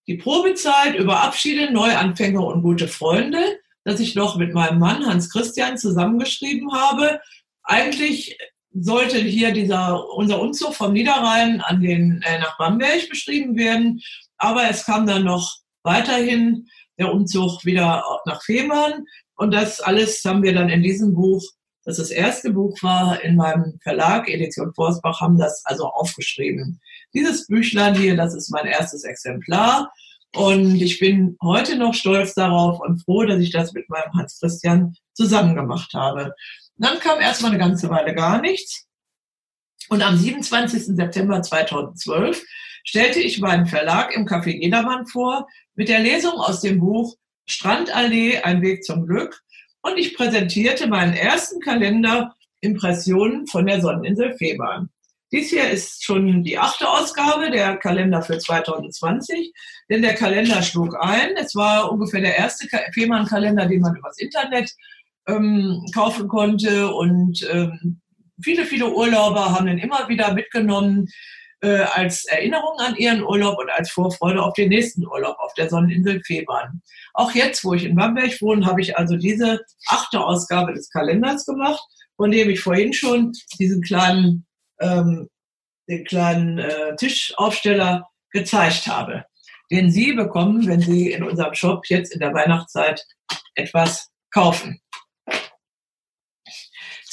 Die 0.06 0.16
Probezeit 0.16 0.94
über 0.96 1.22
Abschiede, 1.22 1.72
Neuanfänge 1.72 2.40
und 2.40 2.62
gute 2.62 2.88
Freunde, 2.88 3.58
das 3.84 4.00
ich 4.00 4.14
noch 4.14 4.36
mit 4.36 4.52
meinem 4.52 4.78
Mann 4.78 5.06
Hans 5.06 5.30
Christian 5.30 5.78
zusammengeschrieben 5.78 6.72
habe. 6.72 7.20
Eigentlich 7.62 8.36
sollte 8.74 9.18
hier 9.18 9.52
dieser, 9.52 10.06
unser 10.14 10.40
Umzug 10.40 10.74
vom 10.74 10.92
Niederrhein 10.92 11.60
an 11.60 11.80
den, 11.80 12.20
äh, 12.22 12.38
nach 12.38 12.58
Bamberg 12.58 13.08
beschrieben 13.08 13.56
werden. 13.56 14.00
Aber 14.36 14.68
es 14.68 14.84
kam 14.84 15.06
dann 15.06 15.24
noch 15.24 15.58
weiterhin 15.84 16.66
der 16.98 17.12
Umzug 17.12 17.64
wieder 17.64 18.04
nach 18.26 18.42
Fehmarn. 18.42 19.04
Und 19.36 19.52
das 19.52 19.80
alles 19.80 20.22
haben 20.24 20.42
wir 20.42 20.54
dann 20.54 20.68
in 20.68 20.82
diesem 20.82 21.14
Buch, 21.14 21.42
das 21.84 21.98
das 21.98 22.10
erste 22.10 22.50
Buch 22.50 22.82
war, 22.82 23.22
in 23.22 23.36
meinem 23.36 23.78
Verlag, 23.82 24.28
Edition 24.28 24.72
Forsbach, 24.74 25.20
haben 25.20 25.38
das 25.38 25.64
also 25.66 25.86
aufgeschrieben. 25.86 26.80
Dieses 27.12 27.46
Büchlein 27.46 27.94
hier, 27.94 28.16
das 28.16 28.34
ist 28.34 28.50
mein 28.50 28.66
erstes 28.66 29.04
Exemplar. 29.04 29.92
Und 30.34 30.80
ich 30.80 30.98
bin 30.98 31.36
heute 31.42 31.76
noch 31.76 31.94
stolz 31.94 32.34
darauf 32.34 32.80
und 32.80 33.04
froh, 33.04 33.24
dass 33.24 33.40
ich 33.40 33.52
das 33.52 33.72
mit 33.72 33.88
meinem 33.88 34.12
Hans 34.14 34.40
Christian 34.40 34.96
zusammen 35.12 35.54
gemacht 35.54 35.94
habe. 35.94 36.34
Dann 36.76 36.98
kam 36.98 37.20
erstmal 37.20 37.52
eine 37.52 37.60
ganze 37.60 37.88
Weile 37.88 38.14
gar 38.14 38.40
nichts. 38.40 38.86
Und 39.90 40.02
am 40.02 40.16
27. 40.16 40.96
September 40.96 41.40
2012 41.40 42.42
stellte 42.84 43.20
ich 43.20 43.40
meinen 43.40 43.66
Verlag 43.66 44.14
im 44.16 44.26
Café 44.26 44.58
Jedermann 44.60 45.06
vor 45.06 45.46
mit 45.74 45.88
der 45.88 46.00
Lesung 46.00 46.32
aus 46.32 46.60
dem 46.60 46.80
Buch 46.80 47.14
Strandallee, 47.46 48.38
ein 48.38 48.62
Weg 48.62 48.84
zum 48.84 49.06
Glück. 49.06 49.40
Und 49.84 49.98
ich 49.98 50.16
präsentierte 50.16 50.88
meinen 50.88 51.12
ersten 51.12 51.60
Kalender 51.60 52.34
Impressionen 52.62 53.46
von 53.46 53.66
der 53.66 53.82
Sonneninsel 53.82 54.34
Fehmarn. 54.38 54.88
Dies 55.30 55.50
hier 55.50 55.68
ist 55.68 56.02
schon 56.02 56.42
die 56.42 56.56
achte 56.56 56.88
Ausgabe, 56.88 57.50
der 57.50 57.76
Kalender 57.76 58.22
für 58.22 58.38
2020, 58.38 59.52
denn 59.90 60.00
der 60.00 60.14
Kalender 60.14 60.62
schlug 60.62 60.96
ein. 60.98 61.36
Es 61.36 61.54
war 61.54 61.92
ungefähr 61.92 62.22
der 62.22 62.38
erste 62.38 62.66
Fehmarn-Kalender, 62.94 63.66
den 63.66 63.82
man 63.82 63.94
übers 63.96 64.18
Internet 64.18 64.72
ähm, 65.26 65.84
kaufen 65.92 66.28
konnte 66.28 66.94
und 66.94 67.46
ähm, 67.52 68.00
viele, 68.42 68.64
viele 68.64 68.90
Urlauber 68.90 69.52
haben 69.52 69.66
den 69.66 69.78
immer 69.78 70.08
wieder 70.08 70.32
mitgenommen 70.32 71.08
äh, 71.64 71.82
als 71.92 72.26
Erinnerung 72.26 72.78
an 72.78 72.94
ihren 72.96 73.22
Urlaub 73.22 73.58
und 73.58 73.70
als 73.70 73.90
Vorfreude 73.90 74.42
auf 74.42 74.52
den 74.52 74.68
nächsten 74.68 75.06
Urlaub 75.06 75.36
auf 75.38 75.54
der 75.54 75.70
Sonneninsel 75.70 76.22
Fehmarn. 76.22 76.82
Auch 77.14 77.32
jetzt, 77.32 77.64
wo 77.64 77.72
ich 77.72 77.84
in 77.84 77.96
Bamberg 77.96 78.40
wohne, 78.42 78.66
habe 78.66 78.82
ich 78.82 78.98
also 78.98 79.16
diese 79.16 79.60
achte 79.88 80.20
Ausgabe 80.20 80.74
des 80.74 80.90
Kalenders 80.90 81.46
gemacht, 81.46 81.82
von 82.16 82.30
dem 82.30 82.50
ich 82.50 82.60
vorhin 82.60 82.92
schon 82.92 83.32
diesen 83.58 83.82
kleinen, 83.82 84.46
ähm, 84.80 85.28
den 85.88 86.04
kleinen 86.04 86.58
äh, 86.58 86.96
Tischaufsteller 86.96 88.08
gezeigt 88.30 88.86
habe, 88.86 89.24
den 89.70 89.90
Sie 89.90 90.12
bekommen, 90.12 90.66
wenn 90.66 90.80
Sie 90.80 91.12
in 91.12 91.22
unserem 91.22 91.54
Shop 91.54 91.86
jetzt 91.88 92.12
in 92.12 92.20
der 92.20 92.34
Weihnachtszeit 92.34 93.02
etwas 93.54 94.10
kaufen. 94.30 94.80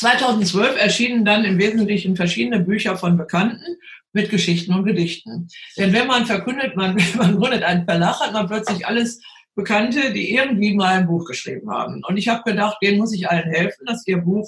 2012 0.02 0.82
erschienen 0.82 1.26
dann 1.26 1.46
im 1.46 1.60
Wesentlichen 1.60 2.16
verschiedene 2.16 2.60
Bücher 2.60 2.98
von 2.98 3.18
Bekannten 3.18 3.78
mit 4.14 4.30
Geschichten 4.30 4.74
und 4.74 4.86
Gedichten. 4.86 5.48
Denn 5.78 5.94
wenn 5.94 6.08
man 6.08 6.26
verkündet, 6.26 6.76
man, 6.76 6.96
man 7.18 7.38
gründet 7.38 7.64
einen 7.64 7.86
Verlag, 7.86 8.20
hat 8.20 8.34
man 8.34 8.48
plötzlich 8.48 8.86
alles 8.86 9.22
Bekannte, 9.56 10.14
die 10.14 10.34
irgendwie 10.34 10.74
mal 10.74 10.98
ein 10.98 11.08
Buch 11.08 11.26
geschrieben 11.26 11.70
haben. 11.72 12.02
Und 12.08 12.18
ich 12.18 12.28
habe 12.28 12.44
gedacht, 12.44 12.78
denen 12.82 13.00
muss 13.00 13.14
ich 13.14 13.30
allen 13.30 13.50
helfen, 13.50 13.86
dass 13.86 14.08
ihr 14.08 14.18
Buch 14.18 14.48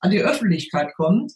an 0.00 0.10
die 0.10 0.20
Öffentlichkeit 0.20 0.94
kommt. 0.94 1.32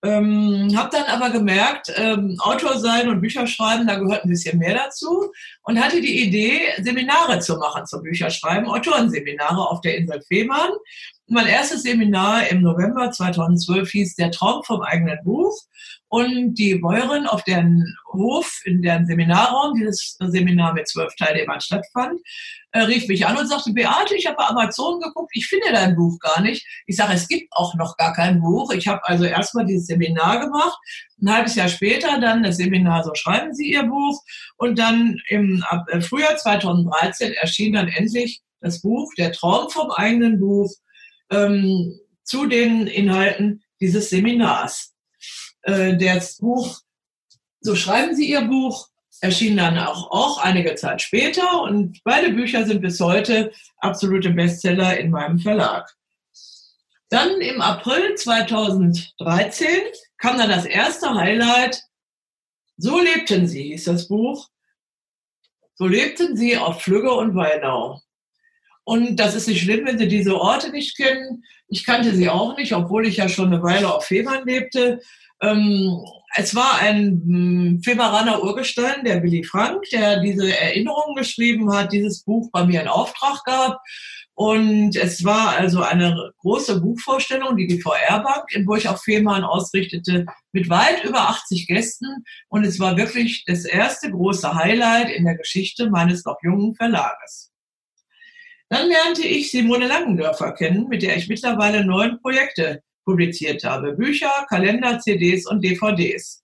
Ähm, 0.00 0.72
habe 0.76 0.90
dann 0.92 1.06
aber 1.06 1.30
gemerkt, 1.30 1.92
ähm, 1.96 2.36
Autor 2.38 2.78
sein 2.78 3.08
und 3.08 3.20
Bücher 3.20 3.48
schreiben, 3.48 3.88
da 3.88 3.96
gehört 3.96 4.24
ein 4.24 4.28
bisschen 4.28 4.56
mehr 4.58 4.74
dazu 4.74 5.32
und 5.64 5.82
hatte 5.82 6.00
die 6.00 6.22
Idee, 6.22 6.60
Seminare 6.80 7.40
zu 7.40 7.56
machen 7.56 7.84
zum 7.84 8.04
Bücherschreiben, 8.04 8.68
Autorenseminare 8.68 9.68
auf 9.68 9.80
der 9.80 9.96
Insel 9.96 10.22
Fehmarn. 10.28 10.70
Mein 11.26 11.48
erstes 11.48 11.82
Seminar 11.82 12.46
im 12.46 12.62
November 12.62 13.10
2012 13.10 13.90
hieß 13.90 14.14
Der 14.14 14.30
Traum 14.30 14.62
vom 14.62 14.82
eigenen 14.82 15.18
Buch. 15.24 15.52
Und 16.10 16.54
die 16.54 16.76
Bäuerin 16.76 17.26
auf 17.26 17.44
deren 17.44 17.84
Hof, 18.12 18.62
in 18.64 18.80
deren 18.80 19.06
Seminarraum, 19.06 19.74
dieses 19.74 20.16
Seminar 20.18 20.72
mit 20.72 20.88
zwölf 20.88 21.14
Teilnehmern 21.16 21.60
stattfand, 21.60 22.18
äh, 22.72 22.80
rief 22.80 23.08
mich 23.08 23.26
an 23.26 23.36
und 23.36 23.46
sagte, 23.46 23.72
Beate, 23.72 24.14
ich 24.16 24.26
habe 24.26 24.36
bei 24.36 24.46
Amazon 24.46 25.00
geguckt, 25.00 25.30
ich 25.34 25.46
finde 25.46 25.66
dein 25.70 25.96
Buch 25.96 26.18
gar 26.20 26.40
nicht. 26.40 26.66
Ich 26.86 26.96
sage, 26.96 27.12
es 27.12 27.28
gibt 27.28 27.52
auch 27.52 27.74
noch 27.74 27.96
gar 27.98 28.14
kein 28.14 28.40
Buch. 28.40 28.72
Ich 28.72 28.88
habe 28.88 29.06
also 29.06 29.24
erstmal 29.24 29.66
dieses 29.66 29.86
Seminar 29.86 30.40
gemacht, 30.40 30.78
ein 31.20 31.32
halbes 31.32 31.56
Jahr 31.56 31.68
später 31.68 32.18
dann 32.20 32.42
das 32.42 32.56
Seminar 32.56 33.04
So 33.04 33.14
schreiben 33.14 33.52
Sie 33.54 33.72
Ihr 33.72 33.84
Buch 33.84 34.22
und 34.56 34.78
dann 34.78 35.20
im 35.28 35.64
äh, 35.88 36.00
Frühjahr 36.00 36.36
2013 36.36 37.32
erschien 37.34 37.74
dann 37.74 37.88
endlich 37.88 38.40
das 38.60 38.80
Buch, 38.80 39.12
der 39.18 39.32
Traum 39.32 39.68
vom 39.70 39.90
eigenen 39.90 40.40
Buch, 40.40 40.72
ähm, 41.30 41.98
zu 42.24 42.46
den 42.46 42.86
Inhalten 42.86 43.62
dieses 43.80 44.10
Seminars. 44.10 44.94
Äh, 45.68 45.98
das 45.98 46.38
Buch, 46.38 46.80
so 47.60 47.76
schreiben 47.76 48.16
Sie 48.16 48.30
Ihr 48.30 48.42
Buch, 48.42 48.88
erschien 49.20 49.56
dann 49.58 49.76
auch, 49.78 50.10
auch 50.10 50.38
einige 50.38 50.74
Zeit 50.76 51.02
später 51.02 51.62
und 51.62 52.02
beide 52.04 52.30
Bücher 52.30 52.64
sind 52.64 52.80
bis 52.80 52.98
heute 53.00 53.52
absolute 53.78 54.30
Bestseller 54.30 54.98
in 54.98 55.10
meinem 55.10 55.38
Verlag. 55.38 55.94
Dann 57.10 57.40
im 57.42 57.60
April 57.60 58.14
2013 58.14 59.68
kam 60.16 60.38
dann 60.38 60.48
das 60.48 60.64
erste 60.64 61.14
Highlight. 61.14 61.82
So 62.78 62.98
lebten 63.00 63.46
sie, 63.46 63.64
hieß 63.64 63.84
das 63.84 64.08
Buch. 64.08 64.48
So 65.74 65.86
lebten 65.86 66.36
sie 66.36 66.56
auf 66.56 66.80
Flügge 66.80 67.12
und 67.12 67.34
Weinau. 67.34 68.00
Und 68.88 69.16
das 69.16 69.34
ist 69.34 69.46
nicht 69.48 69.60
schlimm, 69.60 69.84
wenn 69.84 69.98
Sie 69.98 70.08
diese 70.08 70.40
Orte 70.40 70.70
nicht 70.70 70.96
kennen. 70.96 71.44
Ich 71.68 71.84
kannte 71.84 72.14
sie 72.14 72.30
auch 72.30 72.56
nicht, 72.56 72.74
obwohl 72.74 73.06
ich 73.06 73.18
ja 73.18 73.28
schon 73.28 73.52
eine 73.52 73.62
Weile 73.62 73.94
auf 73.94 74.06
Fehmarn 74.06 74.46
lebte. 74.46 75.00
Ähm, 75.42 76.02
es 76.34 76.54
war 76.54 76.78
ein 76.78 77.20
hm, 77.22 77.82
Fehmaraner 77.84 78.42
Urgestein, 78.42 79.04
der 79.04 79.22
Willy 79.22 79.44
Frank, 79.44 79.84
der 79.92 80.20
diese 80.20 80.58
Erinnerungen 80.58 81.16
geschrieben 81.16 81.70
hat, 81.70 81.92
dieses 81.92 82.24
Buch 82.24 82.48
bei 82.50 82.64
mir 82.64 82.80
in 82.80 82.88
Auftrag 82.88 83.44
gab. 83.44 83.78
Und 84.32 84.96
es 84.96 85.22
war 85.22 85.50
also 85.58 85.82
eine 85.82 86.32
große 86.38 86.80
Buchvorstellung, 86.80 87.58
die 87.58 87.66
die 87.66 87.82
VR-Bank 87.82 88.44
in 88.52 88.64
Burg 88.64 88.86
auf 88.86 89.02
Fehmarn 89.02 89.44
ausrichtete, 89.44 90.24
mit 90.52 90.70
weit 90.70 91.04
über 91.04 91.28
80 91.28 91.66
Gästen. 91.66 92.24
Und 92.48 92.64
es 92.64 92.80
war 92.80 92.96
wirklich 92.96 93.44
das 93.46 93.66
erste 93.66 94.10
große 94.10 94.54
Highlight 94.54 95.10
in 95.10 95.26
der 95.26 95.36
Geschichte 95.36 95.90
meines 95.90 96.24
noch 96.24 96.38
jungen 96.42 96.74
Verlages. 96.74 97.52
Dann 98.68 98.88
lernte 98.88 99.26
ich 99.26 99.50
Simone 99.50 99.86
Langendörfer 99.86 100.52
kennen, 100.52 100.88
mit 100.88 101.02
der 101.02 101.16
ich 101.16 101.28
mittlerweile 101.28 101.84
neun 101.84 102.20
Projekte 102.20 102.82
publiziert 103.04 103.64
habe. 103.64 103.92
Bücher, 103.92 104.30
Kalender, 104.48 104.98
CDs 104.98 105.46
und 105.46 105.64
DVDs. 105.64 106.42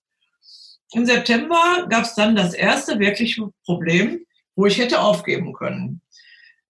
Im 0.93 1.05
September 1.05 1.87
gab 1.91 2.05
es 2.05 2.15
dann 2.15 2.37
das 2.37 2.55
erste 2.55 2.99
wirkliche 2.99 3.49
Problem, 3.65 4.25
wo 4.57 4.67
ich 4.67 4.79
hätte 4.79 5.01
aufgeben 5.01 5.53
können. 5.53 6.01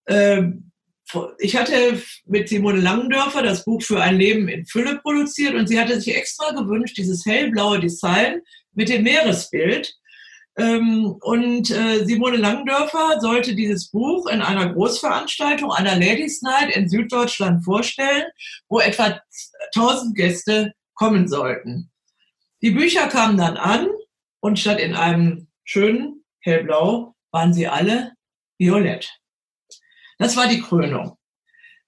Ähm, 0.09 0.71
ich 1.39 1.57
hatte 1.57 2.03
mit 2.25 2.49
Simone 2.49 2.81
Langendörfer 2.81 3.43
das 3.43 3.65
Buch 3.65 3.83
für 3.83 4.01
ein 4.01 4.17
Leben 4.17 4.49
in 4.49 4.67
Fülle 4.67 4.99
produziert 4.99 5.55
und 5.55 5.69
sie 5.69 5.79
hatte 5.79 6.01
sich 6.01 6.17
extra 6.17 6.51
gewünscht, 6.53 6.97
dieses 6.97 7.25
hellblaue 7.27 7.79
Design 7.79 8.41
mit 8.73 8.89
dem 8.89 9.05
Meeresbild, 9.05 9.95
ähm, 10.57 11.17
und 11.21 11.71
äh, 11.71 12.05
Simone 12.05 12.37
Langdörfer 12.37 13.21
sollte 13.21 13.55
dieses 13.55 13.91
Buch 13.91 14.29
in 14.29 14.41
einer 14.41 14.73
Großveranstaltung, 14.73 15.73
einer 15.73 15.97
Ladies 15.97 16.43
Night 16.43 16.75
in 16.77 16.89
Süddeutschland 16.89 17.65
vorstellen, 17.65 18.25
wo 18.69 18.79
etwa 18.79 19.21
1000 19.75 20.17
Gäste 20.17 20.73
kommen 20.95 21.27
sollten. 21.27 21.91
Die 22.63 22.71
Bücher 22.71 23.09
kamen 23.09 23.37
dann 23.37 23.57
an 23.57 23.89
und 24.41 24.59
statt 24.59 24.79
in 24.79 24.95
einem 24.95 25.49
schönen 25.65 26.25
hellblau 26.41 27.15
waren 27.33 27.53
sie 27.53 27.67
alle 27.67 28.13
violett. 28.59 29.11
Das 30.19 30.37
war 30.37 30.47
die 30.47 30.61
Krönung. 30.61 31.19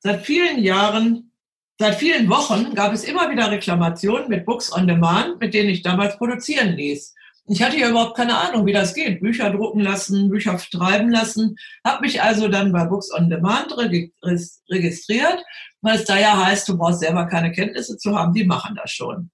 Seit 0.00 0.26
vielen 0.26 0.58
Jahren, 0.62 1.32
seit 1.78 1.94
vielen 1.94 2.28
Wochen 2.28 2.74
gab 2.74 2.92
es 2.92 3.04
immer 3.04 3.30
wieder 3.30 3.50
Reklamationen 3.50 4.28
mit 4.28 4.44
Books 4.44 4.72
on 4.72 4.88
Demand, 4.88 5.40
mit 5.40 5.54
denen 5.54 5.70
ich 5.70 5.82
damals 5.82 6.18
produzieren 6.18 6.72
ließ. 6.72 7.14
Ich 7.48 7.62
hatte 7.62 7.78
ja 7.78 7.88
überhaupt 7.88 8.16
keine 8.16 8.36
Ahnung, 8.36 8.66
wie 8.66 8.72
das 8.72 8.92
geht. 8.92 9.20
Bücher 9.20 9.50
drucken 9.50 9.80
lassen, 9.80 10.30
Bücher 10.30 10.58
treiben 10.58 11.10
lassen. 11.10 11.56
Habe 11.84 12.02
mich 12.02 12.20
also 12.20 12.48
dann 12.48 12.72
bei 12.72 12.84
Books 12.86 13.12
on 13.12 13.30
Demand 13.30 13.72
registriert, 13.76 15.44
weil 15.80 15.96
es 15.96 16.04
da 16.04 16.18
ja 16.18 16.44
heißt, 16.44 16.68
du 16.68 16.76
brauchst 16.76 17.00
selber 17.00 17.26
keine 17.26 17.52
Kenntnisse 17.52 17.96
zu 17.98 18.16
haben, 18.16 18.32
die 18.32 18.44
machen 18.44 18.74
das 18.74 18.90
schon. 18.90 19.30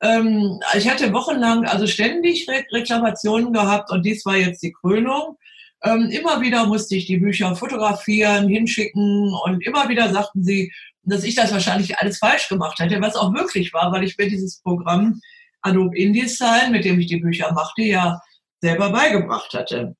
Ähm, 0.00 0.60
ich 0.76 0.88
hatte 0.88 1.12
wochenlang 1.12 1.64
also 1.64 1.86
ständig 1.86 2.48
Re 2.48 2.64
Reklamationen 2.72 3.52
gehabt 3.52 3.90
und 3.90 4.04
dies 4.04 4.24
war 4.24 4.36
jetzt 4.36 4.62
die 4.62 4.72
Krönung. 4.72 5.36
Ähm, 5.82 6.10
immer 6.10 6.40
wieder 6.40 6.66
musste 6.66 6.96
ich 6.96 7.06
die 7.06 7.18
Bücher 7.18 7.56
fotografieren, 7.56 8.48
hinschicken 8.48 9.34
und 9.44 9.64
immer 9.66 9.88
wieder 9.88 10.12
sagten 10.12 10.42
sie, 10.42 10.72
dass 11.02 11.24
ich 11.24 11.34
das 11.34 11.52
wahrscheinlich 11.52 11.98
alles 11.98 12.18
falsch 12.18 12.48
gemacht 12.48 12.78
hätte, 12.78 13.00
was 13.00 13.16
auch 13.16 13.34
wirklich 13.34 13.72
war, 13.72 13.92
weil 13.92 14.04
ich 14.04 14.16
mir 14.16 14.28
dieses 14.28 14.60
Programm 14.60 15.20
Adobe 15.64 15.96
InDesign, 15.98 16.72
mit 16.72 16.84
dem 16.84 17.00
ich 17.00 17.06
die 17.06 17.18
Bücher 17.18 17.52
machte, 17.52 17.82
ja 17.82 18.20
selber 18.60 18.90
beigebracht 18.90 19.52
hatte. 19.54 19.96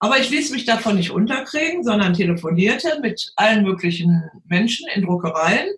Aber 0.00 0.18
ich 0.18 0.30
ließ 0.30 0.50
mich 0.52 0.64
davon 0.64 0.96
nicht 0.96 1.10
unterkriegen, 1.10 1.82
sondern 1.82 2.14
telefonierte 2.14 3.00
mit 3.02 3.32
allen 3.36 3.64
möglichen 3.64 4.22
Menschen 4.44 4.88
in 4.94 5.02
Druckereien. 5.02 5.68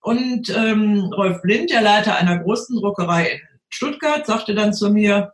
Und 0.00 0.48
ähm, 0.50 1.10
Rolf 1.14 1.42
Blind, 1.42 1.70
der 1.70 1.82
Leiter 1.82 2.16
einer 2.16 2.38
großen 2.38 2.80
Druckerei 2.80 3.32
in 3.32 3.40
Stuttgart, 3.68 4.26
sagte 4.26 4.54
dann 4.54 4.72
zu 4.72 4.90
mir, 4.90 5.32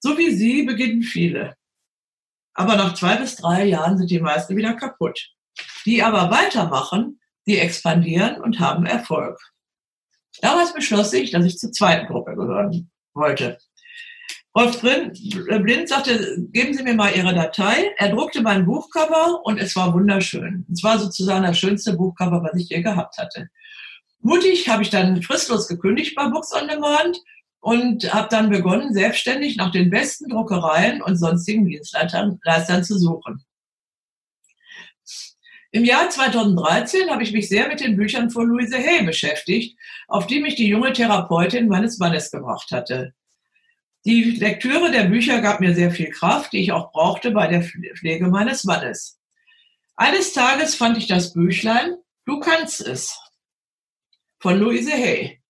so 0.00 0.18
wie 0.18 0.32
Sie 0.32 0.64
beginnen 0.64 1.02
viele. 1.02 1.54
Aber 2.54 2.76
nach 2.76 2.94
zwei 2.94 3.16
bis 3.16 3.36
drei 3.36 3.64
Jahren 3.64 3.96
sind 3.96 4.10
die 4.10 4.20
meisten 4.20 4.56
wieder 4.56 4.74
kaputt. 4.74 5.30
Die 5.86 6.02
aber 6.02 6.30
weitermachen, 6.30 7.20
die 7.46 7.58
expandieren 7.58 8.40
und 8.40 8.58
haben 8.58 8.86
Erfolg. 8.86 9.38
Damals 10.40 10.72
beschloss 10.72 11.12
ich, 11.12 11.30
dass 11.30 11.44
ich 11.44 11.58
zur 11.58 11.72
zweiten 11.72 12.06
Gruppe 12.06 12.34
gehören 12.34 12.90
wollte. 13.14 13.58
Rolf 14.54 14.82
äh, 14.84 15.58
Blind 15.60 15.88
sagte, 15.88 16.36
geben 16.50 16.74
Sie 16.74 16.82
mir 16.82 16.94
mal 16.94 17.14
Ihre 17.14 17.34
Datei. 17.34 17.90
Er 17.96 18.10
druckte 18.10 18.42
mein 18.42 18.66
Buchcover 18.66 19.40
und 19.44 19.58
es 19.58 19.74
war 19.76 19.94
wunderschön. 19.94 20.66
Es 20.70 20.82
war 20.82 20.98
sozusagen 20.98 21.44
das 21.44 21.58
schönste 21.58 21.94
Buchcover, 21.94 22.42
was 22.42 22.60
ich 22.60 22.68
je 22.68 22.82
gehabt 22.82 23.16
hatte. 23.16 23.48
Mutig 24.20 24.68
habe 24.68 24.82
ich 24.82 24.90
dann 24.90 25.22
fristlos 25.22 25.68
gekündigt 25.68 26.14
bei 26.14 26.28
Books 26.28 26.52
on 26.52 26.68
Demand 26.68 27.18
und 27.60 28.12
habe 28.12 28.28
dann 28.30 28.50
begonnen, 28.50 28.92
selbstständig 28.92 29.56
nach 29.56 29.72
den 29.72 29.88
besten 29.88 30.28
Druckereien 30.28 31.00
und 31.00 31.16
sonstigen 31.16 31.64
Dienstleistern 31.64 32.84
zu 32.84 32.98
suchen. 32.98 33.44
Im 35.70 35.86
Jahr 35.86 36.10
2013 36.10 37.08
habe 37.08 37.22
ich 37.22 37.32
mich 37.32 37.48
sehr 37.48 37.68
mit 37.68 37.80
den 37.80 37.96
Büchern 37.96 38.30
von 38.30 38.46
Louise 38.46 38.76
Hay 38.76 39.04
beschäftigt, 39.04 39.78
auf 40.08 40.26
die 40.26 40.40
mich 40.40 40.54
die 40.54 40.68
junge 40.68 40.92
Therapeutin 40.92 41.68
meines 41.68 41.98
Mannes 41.98 42.30
gebracht 42.30 42.70
hatte. 42.70 43.14
Die 44.04 44.22
Lektüre 44.32 44.90
der 44.90 45.04
Bücher 45.04 45.40
gab 45.40 45.60
mir 45.60 45.74
sehr 45.74 45.90
viel 45.90 46.10
Kraft, 46.10 46.52
die 46.52 46.58
ich 46.58 46.72
auch 46.72 46.90
brauchte 46.92 47.30
bei 47.30 47.46
der 47.46 47.62
Pflege 47.62 48.28
meines 48.28 48.64
Mannes. 48.64 49.18
Eines 49.94 50.32
Tages 50.32 50.74
fand 50.74 50.98
ich 50.98 51.06
das 51.06 51.32
Büchlein 51.32 51.96
Du 52.24 52.38
kannst 52.38 52.80
es 52.80 53.18
von 54.38 54.58
Louise 54.58 54.92
Hay, 54.92 55.40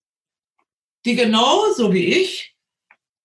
die 1.04 1.14
genau 1.14 1.70
so 1.72 1.92
wie 1.92 2.06
ich 2.06 2.54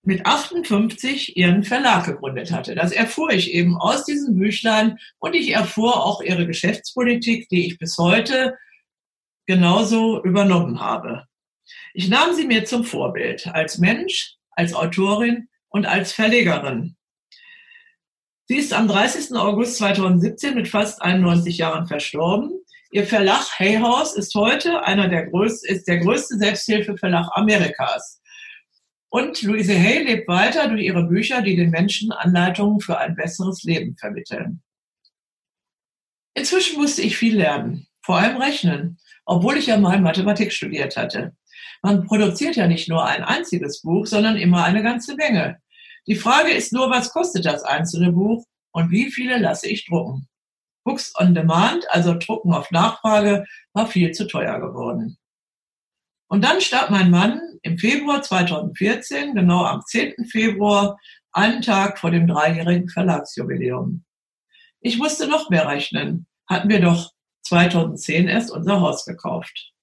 mit 0.04 0.26
58 0.26 1.38
ihren 1.38 1.64
Verlag 1.64 2.06
gegründet 2.06 2.52
hatte. 2.52 2.76
Das 2.76 2.92
erfuhr 2.92 3.32
ich 3.32 3.54
eben 3.54 3.78
aus 3.78 4.04
diesem 4.04 4.36
Büchlein 4.36 4.98
und 5.20 5.34
ich 5.34 5.52
erfuhr 5.52 6.06
auch 6.06 6.22
ihre 6.22 6.46
Geschäftspolitik, 6.46 7.48
die 7.50 7.68
ich 7.68 7.78
bis 7.78 7.98
heute 7.98 8.58
genauso 9.48 10.24
übernommen 10.24 10.80
habe. 10.80 11.26
Ich 11.94 12.10
nahm 12.10 12.36
sie 12.36 12.46
mir 12.46 12.66
zum 12.66 12.84
Vorbild 12.84 13.48
als 13.48 13.80
Mensch, 13.80 14.36
als 14.52 14.74
Autorin 14.74 15.48
und 15.70 15.86
als 15.86 16.12
Verlegerin. 16.12 16.96
Sie 18.46 18.58
ist 18.58 18.74
am 18.74 18.88
30. 18.88 19.36
August 19.36 19.78
2017 19.78 20.56
mit 20.56 20.68
fast 20.68 21.02
91 21.02 21.58
Jahren 21.58 21.88
verstorben. 21.88 22.52
Ihr 22.92 23.06
Verlag 23.06 23.60
Hay 23.60 23.78
House 23.78 24.16
ist 24.16 24.34
heute 24.36 24.84
einer 24.86 25.10
der 25.10 25.28
größten, 25.28 25.76
ist 25.76 25.88
der 25.88 25.98
größte 25.98 26.38
Selbsthilfeverlag 26.38 27.28
Amerikas. 27.34 28.22
Und 29.10 29.42
Louise 29.42 29.74
Hay 29.74 30.04
lebt 30.04 30.28
weiter 30.28 30.68
durch 30.70 30.84
ihre 30.84 31.04
Bücher, 31.04 31.42
die 31.42 31.56
den 31.56 31.72
Menschen 31.72 32.12
Anleitungen 32.12 32.80
für 32.80 32.98
ein 32.98 33.16
besseres 33.16 33.64
Leben 33.64 33.98
vermitteln. 33.98 34.62
Inzwischen 36.34 36.78
musste 36.78 37.02
ich 37.02 37.18
viel 37.18 37.36
lernen, 37.36 37.88
vor 38.02 38.18
allem 38.18 38.38
rechnen, 38.38 39.00
obwohl 39.28 39.58
ich 39.58 39.68
ja 39.68 39.78
mal 39.78 40.00
Mathematik 40.00 40.52
studiert 40.54 40.96
hatte. 40.96 41.36
Man 41.84 42.06
produziert 42.06 42.56
ja 42.56 42.66
nicht 42.66 42.90
nur 42.90 43.06
ein 43.06 43.24
einziges 43.24 43.82
Buch, 43.82 44.08
sondern 44.08 44.38
immer 44.38 44.64
eine 44.64 44.82
ganze 44.82 45.16
Menge. 45.16 45.58
Die 46.08 46.16
Frage 46.16 46.52
ist 46.52 46.72
nur, 46.72 46.90
was 46.90 47.12
kostet 47.12 47.46
das 47.46 47.64
einzelne 47.64 48.14
Buch 48.14 48.46
und 48.72 48.90
wie 48.90 49.12
viele 49.12 49.38
lasse 49.38 49.68
ich 49.68 49.86
drucken? 49.86 50.28
Books 50.86 51.14
on 51.20 51.36
Demand, 51.36 51.86
also 51.90 52.16
Drucken 52.18 52.54
auf 52.54 52.72
Nachfrage, 52.72 53.44
war 53.74 53.88
viel 53.88 54.12
zu 54.12 54.26
teuer 54.26 54.62
geworden. 54.62 55.18
Und 56.30 56.44
dann 56.44 56.62
starb 56.62 56.90
mein 56.90 57.12
Mann 57.12 57.42
im 57.62 57.78
Februar 57.78 58.22
2014, 58.22 59.36
genau 59.36 59.66
am 59.66 59.82
10. 59.86 60.26
Februar, 60.32 60.98
einen 61.34 61.62
Tag 61.62 62.00
vor 62.00 62.12
dem 62.12 62.28
dreijährigen 62.28 62.88
Verlagsjubiläum. 62.88 64.06
Ich 64.80 64.98
musste 64.98 65.28
noch 65.28 65.50
mehr 65.50 65.68
rechnen. 65.68 66.28
Hatten 66.48 66.70
wir 66.70 66.80
doch 66.80 67.12
2010 67.48 68.28
erst 68.28 68.52
unser 68.52 68.82
Haus 68.82 69.06
gekauft. 69.06 69.74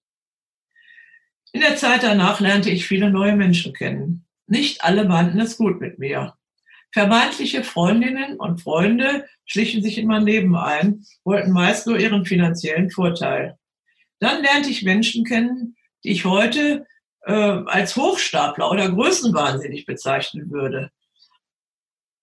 In 1.52 1.60
der 1.60 1.76
Zeit 1.76 2.02
danach 2.02 2.40
lernte 2.40 2.70
ich 2.70 2.86
viele 2.86 3.10
neue 3.10 3.36
Menschen 3.36 3.72
kennen. 3.72 4.26
Nicht 4.46 4.84
alle 4.84 5.04
meinten 5.04 5.40
es 5.40 5.56
gut 5.56 5.80
mit 5.80 5.98
mir. 5.98 6.34
Vermeintliche 6.92 7.64
Freundinnen 7.64 8.36
und 8.38 8.60
Freunde 8.60 9.26
schlichen 9.46 9.82
sich 9.82 9.98
in 9.98 10.06
mein 10.06 10.24
Leben 10.24 10.56
ein, 10.56 11.04
wollten 11.24 11.52
meist 11.52 11.86
nur 11.86 11.98
ihren 11.98 12.24
finanziellen 12.24 12.90
Vorteil. 12.90 13.58
Dann 14.20 14.42
lernte 14.42 14.70
ich 14.70 14.84
Menschen 14.84 15.24
kennen, 15.24 15.76
die 16.04 16.10
ich 16.10 16.24
heute 16.24 16.86
äh, 17.22 17.32
als 17.32 17.96
Hochstapler 17.96 18.70
oder 18.70 18.90
Größenwahnsinnig 18.90 19.86
bezeichnen 19.86 20.50
würde. 20.50 20.90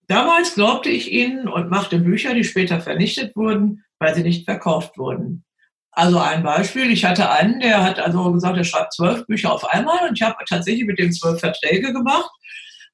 Damals 0.08 0.56
glaubte 0.56 0.89
ich 0.89 1.12
ihnen 1.12 1.48
und 1.48 1.70
machte 1.70 2.00
Bücher, 2.00 2.34
die 2.34 2.44
später 2.44 2.82
vernichtet 2.82 3.36
wurden, 3.36 3.84
weil 4.02 4.16
sie 4.16 4.24
nicht 4.24 4.45
verkauft 4.45 4.97
wurden. 4.97 5.45
Also 5.91 6.18
ein 6.18 6.41
Beispiel, 6.41 6.89
ich 6.89 7.06
hatte 7.06 7.30
einen, 7.30 7.60
der 7.60 7.84
hat 7.84 7.99
also 7.99 8.32
gesagt, 8.32 8.58
er 8.58 8.64
schreibt 8.64 8.93
zwölf 8.93 9.28
Bücher 9.28 9.54
auf 9.54 9.64
einmal 9.70 10.10
und 10.10 10.18
ich 10.18 10.24
habe 10.24 10.38
tatsächlich 10.49 10.86
mit 10.86 10.97
dem 10.97 11.12
zwölf 11.12 11.39
Verträge 11.39 11.93
gemacht 11.93 12.30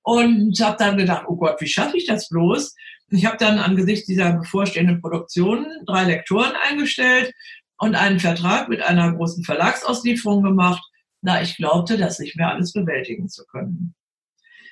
und 0.04 0.60
habe 0.60 0.76
dann 0.78 0.98
gedacht, 0.98 1.24
oh 1.28 1.38
Gott, 1.38 1.62
wie 1.62 1.68
schaffe 1.68 1.96
ich 1.96 2.08
das 2.08 2.28
bloß? 2.28 2.76
Ich 3.12 3.26
habe 3.26 3.38
dann 3.38 3.58
angesichts 3.58 4.06
dieser 4.08 4.34
bevorstehenden 4.34 5.00
Produktion 5.00 5.66
drei 5.86 6.04
Lektoren 6.04 6.54
eingestellt 6.70 7.34
und 7.78 7.96
einen 7.96 8.20
Vertrag 8.20 8.68
mit 8.68 8.82
einer 8.82 9.14
großen 9.14 9.46
Verlagsauslieferung 9.46 10.44
gemacht, 10.44 10.84
da 11.22 11.42
ich 11.42 11.56
glaubte, 11.56 11.98
das 11.98 12.20
nicht 12.20 12.36
mehr 12.36 12.50
alles 12.50 12.74
bewältigen 12.74 13.30
zu 13.30 13.46
können. 13.46 13.96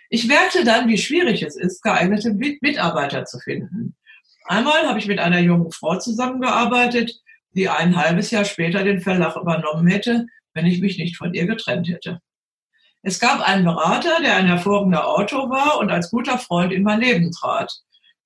Ich 0.09 0.27
merkte 0.27 0.65
dann, 0.65 0.89
wie 0.89 0.97
schwierig 0.97 1.43
es 1.43 1.55
ist, 1.55 1.81
geeignete 1.81 2.33
Mitarbeiter 2.33 3.23
zu 3.23 3.39
finden. 3.39 3.95
Einmal 4.47 4.87
habe 4.87 4.99
ich 4.99 5.07
mit 5.07 5.19
einer 5.19 5.39
jungen 5.39 5.71
Frau 5.71 5.97
zusammengearbeitet, 5.97 7.19
die 7.53 7.67
ein 7.67 7.95
halbes 7.95 8.31
Jahr 8.31 8.45
später 8.45 8.83
den 8.83 9.01
Verlag 9.01 9.35
übernommen 9.35 9.87
hätte, 9.87 10.27
wenn 10.53 10.65
ich 10.65 10.81
mich 10.81 10.97
nicht 10.97 11.17
von 11.17 11.33
ihr 11.33 11.47
getrennt 11.47 11.87
hätte. 11.87 12.19
Es 13.01 13.19
gab 13.19 13.41
einen 13.47 13.65
Berater, 13.65 14.21
der 14.21 14.35
ein 14.35 14.47
hervorragender 14.47 15.07
Autor 15.07 15.49
war 15.49 15.79
und 15.79 15.91
als 15.91 16.11
guter 16.11 16.37
Freund 16.37 16.71
in 16.71 16.83
mein 16.83 17.01
Leben 17.01 17.31
trat. 17.31 17.71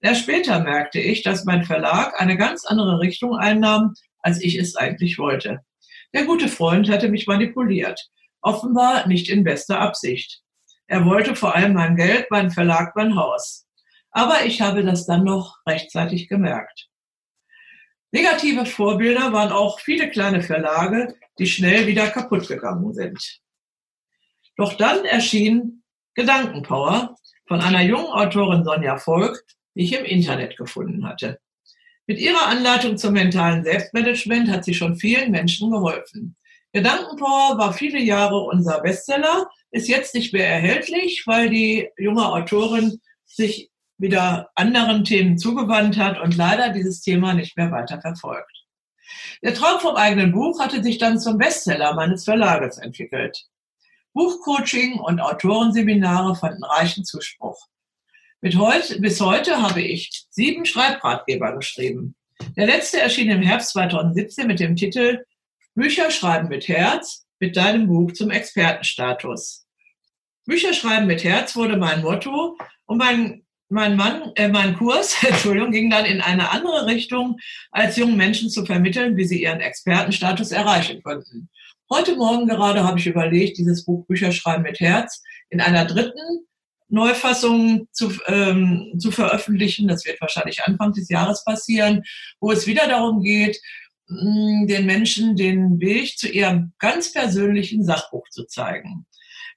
Erst 0.01 0.21
später 0.21 0.59
merkte 0.59 0.99
ich, 0.99 1.23
dass 1.23 1.45
mein 1.45 1.63
Verlag 1.63 2.19
eine 2.19 2.37
ganz 2.37 2.65
andere 2.65 2.99
Richtung 2.99 3.35
einnahm, 3.35 3.93
als 4.19 4.41
ich 4.41 4.55
es 4.55 4.75
eigentlich 4.75 5.19
wollte. 5.19 5.59
Der 6.13 6.25
gute 6.25 6.47
Freund 6.47 6.89
hatte 6.89 7.09
mich 7.09 7.27
manipuliert, 7.27 8.09
offenbar 8.41 9.07
nicht 9.07 9.29
in 9.29 9.43
bester 9.43 9.79
Absicht. 9.79 10.41
Er 10.87 11.05
wollte 11.05 11.35
vor 11.35 11.55
allem 11.55 11.73
mein 11.73 11.95
Geld, 11.95 12.27
mein 12.29 12.49
Verlag, 12.49 12.95
mein 12.95 13.15
Haus. 13.15 13.67
Aber 14.11 14.45
ich 14.45 14.61
habe 14.61 14.83
das 14.83 15.05
dann 15.05 15.23
noch 15.23 15.57
rechtzeitig 15.67 16.27
gemerkt. 16.27 16.89
Negative 18.11 18.65
Vorbilder 18.65 19.33
waren 19.33 19.51
auch 19.51 19.79
viele 19.79 20.09
kleine 20.09 20.41
Verlage, 20.41 21.15
die 21.37 21.45
schnell 21.45 21.85
wieder 21.85 22.09
kaputt 22.09 22.47
gegangen 22.47 22.93
sind. 22.93 23.39
Doch 24.57 24.73
dann 24.73 25.05
erschien 25.05 25.83
Gedankenpower 26.15 27.15
von 27.47 27.61
einer 27.61 27.81
jungen 27.81 28.07
Autorin 28.07 28.63
Sonja 28.63 28.97
Volk, 28.97 29.43
die 29.75 29.83
ich 29.83 29.93
im 29.93 30.05
Internet 30.05 30.57
gefunden 30.57 31.07
hatte. 31.07 31.39
Mit 32.07 32.19
ihrer 32.19 32.47
Anleitung 32.47 32.97
zum 32.97 33.13
mentalen 33.13 33.63
Selbstmanagement 33.63 34.49
hat 34.49 34.65
sie 34.65 34.73
schon 34.73 34.95
vielen 34.95 35.29
Menschen 35.29 35.69
geholfen. 35.69 36.35
Gedankenpower 36.73 37.57
war 37.57 37.73
viele 37.73 37.99
Jahre 37.99 38.39
unser 38.39 38.81
Bestseller, 38.81 39.47
ist 39.71 39.87
jetzt 39.87 40.15
nicht 40.15 40.33
mehr 40.33 40.47
erhältlich, 40.47 41.23
weil 41.27 41.49
die 41.49 41.87
junge 41.97 42.25
Autorin 42.25 42.99
sich 43.25 43.69
wieder 43.99 44.49
anderen 44.55 45.03
Themen 45.03 45.37
zugewandt 45.37 45.97
hat 45.97 46.19
und 46.19 46.35
leider 46.35 46.69
dieses 46.69 47.01
Thema 47.01 47.33
nicht 47.33 47.55
mehr 47.57 47.71
weiter 47.71 48.01
verfolgt. 48.01 48.65
Der 49.43 49.53
Traum 49.53 49.79
vom 49.79 49.95
eigenen 49.95 50.31
Buch 50.31 50.59
hatte 50.59 50.81
sich 50.81 50.97
dann 50.97 51.19
zum 51.19 51.37
Bestseller 51.37 51.93
meines 51.93 52.23
Verlages 52.23 52.77
entwickelt. 52.77 53.45
Buchcoaching 54.13 54.99
und 54.99 55.19
Autorenseminare 55.19 56.35
fanden 56.35 56.63
reichen 56.63 57.05
Zuspruch. 57.05 57.67
Heute, 58.43 59.01
bis 59.01 59.19
heute 59.19 59.61
habe 59.61 59.81
ich 59.81 60.25
sieben 60.29 60.65
Schreibratgeber 60.65 61.55
geschrieben. 61.55 62.15
Der 62.55 62.67
letzte 62.67 63.01
erschien 63.01 63.29
im 63.29 63.41
Herbst 63.41 63.71
2017 63.71 64.47
mit 64.47 64.59
dem 64.59 64.75
Titel 64.75 65.25
Bücher 65.75 66.09
schreiben 66.09 66.47
mit 66.47 66.67
Herz, 66.67 67.25
mit 67.39 67.57
deinem 67.57 67.87
Buch 67.87 68.13
zum 68.13 68.31
Expertenstatus. 68.31 69.65
Bücher 70.45 70.73
schreiben 70.73 71.07
mit 71.07 71.23
Herz 71.23 71.55
wurde 71.55 71.77
mein 71.77 72.01
Motto 72.01 72.57
und 72.85 72.97
mein 72.97 73.45
mein 73.69 73.95
Mann, 73.95 74.31
äh, 74.35 74.47
mein 74.47 74.75
Kurs, 74.75 75.15
Entschuldigung, 75.27 75.71
ging 75.71 75.89
dann 75.89 76.05
in 76.05 76.21
eine 76.21 76.51
andere 76.51 76.87
Richtung, 76.87 77.37
als 77.71 77.97
jungen 77.97 78.17
Menschen 78.17 78.49
zu 78.49 78.65
vermitteln, 78.65 79.15
wie 79.15 79.25
sie 79.25 79.43
ihren 79.43 79.61
Expertenstatus 79.61 80.51
erreichen 80.51 81.01
könnten. 81.03 81.49
Heute 81.91 82.15
Morgen 82.15 82.47
gerade 82.47 82.83
habe 82.83 82.99
ich 82.99 83.07
überlegt, 83.07 83.57
dieses 83.57 83.85
Buch 83.85 84.05
Bücherschreiben 84.05 84.63
mit 84.63 84.79
Herz 84.79 85.23
in 85.49 85.61
einer 85.61 85.85
dritten 85.85 86.45
Neufassung 86.87 87.87
zu, 87.91 88.11
ähm, 88.27 88.93
zu 88.99 89.11
veröffentlichen. 89.11 89.87
Das 89.87 90.05
wird 90.05 90.19
wahrscheinlich 90.21 90.63
Anfang 90.63 90.91
des 90.93 91.09
Jahres 91.09 91.43
passieren, 91.43 92.03
wo 92.39 92.51
es 92.51 92.67
wieder 92.67 92.87
darum 92.87 93.21
geht, 93.21 93.59
mh, 94.07 94.65
den 94.65 94.85
Menschen 94.85 95.35
den 95.35 95.79
Weg 95.79 96.17
zu 96.17 96.27
ihrem 96.27 96.73
ganz 96.79 97.13
persönlichen 97.13 97.83
Sachbuch 97.85 98.27
zu 98.29 98.45
zeigen. 98.45 99.05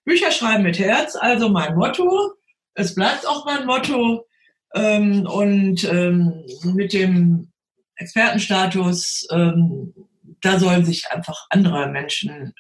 Bücherschreiben 0.05 0.63
mit 0.63 0.79
Herz, 0.79 1.17
also 1.17 1.49
mein 1.49 1.75
Motto. 1.75 2.35
Es 2.75 2.95
bleibt 2.95 3.27
auch 3.27 3.45
mein 3.45 3.67
Motto. 3.67 4.27
Ähm, 4.75 5.27
und 5.27 5.85
ähm, 5.85 6.45
mit 6.65 6.93
dem 6.93 7.53
Expertenstatus, 7.97 9.27
ähm, 9.31 9.93
da 10.41 10.59
sollen 10.59 10.85
sich 10.85 11.11
einfach 11.11 11.47
andere 11.51 11.89
Menschen 11.89 12.55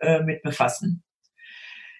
äh, 0.00 0.20
mit 0.20 0.42
befassen. 0.42 1.02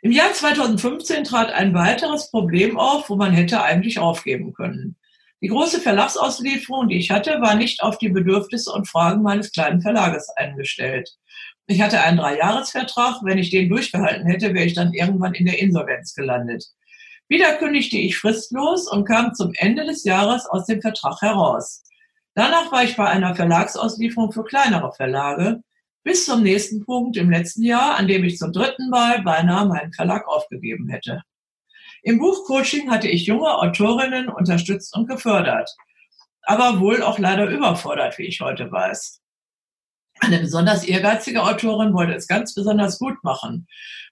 Im 0.00 0.12
Jahr 0.12 0.32
2015 0.32 1.24
trat 1.24 1.52
ein 1.52 1.74
weiteres 1.74 2.30
Problem 2.30 2.78
auf, 2.78 3.10
wo 3.10 3.16
man 3.16 3.32
hätte 3.32 3.62
eigentlich 3.62 3.98
aufgeben 3.98 4.52
können. 4.54 4.96
Die 5.40 5.48
große 5.48 5.80
Verlagsauslieferung, 5.80 6.88
die 6.88 6.98
ich 6.98 7.10
hatte, 7.10 7.40
war 7.40 7.54
nicht 7.54 7.82
auf 7.82 7.98
die 7.98 8.08
Bedürfnisse 8.08 8.72
und 8.72 8.88
Fragen 8.88 9.22
meines 9.22 9.52
kleinen 9.52 9.82
Verlages 9.82 10.28
eingestellt. 10.36 11.10
Ich 11.66 11.80
hatte 11.80 12.00
einen 12.00 12.16
Dreijahresvertrag. 12.16 13.20
Wenn 13.22 13.38
ich 13.38 13.50
den 13.50 13.68
durchgehalten 13.68 14.26
hätte, 14.26 14.54
wäre 14.54 14.64
ich 14.64 14.74
dann 14.74 14.92
irgendwann 14.94 15.34
in 15.34 15.46
der 15.46 15.60
Insolvenz 15.60 16.14
gelandet. 16.14 16.64
Wieder 17.28 17.56
kündigte 17.56 17.98
ich 17.98 18.16
fristlos 18.16 18.90
und 18.90 19.04
kam 19.04 19.34
zum 19.34 19.52
Ende 19.56 19.84
des 19.84 20.04
Jahres 20.04 20.46
aus 20.46 20.64
dem 20.64 20.80
Vertrag 20.80 21.20
heraus. 21.20 21.82
Danach 22.34 22.72
war 22.72 22.84
ich 22.84 22.96
bei 22.96 23.06
einer 23.06 23.34
Verlagsauslieferung 23.34 24.32
für 24.32 24.44
kleinere 24.44 24.92
Verlage 24.92 25.60
bis 26.04 26.24
zum 26.24 26.42
nächsten 26.42 26.86
Punkt 26.86 27.18
im 27.18 27.30
letzten 27.30 27.62
Jahr, 27.64 27.96
an 27.96 28.08
dem 28.08 28.24
ich 28.24 28.38
zum 28.38 28.52
dritten 28.52 28.88
Mal 28.88 29.22
beinahe 29.22 29.66
meinen 29.66 29.92
Verlag 29.92 30.26
aufgegeben 30.26 30.88
hätte. 30.88 31.22
Im 32.02 32.18
Buchcoaching 32.18 32.90
hatte 32.90 33.08
ich 33.08 33.26
junge 33.26 33.58
Autorinnen 33.58 34.28
unterstützt 34.28 34.96
und 34.96 35.06
gefördert, 35.06 35.70
aber 36.42 36.80
wohl 36.80 37.02
auch 37.02 37.18
leider 37.18 37.50
überfordert, 37.50 38.16
wie 38.16 38.26
ich 38.26 38.40
heute 38.40 38.72
weiß. 38.72 39.20
Eine 40.20 40.40
besonders 40.40 40.84
ehrgeizige 40.84 41.42
Autorin 41.42 41.94
wollte 41.94 42.14
es 42.14 42.26
ganz 42.26 42.54
besonders 42.54 42.98
gut 42.98 43.22
machen. 43.22 43.66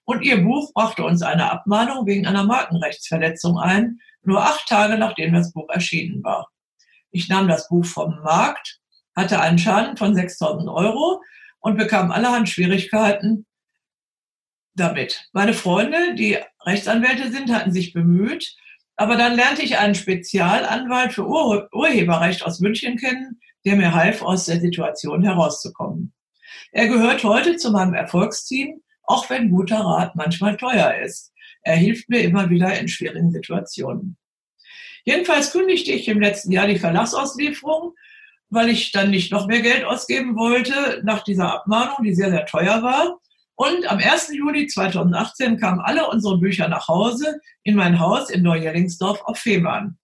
Und 0.05 0.21
ihr 0.21 0.41
Buch 0.41 0.73
brachte 0.73 1.03
uns 1.03 1.21
eine 1.21 1.51
Abmahnung 1.51 2.05
wegen 2.05 2.25
einer 2.25 2.43
Markenrechtsverletzung 2.43 3.57
ein, 3.59 3.99
nur 4.23 4.41
acht 4.41 4.67
Tage 4.67 4.97
nachdem 4.97 5.33
das 5.33 5.51
Buch 5.51 5.69
erschienen 5.69 6.23
war. 6.23 6.49
Ich 7.11 7.29
nahm 7.29 7.47
das 7.47 7.67
Buch 7.67 7.85
vom 7.85 8.19
Markt, 8.23 8.79
hatte 9.15 9.39
einen 9.39 9.57
Schaden 9.57 9.97
von 9.97 10.15
6000 10.15 10.69
Euro 10.69 11.21
und 11.59 11.77
bekam 11.77 12.11
allerhand 12.11 12.49
Schwierigkeiten 12.49 13.45
damit. 14.75 15.27
Meine 15.33 15.53
Freunde, 15.53 16.15
die 16.15 16.37
Rechtsanwälte 16.61 17.31
sind, 17.31 17.51
hatten 17.51 17.71
sich 17.71 17.93
bemüht, 17.93 18.55
aber 18.95 19.15
dann 19.15 19.35
lernte 19.35 19.61
ich 19.61 19.77
einen 19.77 19.95
Spezialanwalt 19.95 21.13
für 21.13 21.27
Ur 21.27 21.69
Urheberrecht 21.71 22.43
aus 22.43 22.59
München 22.59 22.97
kennen, 22.97 23.39
der 23.67 23.75
mir 23.75 23.93
half, 23.93 24.21
aus 24.21 24.45
der 24.45 24.59
Situation 24.59 25.23
herauszukommen. 25.23 26.13
Er 26.71 26.87
gehört 26.87 27.23
heute 27.23 27.57
zu 27.57 27.71
meinem 27.71 27.93
Erfolgsteam, 27.93 28.81
auch 29.03 29.29
wenn 29.29 29.49
guter 29.49 29.79
Rat 29.79 30.15
manchmal 30.15 30.57
teuer 30.57 30.95
ist. 31.03 31.31
Er 31.61 31.75
hilft 31.75 32.09
mir 32.09 32.21
immer 32.21 32.49
wieder 32.49 32.79
in 32.79 32.87
schwierigen 32.87 33.31
Situationen. 33.31 34.17
Jedenfalls 35.05 35.51
kündigte 35.51 35.91
ich 35.91 36.07
im 36.07 36.19
letzten 36.19 36.51
Jahr 36.51 36.67
die 36.67 36.79
Verlagsauslieferung 36.79 37.93
weil 38.49 38.69
ich 38.69 38.91
dann 38.91 39.11
nicht 39.11 39.31
noch 39.31 39.47
mehr 39.47 39.61
Geld 39.61 39.83
ausgeben 39.83 40.35
wollte 40.35 41.01
nach 41.03 41.23
dieser 41.23 41.53
Abmahnung, 41.53 42.03
die 42.03 42.15
sehr, 42.15 42.29
sehr 42.29 42.45
teuer 42.45 42.81
war. 42.81 43.19
Und 43.55 43.89
am 43.89 43.97
1. 43.97 44.33
Juli 44.33 44.67
2018 44.67 45.59
kamen 45.59 45.81
alle 45.81 46.07
unsere 46.07 46.37
Bücher 46.37 46.67
nach 46.67 46.87
Hause 46.87 47.39
in 47.63 47.75
mein 47.75 47.99
Haus 47.99 48.29
in 48.29 48.43
Neujellingsdorf 48.43 49.21
auf 49.23 49.39
Fehmarn. 49.39 49.97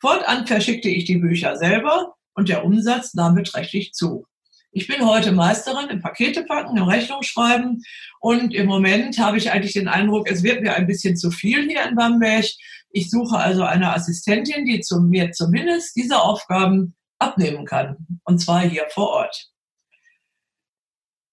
Fortan 0.00 0.46
verschickte 0.46 0.88
ich 0.88 1.04
die 1.04 1.18
Bücher 1.18 1.56
selber 1.56 2.16
und 2.34 2.48
der 2.48 2.64
Umsatz 2.64 3.14
nahm 3.14 3.34
beträchtlich 3.34 3.92
zu. 3.92 4.26
Ich 4.72 4.86
bin 4.86 5.04
heute 5.04 5.32
Meisterin 5.32 5.88
im 5.90 6.00
Pakete 6.00 6.44
packen, 6.44 6.76
im 6.76 6.84
Rechnung 6.84 7.22
schreiben 7.22 7.82
und 8.20 8.54
im 8.54 8.66
Moment 8.66 9.18
habe 9.18 9.36
ich 9.36 9.50
eigentlich 9.50 9.72
den 9.72 9.88
Eindruck, 9.88 10.30
es 10.30 10.44
wird 10.44 10.62
mir 10.62 10.74
ein 10.74 10.86
bisschen 10.86 11.16
zu 11.16 11.32
viel 11.32 11.68
hier 11.68 11.82
in 11.88 11.96
Bamberg. 11.96 12.46
Ich 12.90 13.10
suche 13.10 13.36
also 13.36 13.64
eine 13.64 13.92
Assistentin, 13.92 14.64
die 14.64 14.80
zu 14.80 15.00
mir 15.00 15.32
zumindest 15.32 15.96
diese 15.96 16.20
Aufgaben 16.22 16.94
abnehmen 17.18 17.64
kann. 17.64 17.96
Und 18.24 18.38
zwar 18.38 18.60
hier 18.60 18.86
vor 18.90 19.08
Ort. 19.08 19.50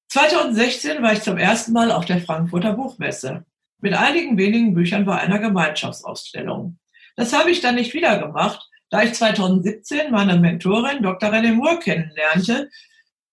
2016 0.09 1.03
war 1.03 1.13
ich 1.13 1.21
zum 1.21 1.37
ersten 1.37 1.73
Mal 1.73 1.91
auf 1.91 2.05
der 2.05 2.21
Frankfurter 2.21 2.73
Buchmesse 2.73 3.45
mit 3.79 3.93
einigen 3.93 4.37
wenigen 4.37 4.73
Büchern 4.73 5.05
bei 5.05 5.19
einer 5.19 5.39
Gemeinschaftsausstellung. 5.39 6.79
Das 7.15 7.33
habe 7.33 7.51
ich 7.51 7.61
dann 7.61 7.75
nicht 7.75 7.93
wieder 7.93 8.17
gemacht, 8.19 8.66
da 8.89 9.03
ich 9.03 9.13
2017 9.13 10.11
meine 10.11 10.37
Mentorin 10.37 11.03
Dr. 11.03 11.29
René 11.29 11.53
Moore 11.53 11.79
kennenlernte, 11.79 12.69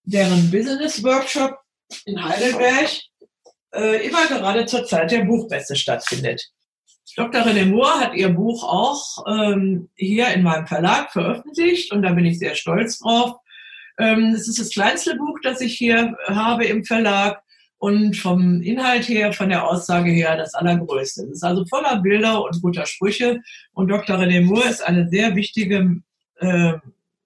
deren 0.03 0.51
Business 0.51 1.03
Workshop 1.03 1.57
in 2.05 2.23
Heidelberg 2.23 2.89
äh, 3.73 4.07
immer 4.07 4.27
gerade 4.27 4.65
zur 4.65 4.85
Zeit 4.85 5.11
der 5.11 5.25
Buchmesse 5.25 5.75
stattfindet. 5.75 6.43
Dr. 7.15 7.41
René 7.43 7.65
Moore 7.65 7.99
hat 7.99 8.13
ihr 8.15 8.29
Buch 8.29 8.63
auch 8.63 9.25
ähm, 9.27 9.89
hier 9.95 10.27
in 10.29 10.43
meinem 10.43 10.67
Verlag 10.67 11.11
veröffentlicht 11.11 11.91
und 11.91 12.01
da 12.01 12.11
bin 12.11 12.25
ich 12.25 12.39
sehr 12.39 12.55
stolz 12.55 12.99
drauf. 12.99 13.35
Ähm, 13.97 14.33
es 14.35 14.49
ist 14.49 14.59
das 14.59 14.71
kleinste 14.71 15.15
Buch, 15.15 15.39
das 15.41 15.61
ich 15.61 15.77
hier 15.77 16.15
habe 16.27 16.65
im 16.65 16.83
Verlag 16.83 17.41
und 17.77 18.15
vom 18.15 18.61
Inhalt 18.61 19.07
her, 19.07 19.33
von 19.33 19.49
der 19.49 19.67
Aussage 19.67 20.11
her, 20.11 20.37
das 20.37 20.53
allergrößte. 20.53 21.23
Es 21.23 21.29
ist 21.29 21.43
also 21.43 21.65
voller 21.65 22.01
Bilder 22.01 22.43
und 22.43 22.61
guter 22.61 22.85
Sprüche 22.85 23.41
und 23.73 23.89
Dr. 23.89 24.17
René 24.17 24.41
Moore 24.41 24.69
ist 24.69 24.81
eine 24.81 25.09
sehr 25.09 25.35
wichtige, 25.35 26.01
äh, 26.37 26.73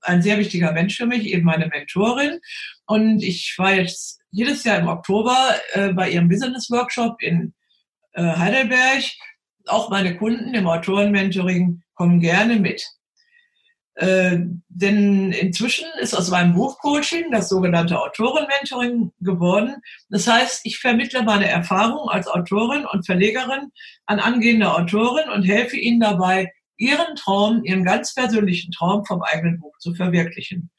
ein 0.02 0.22
sehr 0.22 0.38
wichtiger 0.38 0.72
Mensch 0.72 0.98
für 0.98 1.06
mich, 1.06 1.26
eben 1.26 1.44
meine 1.44 1.68
Mentorin. 1.68 2.40
Und 2.86 3.22
ich 3.22 3.56
war 3.58 3.74
jetzt 3.74 4.20
jedes 4.32 4.64
Jahr 4.64 4.80
im 4.80 4.88
Oktober 4.88 5.56
äh, 5.74 5.94
bei 5.94 6.10
ihrem 6.10 6.30
Business 6.30 6.70
Workshop 6.70 7.22
in 7.22 7.54
äh, 8.14 8.24
Heidelberg 8.24 9.04
auch 9.70 9.90
meine 9.90 10.18
Kunden 10.18 10.54
im 10.54 10.68
Autorenmentoring 10.68 11.82
kommen 11.94 12.20
gerne 12.20 12.58
mit. 12.58 12.86
Äh, 14.00 14.38
denn 14.70 15.34
inzwischen 15.34 15.86
ist 16.00 16.16
aus 16.16 16.32
meinem 16.32 16.54
Buchcoaching 16.54 17.32
das 17.32 17.50
sogenannte 17.50 18.00
Autorenmentoring 18.00 19.12
geworden. 19.20 19.76
Das 20.10 20.26
heißt, 20.26 20.62
ich 20.64 20.80
vermittle 20.80 21.22
meine 21.24 21.50
Erfahrung 21.50 22.08
als 22.08 22.28
Autorin 22.28 22.86
und 22.86 23.06
Verlegerin 23.06 23.74
an 24.06 24.20
angehende 24.22 24.74
Autoren 24.74 25.30
und 25.30 25.44
helfe 25.44 25.76
ihnen 25.76 26.00
dabei, 26.00 26.50
ihren 26.78 27.18
Traum, 27.18 27.66
ihren 27.66 27.84
ganz 27.84 28.14
persönlichen 28.14 28.72
Traum 28.72 29.04
vom 29.04 29.22
eigenen 29.22 29.60
Buch 29.60 29.78
zu 29.80 29.94
verwirklichen. 29.94 30.70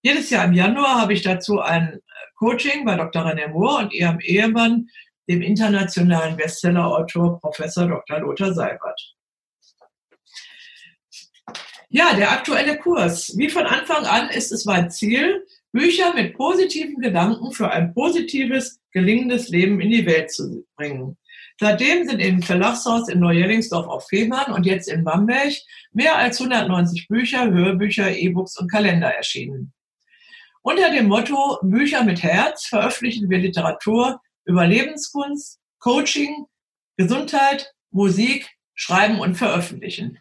Jedes 0.00 0.30
Jahr 0.30 0.46
im 0.46 0.54
Januar 0.54 0.98
habe 0.98 1.12
ich 1.12 1.20
dazu 1.20 1.60
ein 1.60 2.00
Coaching 2.36 2.86
bei 2.86 2.96
Dr. 2.96 3.26
René 3.26 3.48
Moore 3.48 3.84
und 3.84 3.92
ihrem 3.92 4.18
Ehemann 4.20 4.88
dem 5.28 5.42
internationalen 5.42 6.38
Bestsellerautor 6.38 7.38
Professor 7.38 7.86
Dr. 7.86 8.20
Lothar 8.20 8.54
Seibert. 8.54 9.14
Ja, 11.94 12.14
der 12.14 12.32
aktuelle 12.32 12.78
Kurs. 12.78 13.36
Wie 13.36 13.50
von 13.50 13.66
Anfang 13.66 14.06
an 14.06 14.30
ist 14.30 14.50
es 14.50 14.64
mein 14.64 14.90
Ziel, 14.90 15.44
Bücher 15.72 16.14
mit 16.14 16.34
positiven 16.34 16.98
Gedanken 17.02 17.52
für 17.52 17.70
ein 17.70 17.92
positives, 17.92 18.80
gelingendes 18.92 19.50
Leben 19.50 19.78
in 19.78 19.90
die 19.90 20.06
Welt 20.06 20.30
zu 20.32 20.64
bringen. 20.74 21.18
Seitdem 21.60 22.08
sind 22.08 22.20
im 22.20 22.40
Verlagshaus 22.40 23.10
in 23.10 23.20
Neujellingsdorf 23.20 23.86
auf 23.86 24.08
Fehmarn 24.08 24.54
und 24.54 24.64
jetzt 24.64 24.88
in 24.88 25.04
Bamberg 25.04 25.52
mehr 25.92 26.16
als 26.16 26.40
190 26.40 27.08
Bücher, 27.08 27.50
Hörbücher, 27.50 28.10
E-Books 28.10 28.58
und 28.58 28.72
Kalender 28.72 29.08
erschienen. 29.08 29.74
Unter 30.62 30.90
dem 30.90 31.08
Motto 31.08 31.58
Bücher 31.60 32.04
mit 32.04 32.22
Herz 32.22 32.64
veröffentlichen 32.64 33.28
wir 33.28 33.36
Literatur, 33.36 34.18
Überlebenskunst, 34.46 35.60
Coaching, 35.78 36.46
Gesundheit, 36.96 37.70
Musik, 37.90 38.48
Schreiben 38.74 39.20
und 39.20 39.34
Veröffentlichen. 39.34 40.18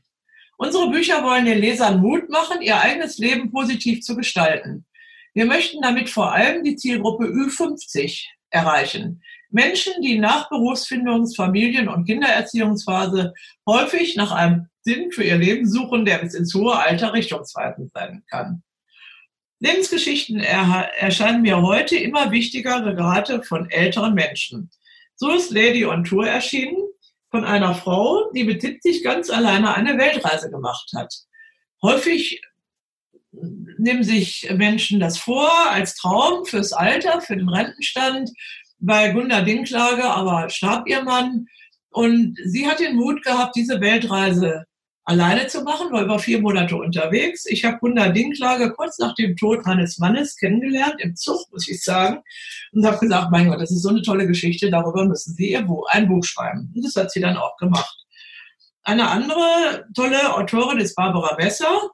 Unsere 0.63 0.91
Bücher 0.91 1.23
wollen 1.23 1.45
den 1.45 1.57
Lesern 1.57 2.01
Mut 2.01 2.29
machen, 2.29 2.61
ihr 2.61 2.79
eigenes 2.79 3.17
Leben 3.17 3.49
positiv 3.49 4.01
zu 4.01 4.15
gestalten. 4.15 4.85
Wir 5.33 5.47
möchten 5.47 5.81
damit 5.81 6.07
vor 6.07 6.33
allem 6.33 6.63
die 6.63 6.75
Zielgruppe 6.75 7.25
Ü50 7.25 8.27
erreichen. 8.51 9.23
Menschen, 9.49 9.93
die 10.03 10.19
nach 10.19 10.51
Berufsfindungs-, 10.51 11.35
Familien- 11.35 11.89
und 11.89 12.05
Kindererziehungsphase 12.05 13.33
häufig 13.67 14.15
nach 14.17 14.31
einem 14.31 14.67
Sinn 14.81 15.11
für 15.11 15.23
ihr 15.23 15.37
Leben 15.37 15.67
suchen, 15.67 16.05
der 16.05 16.19
bis 16.19 16.35
ins 16.35 16.53
hohe 16.53 16.77
Alter 16.77 17.11
richtungsweisend 17.13 17.91
sein 17.91 18.21
kann. 18.29 18.61
Lebensgeschichten 19.61 20.41
erscheinen 20.41 21.41
mir 21.41 21.59
heute 21.63 21.95
immer 21.95 22.29
wichtiger, 22.29 22.81
gerade 22.93 23.41
von 23.41 23.67
älteren 23.71 24.13
Menschen. 24.13 24.69
So 25.15 25.31
ist 25.31 25.49
Lady 25.49 25.87
on 25.87 26.03
Tour 26.03 26.27
erschienen. 26.27 26.90
Von 27.31 27.45
einer 27.45 27.73
Frau, 27.73 28.29
die 28.31 28.43
mit 28.43 28.61
70 28.61 29.03
ganz 29.03 29.29
alleine 29.29 29.73
eine 29.73 29.97
Weltreise 29.97 30.51
gemacht 30.51 30.91
hat. 30.95 31.13
Häufig 31.81 32.41
nehmen 33.31 34.03
sich 34.03 34.51
Menschen 34.53 34.99
das 34.99 35.17
vor 35.17 35.49
als 35.69 35.95
Traum 35.95 36.45
fürs 36.45 36.73
Alter, 36.73 37.21
für 37.21 37.37
den 37.37 37.49
Rentenstand. 37.49 38.29
Bei 38.79 39.09
Gunda 39.09 39.41
Dinklage 39.41 40.03
aber 40.03 40.49
starb 40.49 40.87
ihr 40.87 41.03
Mann 41.03 41.47
und 41.89 42.37
sie 42.45 42.67
hat 42.67 42.79
den 42.79 42.95
Mut 42.95 43.23
gehabt, 43.23 43.55
diese 43.55 43.79
Weltreise 43.79 44.65
alleine 45.03 45.47
zu 45.47 45.63
machen, 45.63 45.91
war 45.91 46.03
über 46.03 46.19
vier 46.19 46.41
Monate 46.41 46.75
unterwegs. 46.75 47.45
Ich 47.47 47.65
habe 47.65 47.79
Gunda 47.79 48.09
Dinklage 48.09 48.71
kurz 48.71 48.99
nach 48.99 49.15
dem 49.15 49.35
Tod 49.35 49.65
meines 49.65 49.97
Mannes 49.97 50.35
kennengelernt, 50.35 50.95
im 50.99 51.15
Zug, 51.15 51.39
muss 51.51 51.67
ich 51.67 51.83
sagen, 51.83 52.21
und 52.71 52.85
habe 52.85 52.99
gesagt, 52.99 53.31
mein 53.31 53.49
Gott, 53.49 53.59
das 53.59 53.71
ist 53.71 53.81
so 53.81 53.89
eine 53.89 54.01
tolle 54.01 54.27
Geschichte, 54.27 54.69
darüber 54.69 55.05
müssen 55.05 55.33
Sie 55.33 55.51
ihr 55.51 55.61
Buch, 55.61 55.87
ein 55.89 56.07
Buch 56.07 56.23
schreiben. 56.23 56.71
Und 56.75 56.85
das 56.85 56.95
hat 56.95 57.11
sie 57.11 57.21
dann 57.21 57.37
auch 57.37 57.57
gemacht. 57.57 57.95
Eine 58.83 59.09
andere 59.09 59.85
tolle 59.95 60.35
Autorin 60.35 60.79
ist 60.79 60.95
Barbara 60.95 61.35
Besser. 61.35 61.91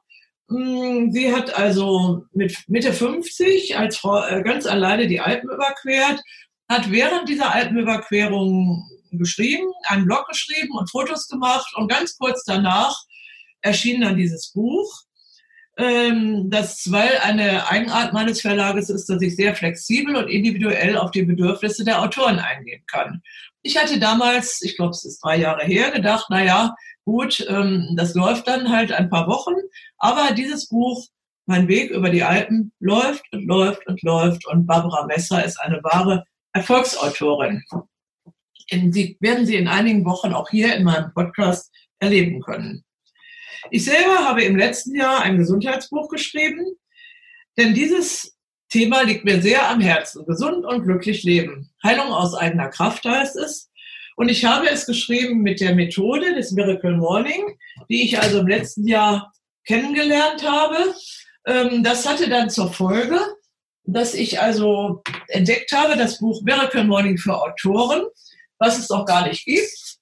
Mm, 0.48 1.10
sie 1.10 1.34
hat 1.34 1.54
also 1.56 2.24
mit 2.32 2.56
Mitte 2.68 2.92
50 2.92 3.76
als 3.76 3.98
Frau 3.98 4.24
äh, 4.24 4.42
ganz 4.42 4.66
alleine 4.66 5.06
die 5.06 5.20
Alpen 5.20 5.50
überquert, 5.50 6.22
hat 6.68 6.90
während 6.90 7.28
dieser 7.28 7.54
Alpenüberquerung 7.54 8.88
geschrieben, 9.12 9.66
einen 9.84 10.06
Blog 10.06 10.26
geschrieben 10.28 10.76
und 10.76 10.90
Fotos 10.90 11.28
gemacht 11.28 11.72
und 11.76 11.88
ganz 11.88 12.16
kurz 12.16 12.44
danach 12.44 12.96
erschien 13.60 14.00
dann 14.00 14.16
dieses 14.16 14.52
Buch. 14.52 15.02
Ähm, 15.76 16.50
das, 16.50 16.90
weil 16.90 17.18
eine 17.22 17.68
Eigenart 17.68 18.12
meines 18.12 18.40
Verlages 18.40 18.90
ist, 18.90 19.08
dass 19.08 19.22
ich 19.22 19.36
sehr 19.36 19.54
flexibel 19.54 20.16
und 20.16 20.28
individuell 20.28 20.98
auf 20.98 21.12
die 21.12 21.22
Bedürfnisse 21.22 21.84
der 21.84 22.02
Autoren 22.02 22.40
eingehen 22.40 22.82
kann. 22.90 23.22
Ich 23.62 23.76
hatte 23.76 24.00
damals, 24.00 24.60
ich 24.62 24.76
glaube, 24.76 24.90
es 24.90 25.04
ist 25.04 25.20
drei 25.20 25.36
Jahre 25.36 25.64
her, 25.64 25.92
gedacht, 25.92 26.26
na 26.30 26.42
ja, 26.42 26.74
gut, 27.04 27.46
ähm, 27.48 27.94
das 27.96 28.14
läuft 28.14 28.48
dann 28.48 28.70
halt 28.70 28.90
ein 28.90 29.08
paar 29.08 29.28
Wochen, 29.28 29.54
aber 29.98 30.34
dieses 30.34 30.68
Buch 30.68 31.06
mein 31.46 31.66
Weg 31.66 31.90
über 31.90 32.10
die 32.10 32.22
Alpen 32.24 32.72
läuft 32.78 33.24
und 33.32 33.46
läuft 33.46 33.86
und 33.86 34.02
läuft 34.02 34.46
und 34.46 34.66
Barbara 34.66 35.06
Messer 35.06 35.44
ist 35.44 35.58
eine 35.58 35.82
wahre 35.82 36.24
Erfolgsautorin 36.52 37.64
in, 38.68 38.90
die 38.90 39.16
werden 39.20 39.46
Sie 39.46 39.56
in 39.56 39.68
einigen 39.68 40.04
Wochen 40.04 40.32
auch 40.32 40.50
hier 40.50 40.74
in 40.74 40.84
meinem 40.84 41.12
Podcast 41.12 41.72
erleben 41.98 42.40
können. 42.40 42.84
Ich 43.70 43.84
selber 43.84 44.18
habe 44.18 44.44
im 44.44 44.56
letzten 44.56 44.94
Jahr 44.94 45.22
ein 45.22 45.38
Gesundheitsbuch 45.38 46.08
geschrieben, 46.08 46.64
denn 47.56 47.74
dieses 47.74 48.36
Thema 48.68 49.02
liegt 49.02 49.24
mir 49.24 49.42
sehr 49.42 49.68
am 49.68 49.80
Herzen. 49.80 50.24
Gesund 50.26 50.64
und 50.64 50.84
glücklich 50.84 51.24
leben. 51.24 51.70
Heilung 51.82 52.08
aus 52.08 52.34
eigener 52.34 52.68
Kraft 52.68 53.04
heißt 53.04 53.36
es. 53.36 53.70
Und 54.16 54.28
ich 54.28 54.44
habe 54.44 54.68
es 54.68 54.86
geschrieben 54.86 55.42
mit 55.42 55.60
der 55.60 55.74
Methode 55.74 56.34
des 56.34 56.52
Miracle 56.52 56.96
Morning, 56.96 57.56
die 57.88 58.04
ich 58.04 58.20
also 58.20 58.40
im 58.40 58.48
letzten 58.48 58.86
Jahr 58.86 59.32
kennengelernt 59.64 60.46
habe. 60.46 60.94
Ähm, 61.46 61.82
das 61.82 62.06
hatte 62.06 62.28
dann 62.28 62.50
zur 62.50 62.72
Folge, 62.72 63.20
dass 63.84 64.14
ich 64.14 64.40
also 64.40 65.02
entdeckt 65.28 65.72
habe, 65.72 65.96
das 65.96 66.18
Buch 66.18 66.42
Miracle 66.42 66.84
Morning 66.84 67.16
für 67.16 67.40
Autoren 67.40 68.02
was 68.58 68.78
es 68.78 68.88
noch 68.88 69.04
gar 69.04 69.26
nicht 69.26 69.44
gibt. 69.44 69.98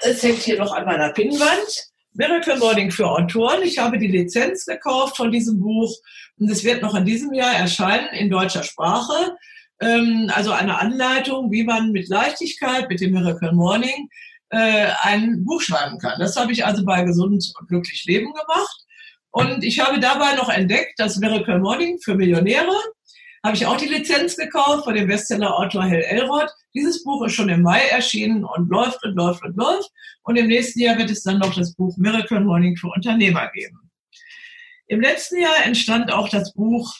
Es 0.00 0.22
hängt 0.22 0.38
hier 0.38 0.58
noch 0.58 0.72
an 0.72 0.84
meiner 0.84 1.12
Pinnwand. 1.12 1.86
Miracle 2.12 2.58
Morning 2.58 2.90
für 2.90 3.10
Autoren. 3.10 3.62
Ich 3.62 3.78
habe 3.78 3.98
die 3.98 4.06
Lizenz 4.06 4.64
gekauft 4.64 5.16
von 5.16 5.30
diesem 5.30 5.60
Buch 5.60 5.94
und 6.38 6.50
es 6.50 6.64
wird 6.64 6.82
noch 6.82 6.94
in 6.94 7.04
diesem 7.04 7.34
Jahr 7.34 7.54
erscheinen 7.54 8.08
in 8.14 8.30
deutscher 8.30 8.62
Sprache. 8.62 9.36
Ähm, 9.80 10.30
also 10.34 10.52
eine 10.52 10.78
Anleitung, 10.78 11.50
wie 11.50 11.64
man 11.64 11.92
mit 11.92 12.08
Leichtigkeit 12.08 12.88
mit 12.88 13.00
dem 13.00 13.12
Miracle 13.12 13.52
Morning 13.52 14.08
äh, 14.48 14.88
ein 15.02 15.44
Buch 15.44 15.60
schreiben 15.60 15.98
kann. 15.98 16.18
Das 16.18 16.36
habe 16.36 16.52
ich 16.52 16.64
also 16.64 16.84
bei 16.84 17.02
Gesund 17.02 17.52
und 17.58 17.68
Glücklich 17.68 18.04
Leben 18.06 18.32
gemacht. 18.32 18.86
Und 19.30 19.62
ich 19.64 19.80
habe 19.80 20.00
dabei 20.00 20.34
noch 20.34 20.48
entdeckt, 20.48 20.98
dass 20.98 21.18
Miracle 21.18 21.58
Morning 21.58 21.98
für 22.02 22.14
Millionäre 22.14 22.72
habe 23.46 23.56
ich 23.56 23.64
auch 23.64 23.76
die 23.76 23.86
Lizenz 23.86 24.36
gekauft 24.36 24.84
von 24.84 24.94
dem 24.94 25.06
Bestseller-Autor 25.06 25.84
Hell 25.84 26.02
Elrod. 26.02 26.48
Dieses 26.74 27.04
Buch 27.04 27.24
ist 27.24 27.34
schon 27.34 27.48
im 27.48 27.62
Mai 27.62 27.80
erschienen 27.90 28.44
und 28.44 28.68
läuft 28.68 29.04
und 29.04 29.14
läuft 29.14 29.44
und 29.44 29.56
läuft. 29.56 29.88
Und 30.24 30.36
im 30.36 30.48
nächsten 30.48 30.80
Jahr 30.80 30.98
wird 30.98 31.10
es 31.10 31.22
dann 31.22 31.38
noch 31.38 31.54
das 31.54 31.74
Buch 31.74 31.96
Miracle 31.96 32.40
Morning 32.40 32.76
für 32.76 32.88
Unternehmer 32.88 33.48
geben. 33.54 33.88
Im 34.88 35.00
letzten 35.00 35.40
Jahr 35.40 35.64
entstand 35.64 36.12
auch 36.12 36.28
das 36.28 36.54
Buch 36.54 36.92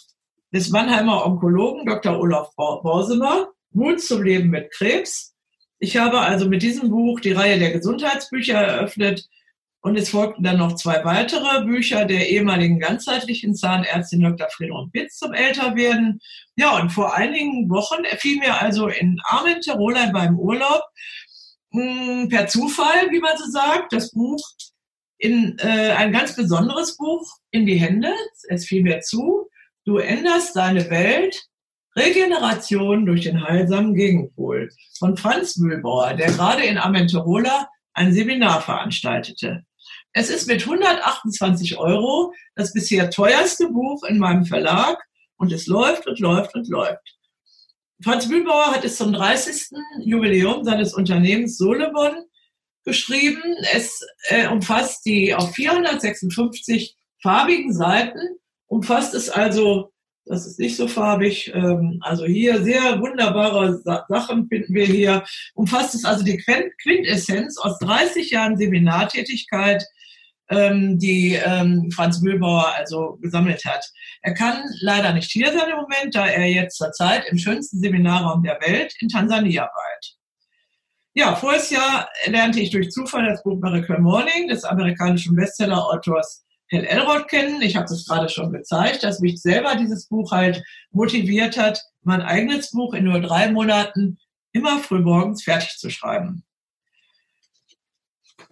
des 0.52 0.70
Mannheimer 0.70 1.26
Onkologen 1.26 1.84
Dr. 1.84 2.18
Olaf 2.18 2.54
Borsemer, 2.54 3.48
Mut 3.72 4.00
zum 4.00 4.22
Leben 4.22 4.50
mit 4.50 4.70
Krebs. 4.70 5.34
Ich 5.80 5.96
habe 5.96 6.20
also 6.20 6.48
mit 6.48 6.62
diesem 6.62 6.90
Buch 6.90 7.18
die 7.18 7.32
Reihe 7.32 7.58
der 7.58 7.72
Gesundheitsbücher 7.72 8.54
eröffnet, 8.54 9.28
und 9.86 9.96
es 9.96 10.08
folgten 10.08 10.42
dann 10.42 10.58
noch 10.58 10.74
zwei 10.74 11.04
weitere 11.04 11.64
Bücher 11.64 12.06
der 12.06 12.28
ehemaligen 12.28 12.80
ganzheitlichen 12.80 13.54
Zahnärztin 13.54 14.20
Dr. 14.20 14.48
Friedrich 14.50 14.90
Bitz 14.90 15.16
zum 15.16 15.32
Älterwerden. 15.32 16.20
Ja, 16.56 16.76
und 16.80 16.90
vor 16.90 17.14
einigen 17.14 17.70
Wochen 17.70 18.02
fiel 18.18 18.40
mir 18.40 18.60
also 18.60 18.88
in 18.88 19.20
Armen 19.22 19.60
Tiroler 19.60 20.10
beim 20.12 20.40
Urlaub 20.40 20.82
mh, 21.70 21.82
hm, 21.82 22.28
per 22.28 22.48
Zufall, 22.48 23.12
wie 23.12 23.20
man 23.20 23.36
so 23.38 23.48
sagt, 23.48 23.92
das 23.92 24.10
Buch 24.10 24.42
in 25.18 25.56
äh, 25.60 25.92
ein 25.92 26.10
ganz 26.10 26.34
besonderes 26.34 26.96
Buch 26.96 27.24
in 27.52 27.64
die 27.64 27.78
Hände. 27.78 28.12
Es 28.48 28.66
fiel 28.66 28.82
mir 28.82 29.02
zu. 29.02 29.48
Du 29.84 29.98
änderst 29.98 30.56
deine 30.56 30.90
Welt. 30.90 31.40
Regeneration 31.94 33.06
durch 33.06 33.20
den 33.20 33.40
heilsamen 33.40 33.94
Gegenpol 33.94 34.68
von 34.98 35.16
Franz 35.16 35.58
Mühlbauer, 35.58 36.14
der 36.14 36.32
gerade 36.32 36.64
in 36.64 36.76
Amenterola 36.76 37.68
ein 37.94 38.12
Seminar 38.12 38.62
veranstaltete. 38.62 39.64
Es 40.18 40.30
ist 40.30 40.48
mit 40.48 40.62
128 40.62 41.76
Euro 41.76 42.32
das 42.54 42.72
bisher 42.72 43.10
teuerste 43.10 43.68
Buch 43.68 44.02
in 44.04 44.18
meinem 44.18 44.46
Verlag 44.46 44.96
und 45.36 45.52
es 45.52 45.66
läuft 45.66 46.06
und 46.06 46.18
läuft 46.20 46.54
und 46.54 46.66
läuft. 46.70 47.18
Franz 48.02 48.26
Mühlbauer 48.26 48.72
hat 48.74 48.82
es 48.82 48.96
zum 48.96 49.12
30. 49.12 49.76
Jubiläum 50.00 50.64
seines 50.64 50.94
Unternehmens 50.94 51.58
Solebon 51.58 52.24
geschrieben. 52.86 53.42
Es 53.74 54.00
äh, 54.28 54.48
umfasst 54.48 55.04
die 55.04 55.34
auf 55.34 55.54
456 55.54 56.96
farbigen 57.22 57.74
Seiten, 57.74 58.38
umfasst 58.68 59.12
es 59.12 59.28
also, 59.28 59.92
das 60.24 60.46
ist 60.46 60.58
nicht 60.58 60.76
so 60.76 60.88
farbig, 60.88 61.52
ähm, 61.54 61.98
also 62.00 62.24
hier 62.24 62.62
sehr 62.62 63.02
wunderbare 63.02 63.82
Sa 63.84 64.06
Sachen 64.08 64.48
finden 64.48 64.72
wir 64.72 64.86
hier, 64.86 65.24
umfasst 65.52 65.94
es 65.94 66.06
also 66.06 66.24
die 66.24 66.38
Quintessenz 66.38 67.58
aus 67.58 67.78
30 67.80 68.30
Jahren 68.30 68.56
Seminartätigkeit 68.56 69.84
ähm, 70.48 70.98
die 70.98 71.34
ähm, 71.34 71.90
Franz 71.90 72.20
Mühlbauer 72.20 72.74
also 72.76 73.18
gesammelt 73.20 73.64
hat. 73.64 73.84
Er 74.22 74.34
kann 74.34 74.62
leider 74.80 75.12
nicht 75.12 75.30
hier 75.30 75.52
sein 75.52 75.68
im 75.70 75.76
Moment, 75.76 76.14
da 76.14 76.26
er 76.26 76.46
jetzt 76.46 76.76
zurzeit 76.76 77.24
im 77.30 77.38
schönsten 77.38 77.80
Seminarraum 77.80 78.42
der 78.42 78.60
Welt 78.60 78.94
in 79.00 79.08
Tansania 79.08 79.62
weilt. 79.62 80.16
Ja, 81.14 81.34
voriges 81.34 81.70
Jahr 81.70 82.08
lernte 82.26 82.60
ich 82.60 82.70
durch 82.70 82.90
Zufall 82.90 83.26
das 83.26 83.42
Buch 83.42 83.58
Miracle 83.60 83.98
Morning 83.98 84.48
des 84.48 84.64
amerikanischen 84.64 85.34
Bestseller-Autors 85.34 86.44
Hal 86.72 86.84
Elrod 86.84 87.28
kennen. 87.28 87.62
Ich 87.62 87.76
habe 87.76 87.86
es 87.86 88.06
gerade 88.06 88.28
schon 88.28 88.52
gezeigt, 88.52 89.02
dass 89.02 89.20
mich 89.20 89.40
selber 89.40 89.76
dieses 89.76 90.08
Buch 90.08 90.32
halt 90.32 90.62
motiviert 90.90 91.56
hat, 91.56 91.80
mein 92.02 92.22
eigenes 92.22 92.70
Buch 92.70 92.92
in 92.92 93.04
nur 93.04 93.20
drei 93.20 93.50
Monaten 93.50 94.18
immer 94.52 94.78
frühmorgens 94.78 95.44
fertig 95.44 95.76
zu 95.78 95.90
schreiben. 95.90 96.44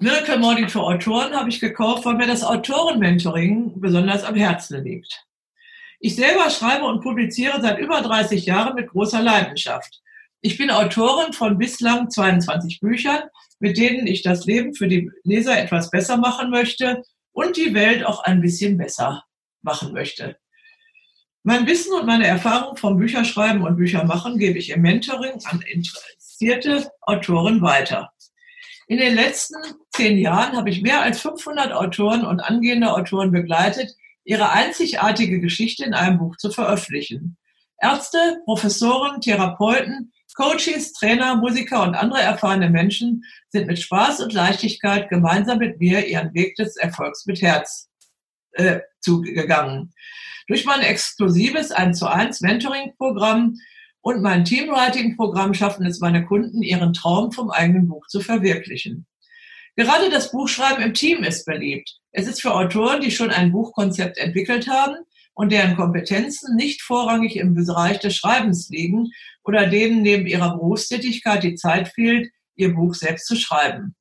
Miracle 0.01 0.39
Morning 0.39 0.69
für 0.69 0.83
Autoren 0.83 1.35
habe 1.35 1.49
ich 1.49 1.61
gekauft, 1.61 2.05
weil 2.05 2.17
mir 2.17 2.27
das 2.27 2.43
Autorenmentoring 2.43 3.81
besonders 3.81 4.25
am 4.25 4.35
Herzen 4.35 4.83
liegt. 4.83 5.25
Ich 6.01 6.17
selber 6.17 6.51
schreibe 6.51 6.85
und 6.85 7.01
publiziere 7.01 7.61
seit 7.63 7.79
über 7.79 8.03
30 8.03 8.45
Jahren 8.45 8.75
mit 8.75 8.89
großer 8.89 9.23
Leidenschaft. 9.23 10.03
Ich 10.41 10.59
bin 10.59 10.71
Autorin 10.71 11.33
von 11.33 11.59
bislang 11.59 12.11
22 12.11 12.81
Büchern, 12.81 13.23
mit 13.61 13.79
denen 13.79 14.07
ich 14.09 14.23
das 14.23 14.47
Leben 14.47 14.75
für 14.75 14.89
die 14.89 15.11
Leser 15.23 15.57
etwas 15.57 15.91
besser 15.91 16.17
machen 16.17 16.51
möchte 16.51 17.03
und 17.33 17.57
die 17.57 17.73
Welt 17.73 18.05
auch 18.05 18.25
ein 18.25 18.41
bisschen 18.41 18.77
besser 18.77 19.25
machen 19.63 19.93
möchte. 19.93 20.37
Mein 21.45 21.67
Wissen 21.67 21.93
und 21.93 22.07
meine 22.07 22.27
Erfahrung 22.27 22.77
vom 22.77 22.97
Bücherschreiben 22.97 23.63
und 23.63 23.77
Büchermachen 23.77 24.39
gebe 24.39 24.59
ich 24.59 24.71
im 24.71 24.83
Mentoring 24.83 25.41
an 25.45 25.63
interessierte 25.63 26.91
Autoren 27.03 27.63
weiter. 27.63 28.14
In 28.87 28.99
den 28.99 29.15
letzten 29.15 29.57
zehn 29.93 30.19
Jahren 30.19 30.57
habe 30.57 30.71
ich 30.71 30.83
mehr 30.83 31.01
als 31.01 31.21
500 31.21 31.73
Autoren 31.73 32.25
und 32.25 32.41
angehende 32.41 32.93
Autoren 32.93 33.33
begleitet, 33.33 33.95
ihre 34.25 34.51
einzigartige 34.51 35.41
Geschichte 35.41 35.85
in 35.85 35.95
einem 35.95 36.19
Buch 36.19 36.37
zu 36.37 36.51
veröffentlichen. 36.51 37.37
Ärzte, 37.79 38.41
Professoren, 38.45 39.21
Therapeuten, 39.21 40.13
Coaches, 40.35 40.93
Trainer, 40.93 41.37
Musiker 41.37 41.83
und 41.83 41.95
andere 41.95 42.21
erfahrene 42.21 42.69
Menschen 42.69 43.23
sind 43.51 43.67
mit 43.69 43.79
Spaß 43.79 44.21
und 44.21 44.33
Leichtigkeit 44.33 45.09
gemeinsam 45.09 45.59
mit 45.59 45.79
mir 45.79 46.07
ihren 46.07 46.35
Weg 46.35 46.57
des 46.57 46.77
Erfolgs 46.77 47.25
mit 47.27 47.41
Herz 47.41 47.89
äh, 48.53 48.81
zugegangen. 49.01 49.93
Durch 50.49 50.65
mein 50.65 50.81
exklusives 50.81 51.71
1 51.71 51.99
zu 51.99 52.07
1 52.07 52.41
Mentoring-Programm 52.41 53.57
und 54.05 54.21
mein 54.21 54.45
Teamwriting-Programm 54.45 55.55
schaffen 55.55 55.87
es 55.87 55.99
meine 55.99 56.27
Kunden, 56.27 56.63
ihren 56.63 56.93
Traum 56.93 57.33
vom 57.33 57.51
eigenen 57.51 57.89
Buch 57.89 58.07
zu 58.07 58.21
verwirklichen. 58.21 59.07
Gerade 59.77 60.11
das 60.11 60.31
Buchschreiben 60.31 60.85
im 60.85 60.93
Team 60.93 61.25
ist 61.25 61.47
beliebt. 61.47 62.01
Es 62.13 62.27
ist 62.27 62.43
für 62.43 62.55
Autoren, 62.55 63.01
die 63.01 63.11
schon 63.11 63.31
ein 63.31 63.51
Buchkonzept 63.51 64.19
entwickelt 64.19 64.69
haben 64.69 64.97
und 65.33 65.53
deren 65.53 65.75
Kompetenzen 65.75 66.55
nicht 66.55 66.83
vorrangig 66.83 67.37
im 67.37 67.55
Bereich 67.55 67.99
des 67.99 68.15
Schreibens 68.15 68.69
liegen 68.69 69.11
oder 69.43 69.69
denen 69.69 70.03
neben 70.03 70.27
ihrer 70.27 70.51
Berufstätigkeit 70.51 71.43
die 71.43 71.55
Zeit 71.55 71.89
fehlt, 71.89 72.31
ihr 72.57 72.75
Buch 72.75 72.95
selbst 72.95 73.27
zu 73.27 73.37
schreiben. 73.37 73.97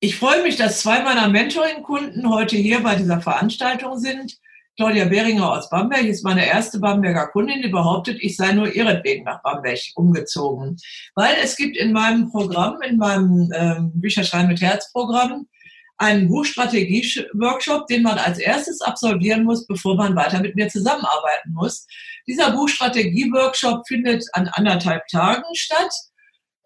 Ich 0.00 0.16
freue 0.16 0.42
mich, 0.42 0.56
dass 0.56 0.82
zwei 0.82 1.02
meiner 1.02 1.28
Mentoring-Kunden 1.28 2.28
heute 2.28 2.56
hier 2.56 2.80
bei 2.80 2.94
dieser 2.94 3.22
Veranstaltung 3.22 3.98
sind. 3.98 4.36
Claudia 4.78 5.06
Behringer 5.06 5.50
aus 5.58 5.68
Bamberg 5.70 6.04
ist 6.04 6.22
meine 6.22 6.46
erste 6.46 6.78
Bamberger 6.78 7.26
Kundin, 7.26 7.62
die 7.62 7.68
behauptet, 7.68 8.18
ich 8.20 8.36
sei 8.36 8.52
nur 8.52 8.72
ihretwegen 8.72 9.24
nach 9.24 9.42
Bamberg 9.42 9.80
umgezogen. 9.96 10.76
Weil 11.16 11.34
es 11.42 11.56
gibt 11.56 11.76
in 11.76 11.92
meinem 11.92 12.30
Programm, 12.30 12.80
in 12.82 12.96
meinem 12.96 13.50
ähm, 13.56 13.90
Bücherschreiben 13.94 14.46
mit 14.46 14.60
Herz-Programm, 14.60 15.48
einen 15.96 16.28
Buchstrategie-Workshop, 16.28 17.88
den 17.88 18.04
man 18.04 18.18
als 18.18 18.38
erstes 18.38 18.80
absolvieren 18.80 19.42
muss, 19.42 19.66
bevor 19.66 19.96
man 19.96 20.14
weiter 20.14 20.40
mit 20.40 20.54
mir 20.54 20.68
zusammenarbeiten 20.68 21.54
muss. 21.54 21.84
Dieser 22.28 22.52
Buchstrategie-Workshop 22.52 23.82
findet 23.88 24.24
an 24.34 24.46
anderthalb 24.46 25.04
Tagen 25.08 25.42
statt, 25.54 25.92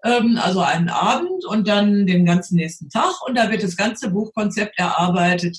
ähm, 0.04 0.38
also 0.38 0.60
einen 0.60 0.90
Abend 0.90 1.46
und 1.46 1.66
dann 1.66 2.04
den 2.04 2.26
ganzen 2.26 2.56
nächsten 2.56 2.90
Tag. 2.90 3.26
Und 3.26 3.38
da 3.38 3.50
wird 3.50 3.62
das 3.62 3.74
ganze 3.74 4.10
Buchkonzept 4.10 4.78
erarbeitet 4.78 5.56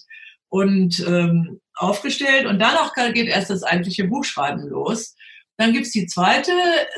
und 0.50 1.04
ähm, 1.08 1.60
aufgestellt. 1.76 2.46
Und 2.46 2.60
danach 2.60 2.94
geht 3.14 3.28
erst 3.28 3.50
das 3.50 3.64
eigentliche 3.64 4.06
Buchschreiben 4.06 4.68
los. 4.68 5.16
Dann 5.58 5.74
gibt's 5.74 5.92
die 5.92 6.08
zweite 6.08 6.52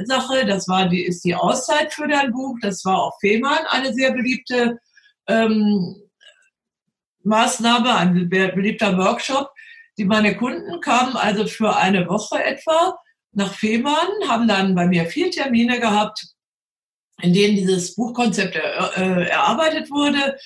Sache, 0.06 0.46
das 0.46 0.68
war 0.68 0.88
die, 0.88 1.04
ist 1.04 1.26
die 1.26 1.36
Auszeit 1.36 1.94
für 1.94 2.08
dein 2.08 2.32
Buch. 2.32 2.58
Das 2.62 2.86
war 2.86 3.04
auf 3.04 3.16
Fehmarn 3.20 3.66
eine 3.70 3.94
sehr 3.94 4.12
beliebte 4.12 4.80
ähm, 5.28 5.96
Maßnahme, 7.24 7.96
ein 7.96 8.30
beliebter 8.30 8.98
Workshop. 8.98 9.52
Die 9.98 10.06
meine 10.06 10.38
Kunden 10.38 10.80
kamen 10.82 11.16
also 11.16 11.48
für 11.48 11.76
eine 11.76 12.08
Woche 12.08 12.44
etwa 12.44 12.98
nach 13.32 13.54
Fehmarn, 13.54 14.08
haben 14.28 14.48
dann 14.48 14.76
bei 14.76 14.88
mir 14.88 15.06
vier 15.06 15.32
Termine 15.32 15.80
gehabt, 15.80 16.26
in 17.22 17.34
denen 17.34 17.56
dieses 17.56 17.96
Buchkonzept 17.96 18.56
er, 18.56 18.98
äh, 18.98 19.30
erarbeitet 19.30 19.90
wurde 19.90 20.38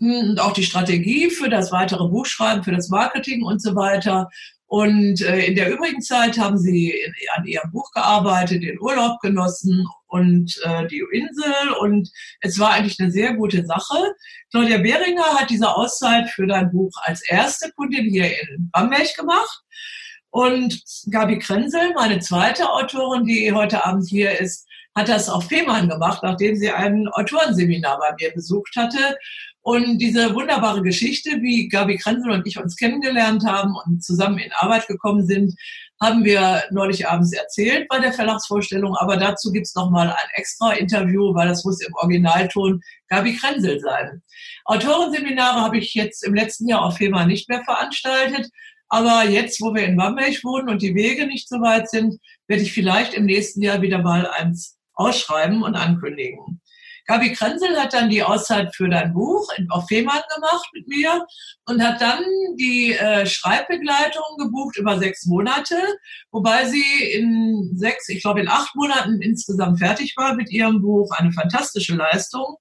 und 0.00 0.40
auch 0.40 0.52
die 0.52 0.64
Strategie 0.64 1.30
für 1.30 1.48
das 1.48 1.72
weitere 1.72 2.08
Buchschreiben, 2.08 2.64
für 2.64 2.72
das 2.72 2.88
Marketing 2.88 3.42
und 3.44 3.62
so 3.62 3.74
weiter. 3.74 4.28
Und 4.66 5.20
äh, 5.20 5.46
in 5.46 5.54
der 5.54 5.70
übrigen 5.72 6.02
Zeit 6.02 6.38
haben 6.38 6.58
sie 6.58 6.94
an 7.36 7.46
ihrem 7.46 7.70
Buch 7.70 7.92
gearbeitet, 7.92 8.62
den 8.62 8.80
Urlaub 8.80 9.20
genossen 9.20 9.86
und 10.06 10.58
äh, 10.64 10.86
die 10.88 11.04
Insel. 11.12 11.72
Und 11.80 12.10
es 12.40 12.58
war 12.58 12.72
eigentlich 12.72 12.98
eine 12.98 13.12
sehr 13.12 13.34
gute 13.34 13.64
Sache. 13.66 14.14
Claudia 14.50 14.78
Behringer 14.78 15.38
hat 15.38 15.50
diese 15.50 15.72
Auszeit 15.72 16.28
für 16.30 16.46
dein 16.46 16.72
Buch 16.72 16.90
als 17.02 17.22
erste 17.28 17.70
Kundin 17.72 18.10
hier 18.10 18.26
in 18.26 18.70
Bamberg 18.72 19.14
gemacht. 19.16 19.62
Und 20.30 20.82
Gabi 21.10 21.38
Krenzel, 21.38 21.92
meine 21.94 22.18
zweite 22.18 22.68
Autorin, 22.68 23.24
die 23.24 23.52
heute 23.52 23.84
Abend 23.86 24.08
hier 24.08 24.40
ist, 24.40 24.66
hat 24.96 25.08
das 25.08 25.28
auf 25.28 25.46
Fehmarn 25.46 25.88
gemacht, 25.88 26.20
nachdem 26.22 26.56
sie 26.56 26.70
ein 26.70 27.06
Autorenseminar 27.08 27.98
bei 27.98 28.14
mir 28.18 28.32
besucht 28.32 28.74
hatte 28.76 29.16
und 29.64 29.96
diese 29.96 30.34
wunderbare 30.34 30.82
Geschichte, 30.82 31.40
wie 31.40 31.68
Gabi 31.68 31.96
Krenzel 31.96 32.32
und 32.32 32.46
ich 32.46 32.58
uns 32.58 32.76
kennengelernt 32.76 33.46
haben 33.46 33.74
und 33.86 34.04
zusammen 34.04 34.36
in 34.36 34.52
Arbeit 34.52 34.86
gekommen 34.88 35.26
sind, 35.26 35.54
haben 35.98 36.22
wir 36.22 36.64
neulich 36.70 37.08
abends 37.08 37.32
erzählt 37.32 37.88
bei 37.88 37.98
der 37.98 38.12
Verlagsvorstellung. 38.12 38.94
Aber 38.96 39.16
dazu 39.16 39.50
gibt's 39.52 39.74
noch 39.74 39.90
mal 39.90 40.10
ein 40.10 40.28
extra 40.34 40.74
Interview, 40.74 41.34
weil 41.34 41.48
das 41.48 41.64
muss 41.64 41.80
im 41.80 41.94
Originalton 41.94 42.82
Gabi 43.08 43.36
Krenzel 43.36 43.80
sein. 43.80 44.22
Autorenseminare 44.66 45.62
habe 45.62 45.78
ich 45.78 45.94
jetzt 45.94 46.24
im 46.24 46.34
letzten 46.34 46.68
Jahr 46.68 46.82
auf 46.82 46.98
FEMA 46.98 47.24
nicht 47.24 47.48
mehr 47.48 47.64
veranstaltet. 47.64 48.50
Aber 48.90 49.24
jetzt, 49.26 49.62
wo 49.62 49.74
wir 49.74 49.86
in 49.86 49.96
Bamberg 49.96 50.44
wohnen 50.44 50.68
und 50.68 50.82
die 50.82 50.94
Wege 50.94 51.26
nicht 51.26 51.48
so 51.48 51.62
weit 51.62 51.88
sind, 51.88 52.20
werde 52.48 52.62
ich 52.62 52.74
vielleicht 52.74 53.14
im 53.14 53.24
nächsten 53.24 53.62
Jahr 53.62 53.80
wieder 53.80 54.02
mal 54.02 54.26
eins 54.26 54.76
ausschreiben 54.92 55.62
und 55.62 55.74
ankündigen. 55.74 56.60
Gabi 57.06 57.32
Krenzel 57.32 57.78
hat 57.78 57.92
dann 57.92 58.08
die 58.08 58.22
Auszeit 58.22 58.74
für 58.74 58.88
dein 58.88 59.12
Buch 59.12 59.46
auf 59.70 59.86
Fehmarn 59.88 60.22
gemacht 60.34 60.66
mit 60.72 60.88
mir 60.88 61.26
und 61.66 61.82
hat 61.82 62.00
dann 62.00 62.24
die 62.58 62.94
äh, 62.94 63.26
Schreibbegleitung 63.26 64.38
gebucht 64.38 64.76
über 64.76 64.98
sechs 64.98 65.26
Monate, 65.26 65.76
wobei 66.30 66.64
sie 66.64 67.12
in 67.12 67.72
sechs, 67.74 68.08
ich 68.08 68.22
glaube 68.22 68.40
in 68.40 68.48
acht 68.48 68.74
Monaten 68.74 69.20
insgesamt 69.20 69.78
fertig 69.78 70.14
war 70.16 70.34
mit 70.34 70.50
ihrem 70.50 70.80
Buch. 70.80 71.10
Eine 71.12 71.32
fantastische 71.32 71.94
Leistung. 71.94 72.56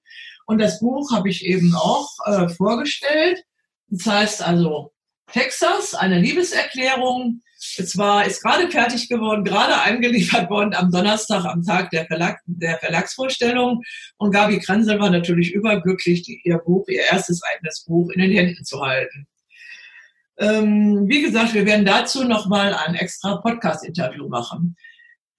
Und 0.45 0.59
das 0.59 0.79
Buch 0.79 1.11
habe 1.13 1.29
ich 1.29 1.45
eben 1.45 1.73
auch 1.75 2.09
äh, 2.25 2.49
vorgestellt. 2.49 3.43
Das 3.87 4.05
heißt 4.05 4.41
also 4.41 4.91
Texas, 5.31 5.93
eine 5.95 6.19
Liebeserklärung 6.19 7.41
es 7.78 7.97
war, 7.97 8.26
ist 8.26 8.41
gerade 8.41 8.70
fertig 8.70 9.09
geworden, 9.09 9.43
gerade 9.43 9.80
eingeliefert 9.82 10.49
worden 10.49 10.74
am 10.74 10.91
Donnerstag, 10.91 11.45
am 11.45 11.64
Tag 11.64 11.89
der, 11.91 12.05
Verlag, 12.05 12.39
der 12.45 12.78
Verlagsvorstellung. 12.80 13.82
Und 14.18 14.32
Gabi 14.32 14.59
Kranzel 14.59 14.99
war 14.99 15.09
natürlich 15.09 15.53
überglücklich, 15.53 16.28
ihr 16.43 16.57
Buch, 16.57 16.88
ihr 16.88 17.03
erstes 17.11 17.41
eigenes 17.43 17.86
Buch 17.86 18.09
in 18.11 18.22
den 18.22 18.32
Händen 18.32 18.64
zu 18.66 18.82
halten. 18.82 19.28
Ähm, 20.38 21.07
wie 21.07 21.22
gesagt, 21.22 21.53
wir 21.53 21.66
werden 21.66 21.86
dazu 21.86 22.24
nochmal 22.24 22.74
ein 22.74 22.95
extra 22.95 23.38
Podcast-Interview 23.38 24.28
machen. 24.28 24.76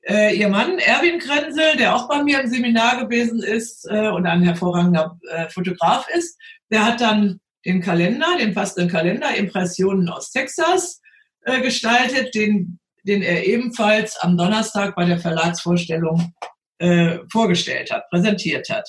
Äh, 0.03 0.37
ihr 0.37 0.49
Mann, 0.49 0.79
Erwin 0.79 1.19
Krenzel, 1.19 1.77
der 1.79 1.97
auch 1.97 2.09
bei 2.09 2.23
mir 2.23 2.41
im 2.41 2.49
Seminar 2.49 3.03
gewesen 3.03 3.43
ist 3.43 3.87
äh, 3.91 4.09
und 4.09 4.27
ein 4.27 4.43
hervorragender 4.43 5.19
äh, 5.31 5.49
Fotograf 5.49 6.07
ist, 6.15 6.39
der 6.71 6.85
hat 6.85 7.01
dann 7.01 7.41
den 7.65 7.81
Kalender, 7.81 8.37
den 8.39 8.55
passenden 8.55 8.91
Kalender, 8.91 9.35
Impressionen 9.35 10.09
aus 10.09 10.31
Texas, 10.31 11.01
äh, 11.45 11.61
gestaltet, 11.61 12.35
den, 12.35 12.79
den 13.05 13.23
er 13.23 13.47
ebenfalls 13.47 14.17
am 14.17 14.37
Donnerstag 14.37 14.95
bei 14.97 15.05
der 15.05 15.19
Verlagsvorstellung 15.19 16.35
äh, 16.79 17.19
vorgestellt 17.31 17.91
hat, 17.91 18.09
präsentiert 18.11 18.69
hat. 18.71 18.89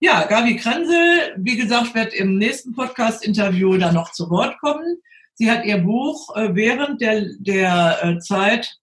Ja, 0.00 0.24
Gabi 0.24 0.56
Kranzel, 0.56 1.34
wie 1.38 1.56
gesagt, 1.56 1.94
wird 1.94 2.12
im 2.12 2.36
nächsten 2.38 2.74
Podcast-Interview 2.74 3.76
dann 3.78 3.94
noch 3.94 4.12
zu 4.12 4.28
Wort 4.30 4.58
kommen. 4.60 4.98
Sie 5.34 5.50
hat 5.50 5.64
ihr 5.64 5.78
Buch 5.78 6.34
äh, 6.36 6.54
während 6.54 7.00
der, 7.00 7.26
der 7.38 7.98
äh, 8.02 8.18
Zeit 8.18 8.74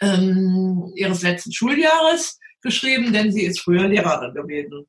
ähm, 0.00 0.92
ihres 0.94 1.22
letzten 1.22 1.52
Schuljahres 1.52 2.38
geschrieben, 2.60 3.12
denn 3.12 3.32
sie 3.32 3.44
ist 3.44 3.60
früher 3.60 3.88
Lehrerin 3.88 4.34
gewesen. 4.34 4.86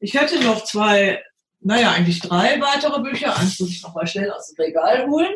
Ich 0.00 0.14
hätte 0.14 0.42
noch 0.44 0.64
zwei, 0.64 1.22
naja, 1.60 1.92
eigentlich 1.92 2.20
drei 2.20 2.60
weitere 2.60 3.00
Bücher, 3.02 3.36
eins 3.36 3.58
muss 3.58 3.70
ich 3.70 3.82
noch 3.82 3.94
mal 3.94 4.06
schnell 4.06 4.30
aus 4.30 4.52
dem 4.52 4.64
Regal 4.64 5.06
holen 5.08 5.34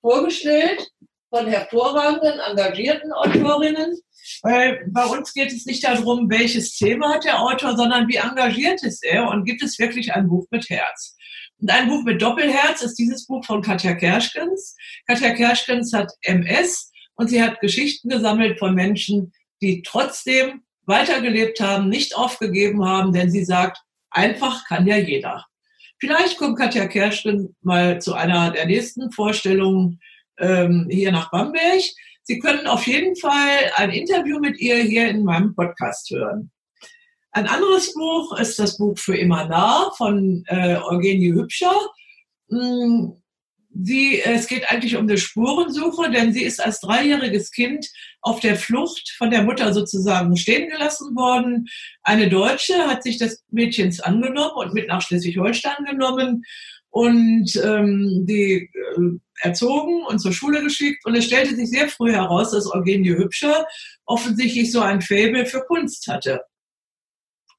vorgestellt 0.00 0.88
von 1.30 1.46
hervorragenden, 1.46 2.38
engagierten 2.40 3.12
Autorinnen. 3.12 3.98
Weil 4.42 4.84
bei 4.88 5.04
uns 5.06 5.32
geht 5.32 5.52
es 5.52 5.66
nicht 5.66 5.84
darum, 5.84 6.28
welches 6.30 6.76
Thema 6.76 7.14
hat 7.14 7.24
der 7.24 7.40
Autor, 7.40 7.76
sondern 7.76 8.08
wie 8.08 8.16
engagiert 8.16 8.82
ist 8.82 9.04
er 9.04 9.28
und 9.28 9.44
gibt 9.44 9.62
es 9.62 9.78
wirklich 9.78 10.12
ein 10.14 10.28
Buch 10.28 10.46
mit 10.50 10.68
Herz. 10.68 11.16
Und 11.58 11.70
ein 11.70 11.88
Buch 11.88 12.02
mit 12.02 12.20
Doppelherz 12.20 12.82
ist 12.82 12.96
dieses 12.96 13.26
Buch 13.26 13.44
von 13.44 13.62
Katja 13.62 13.94
Kerschkens. 13.94 14.76
Katja 15.06 15.32
Kerschkens 15.32 15.92
hat 15.92 16.12
MS 16.22 16.90
und 17.14 17.28
sie 17.28 17.42
hat 17.42 17.60
Geschichten 17.60 18.08
gesammelt 18.08 18.58
von 18.58 18.74
Menschen, 18.74 19.32
die 19.62 19.82
trotzdem 19.82 20.62
weitergelebt 20.86 21.60
haben, 21.60 21.88
nicht 21.88 22.16
aufgegeben 22.16 22.84
haben, 22.84 23.12
denn 23.12 23.30
sie 23.30 23.44
sagt, 23.44 23.78
einfach 24.10 24.66
kann 24.66 24.86
ja 24.86 24.96
jeder. 24.96 25.46
Vielleicht 25.98 26.36
kommt 26.36 26.58
Katja 26.58 26.86
Kersten 26.86 27.56
mal 27.62 28.00
zu 28.00 28.14
einer 28.14 28.50
der 28.50 28.66
nächsten 28.66 29.10
Vorstellungen 29.12 30.00
ähm, 30.38 30.88
hier 30.90 31.10
nach 31.10 31.30
Bamberg. 31.30 31.82
Sie 32.22 32.38
können 32.38 32.66
auf 32.66 32.86
jeden 32.86 33.16
Fall 33.16 33.70
ein 33.76 33.90
Interview 33.90 34.38
mit 34.38 34.58
ihr 34.58 34.76
hier 34.76 35.08
in 35.08 35.24
meinem 35.24 35.54
Podcast 35.54 36.10
hören. 36.10 36.50
Ein 37.32 37.46
anderes 37.46 37.94
Buch 37.94 38.38
ist 38.38 38.58
das 38.58 38.78
Buch 38.78 38.98
für 38.98 39.16
immer 39.16 39.46
nah 39.46 39.90
von 39.96 40.42
äh, 40.48 40.76
Eugenie 40.76 41.32
Hübscher. 41.32 41.74
Sie, 43.82 44.20
es 44.20 44.46
geht 44.46 44.70
eigentlich 44.70 44.96
um 44.96 45.02
eine 45.02 45.18
Spurensuche, 45.18 46.10
denn 46.10 46.32
sie 46.32 46.44
ist 46.44 46.64
als 46.64 46.80
dreijähriges 46.80 47.50
Kind 47.50 47.86
auf 48.20 48.40
der 48.40 48.56
Flucht 48.56 49.10
von 49.16 49.30
der 49.30 49.42
Mutter 49.42 49.72
sozusagen 49.72 50.36
stehen 50.36 50.68
gelassen 50.68 51.14
worden. 51.16 51.68
Eine 52.02 52.28
Deutsche 52.28 52.86
hat 52.86 53.02
sich 53.02 53.18
des 53.18 53.44
Mädchens 53.50 54.00
angenommen 54.00 54.56
und 54.56 54.74
mit 54.74 54.88
nach 54.88 55.02
Schleswig-Holstein 55.02 55.84
genommen 55.84 56.44
und 56.90 57.56
ähm, 57.56 58.24
die 58.26 58.70
äh, 58.72 59.18
erzogen 59.42 60.04
und 60.06 60.18
zur 60.18 60.32
Schule 60.32 60.62
geschickt. 60.62 61.04
Und 61.04 61.14
es 61.14 61.26
stellte 61.26 61.54
sich 61.54 61.68
sehr 61.68 61.88
früh 61.88 62.12
heraus, 62.12 62.52
dass 62.52 62.72
Eugenie 62.72 63.10
Hübscher 63.10 63.66
offensichtlich 64.06 64.72
so 64.72 64.80
ein 64.80 65.02
Faible 65.02 65.44
für 65.44 65.60
Kunst 65.66 66.06
hatte. 66.06 66.40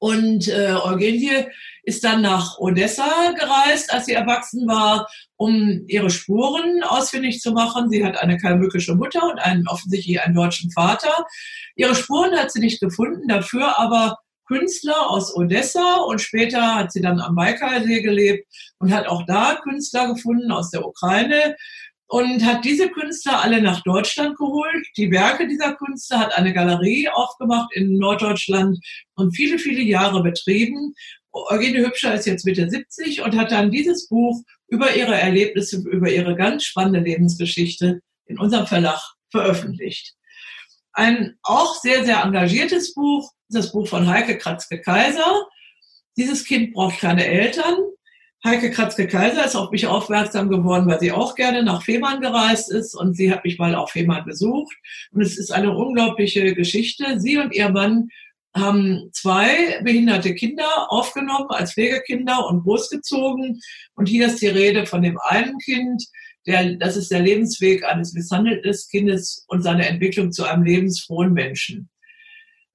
Und 0.00 0.48
äh, 0.48 0.74
Eugenie 0.82 1.46
ist 1.82 2.04
dann 2.04 2.22
nach 2.22 2.58
Odessa 2.58 3.32
gereist, 3.32 3.92
als 3.92 4.06
sie 4.06 4.12
erwachsen 4.12 4.66
war, 4.68 5.08
um 5.38 5.84
ihre 5.86 6.10
Spuren 6.10 6.82
ausfindig 6.82 7.40
zu 7.40 7.52
machen. 7.52 7.88
Sie 7.88 8.04
hat 8.04 8.18
eine 8.18 8.36
kalmückische 8.36 8.94
Mutter 8.94 9.22
und 9.30 9.38
einen 9.38 9.66
offensichtlich 9.68 10.20
einen 10.20 10.34
deutschen 10.34 10.70
Vater. 10.72 11.26
Ihre 11.76 11.94
Spuren 11.94 12.36
hat 12.36 12.50
sie 12.50 12.60
nicht 12.60 12.80
gefunden, 12.80 13.28
dafür 13.28 13.78
aber 13.78 14.18
Künstler 14.46 15.08
aus 15.08 15.34
Odessa 15.36 15.98
und 15.98 16.20
später 16.20 16.74
hat 16.74 16.92
sie 16.92 17.02
dann 17.02 17.20
am 17.20 17.36
Baikalsee 17.36 18.02
gelebt 18.02 18.48
und 18.78 18.92
hat 18.92 19.06
auch 19.06 19.24
da 19.26 19.60
Künstler 19.62 20.08
gefunden 20.12 20.50
aus 20.50 20.70
der 20.70 20.84
Ukraine 20.84 21.54
und 22.08 22.44
hat 22.44 22.64
diese 22.64 22.88
Künstler 22.88 23.42
alle 23.42 23.60
nach 23.62 23.82
Deutschland 23.82 24.36
geholt. 24.38 24.86
Die 24.96 25.10
Werke 25.10 25.46
dieser 25.46 25.74
Künstler 25.74 26.18
hat 26.18 26.36
eine 26.36 26.52
Galerie 26.54 27.08
aufgemacht 27.10 27.68
in 27.74 27.98
Norddeutschland 27.98 28.78
und 29.14 29.36
viele, 29.36 29.58
viele 29.58 29.82
Jahre 29.82 30.22
betrieben. 30.22 30.94
Eugenie 31.48 31.84
Hübscher 31.84 32.14
ist 32.14 32.26
jetzt 32.26 32.44
Mitte 32.44 32.68
70 32.68 33.22
und 33.22 33.36
hat 33.36 33.52
dann 33.52 33.70
dieses 33.70 34.08
Buch 34.08 34.42
über 34.68 34.94
ihre 34.94 35.14
Erlebnisse, 35.14 35.82
über 35.88 36.10
ihre 36.10 36.36
ganz 36.36 36.64
spannende 36.64 37.00
Lebensgeschichte 37.00 38.00
in 38.26 38.38
unserem 38.38 38.66
Verlag 38.66 39.00
veröffentlicht. 39.30 40.14
Ein 40.92 41.36
auch 41.42 41.80
sehr, 41.80 42.04
sehr 42.04 42.22
engagiertes 42.22 42.94
Buch, 42.94 43.30
das 43.48 43.72
Buch 43.72 43.86
von 43.86 44.08
Heike 44.08 44.38
Kratzke-Kaiser. 44.38 45.46
Dieses 46.16 46.44
Kind 46.44 46.74
braucht 46.74 46.98
keine 46.98 47.26
Eltern. 47.26 47.76
Heike 48.44 48.70
Kratzke-Kaiser 48.70 49.44
ist 49.44 49.56
auf 49.56 49.70
mich 49.70 49.86
aufmerksam 49.86 50.48
geworden, 50.48 50.86
weil 50.86 51.00
sie 51.00 51.12
auch 51.12 51.34
gerne 51.34 51.62
nach 51.62 51.82
Fehmarn 51.82 52.20
gereist 52.20 52.70
ist 52.70 52.94
und 52.94 53.14
sie 53.14 53.32
hat 53.32 53.44
mich 53.44 53.58
mal 53.58 53.74
auf 53.74 53.90
Fehmarn 53.90 54.24
besucht. 54.24 54.76
Und 55.12 55.22
es 55.22 55.38
ist 55.38 55.50
eine 55.50 55.76
unglaubliche 55.76 56.54
Geschichte. 56.54 57.20
Sie 57.20 57.36
und 57.36 57.54
ihr 57.54 57.68
Mann 57.70 58.08
haben 58.58 59.10
zwei 59.12 59.80
behinderte 59.82 60.34
Kinder 60.34 60.90
aufgenommen 60.90 61.50
als 61.50 61.72
Pflegekinder 61.72 62.46
und 62.46 62.62
großgezogen. 62.62 63.60
Und 63.94 64.08
hier 64.08 64.26
ist 64.26 64.40
die 64.40 64.48
Rede 64.48 64.86
von 64.86 65.02
dem 65.02 65.18
einen 65.28 65.58
Kind, 65.58 66.04
der, 66.46 66.76
das 66.76 66.96
ist 66.96 67.10
der 67.10 67.20
Lebensweg 67.20 67.84
eines 67.84 68.14
misshandelten 68.14 68.74
Kindes 68.90 69.44
und 69.48 69.62
seine 69.62 69.86
Entwicklung 69.86 70.32
zu 70.32 70.44
einem 70.44 70.62
lebensfrohen 70.62 71.32
Menschen. 71.32 71.90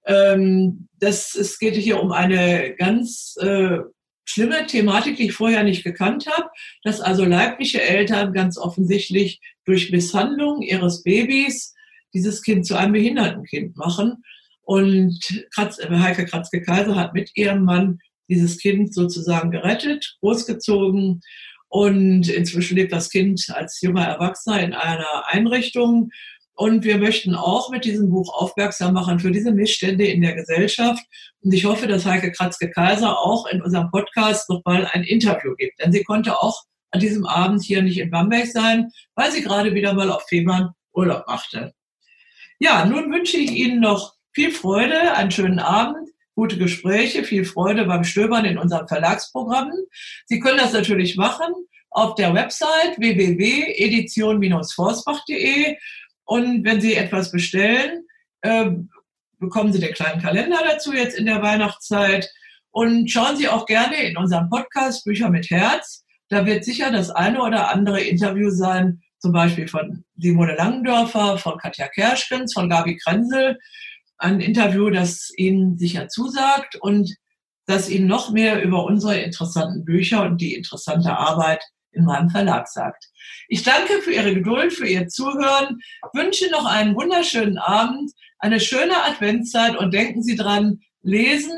Ähm, 0.06 0.88
das, 1.00 1.36
es 1.36 1.58
geht 1.60 1.76
hier 1.76 2.02
um 2.02 2.12
eine 2.12 2.76
ganz 2.76 3.36
äh, 3.40 3.80
schlimme 4.26 4.66
Thematik, 4.68 5.18
die 5.18 5.28
ich 5.28 5.34
vorher 5.34 5.64
nicht 5.64 5.84
gekannt 5.84 6.28
habe, 6.28 6.50
dass 6.84 7.02
also 7.02 7.26
leibliche 7.26 7.82
Eltern 7.82 8.34
ganz 8.34 8.58
offensichtlich 8.58 9.42
durch 9.66 9.92
Misshandlung 9.92 10.62
ihres 10.62 11.04
Babys 11.04 11.74
dieses 12.14 12.44
Kind 12.44 12.66
zu 12.66 12.76
einem 12.76 12.94
behinderten 12.94 13.44
Kind 13.44 13.76
machen. 13.76 14.24
Und 14.64 15.20
Kratz, 15.54 15.78
Heike 15.78 16.26
Kratzke-Kaiser 16.26 16.96
hat 16.96 17.14
mit 17.14 17.32
ihrem 17.36 17.64
Mann 17.64 18.00
dieses 18.30 18.58
Kind 18.58 18.94
sozusagen 18.94 19.52
gerettet, 19.52 20.18
großgezogen. 20.22 21.22
Und 21.68 22.30
inzwischen 22.30 22.78
lebt 22.78 22.92
das 22.92 23.10
Kind 23.10 23.46
als 23.54 23.82
junger 23.82 24.06
Erwachsener 24.06 24.62
in 24.62 24.74
einer 24.74 25.28
Einrichtung 25.28 26.12
und 26.56 26.84
wir 26.84 27.00
möchten 27.00 27.34
auch 27.34 27.72
mit 27.72 27.84
diesem 27.84 28.10
Buch 28.10 28.32
aufmerksam 28.34 28.94
machen 28.94 29.20
für 29.20 29.32
diese 29.32 29.52
Missstände 29.52 30.06
in 30.06 30.22
der 30.22 30.36
Gesellschaft. 30.36 31.04
Und 31.42 31.52
ich 31.52 31.66
hoffe, 31.66 31.88
dass 31.88 32.06
Heike 32.06 32.32
Kratzke-Kaiser 32.32 33.18
auch 33.18 33.48
in 33.48 33.62
unserem 33.62 33.90
Podcast 33.90 34.50
nochmal 34.50 34.88
ein 34.92 35.04
Interview 35.04 35.56
gibt. 35.56 35.80
Denn 35.80 35.92
sie 35.92 36.04
konnte 36.04 36.40
auch 36.40 36.62
an 36.92 37.00
diesem 37.00 37.26
Abend 37.26 37.64
hier 37.64 37.82
nicht 37.82 37.98
in 37.98 38.12
Bamberg 38.12 38.46
sein, 38.46 38.92
weil 39.16 39.32
sie 39.32 39.42
gerade 39.42 39.74
wieder 39.74 39.94
mal 39.94 40.12
auf 40.12 40.28
Fehmarn 40.28 40.74
Urlaub 40.94 41.26
machte. 41.26 41.74
Ja, 42.60 42.86
nun 42.86 43.12
wünsche 43.12 43.38
ich 43.38 43.52
Ihnen 43.52 43.80
noch 43.80 44.14
viel 44.34 44.52
Freude, 44.52 45.16
einen 45.16 45.32
schönen 45.32 45.60
Abend, 45.60 46.10
gute 46.36 46.58
Gespräche, 46.58 47.24
viel 47.24 47.46
Freude 47.46 47.86
beim 47.86 48.04
Stöbern 48.04 48.44
in 48.46 48.58
unseren 48.58 48.88
Verlagsprogrammen. 48.88 49.86
Sie 50.26 50.40
können 50.40 50.58
das 50.58 50.74
natürlich 50.74 51.16
machen 51.16 51.54
auf 51.92 52.16
der 52.16 52.34
Website 52.34 52.98
www.edition-forsbach.de 52.98 55.78
und 56.26 56.64
wenn 56.64 56.82
Sie 56.82 56.96
etwas 56.96 57.32
bestellen, 57.32 58.06
äh, 58.42 58.72
bekommen 59.40 59.72
Sie 59.74 59.80
den 59.80 59.94
kleinen 59.94 60.22
Kalender 60.22 60.60
dazu 60.66 60.94
jetzt 60.94 61.18
in 61.18 61.26
der 61.26 61.42
Weihnachtszeit. 61.42 62.30
Und 62.72 63.10
schauen 63.12 63.38
Sie 63.38 63.48
auch 63.48 63.68
gerne 63.68 64.02
in 64.02 64.18
unserem 64.18 64.50
Podcast 64.50 65.06
Bücher 65.06 65.30
mit 65.30 65.52
Herz. 65.52 66.04
Da 66.30 66.46
wird 66.46 66.66
sicher 66.66 66.92
das 66.92 67.12
eine 67.12 67.42
oder 67.42 67.70
andere 67.70 68.02
Interview 68.02 68.50
sein, 68.50 69.02
zum 69.20 69.32
Beispiel 69.32 69.68
von 69.68 70.04
Simone 70.18 70.56
Langendörfer, 70.56 71.38
von 71.38 71.58
Katja 71.58 71.88
Kerschkens, 71.88 72.54
von 72.54 72.70
Gabi 72.70 72.98
Krenzel. 72.98 73.60
Ein 74.18 74.40
Interview, 74.40 74.90
das 74.90 75.32
Ihnen 75.36 75.78
sicher 75.78 76.08
zusagt 76.08 76.76
und 76.76 77.14
das 77.66 77.90
Ihnen 77.90 78.08
noch 78.08 78.32
mehr 78.32 78.62
über 78.62 78.86
unsere 78.86 79.20
interessanten 79.20 79.86
Bücher 79.86 80.24
und 80.24 80.40
die 80.40 80.56
interessante 80.56 81.18
Arbeit 81.18 81.64
in 81.92 82.06
meinem 82.06 82.30
Verlag 82.30 82.68
sagt. 82.68 83.06
Ich 83.48 83.64
danke 83.64 84.02
für 84.02 84.12
Ihre 84.12 84.34
Geduld, 84.34 84.74
für 84.74 84.88
Ihr 84.88 85.08
Zuhören, 85.08 85.80
wünsche 86.14 86.50
noch 86.50 86.66
einen 86.66 86.96
wunderschönen 86.96 87.58
Abend, 87.58 88.12
eine 88.40 88.60
schöne 88.60 89.04
Adventszeit 89.04 89.78
und 89.78 89.94
denken 89.94 90.24
Sie 90.24 90.36
dran, 90.36 90.80
lesen 91.02 91.54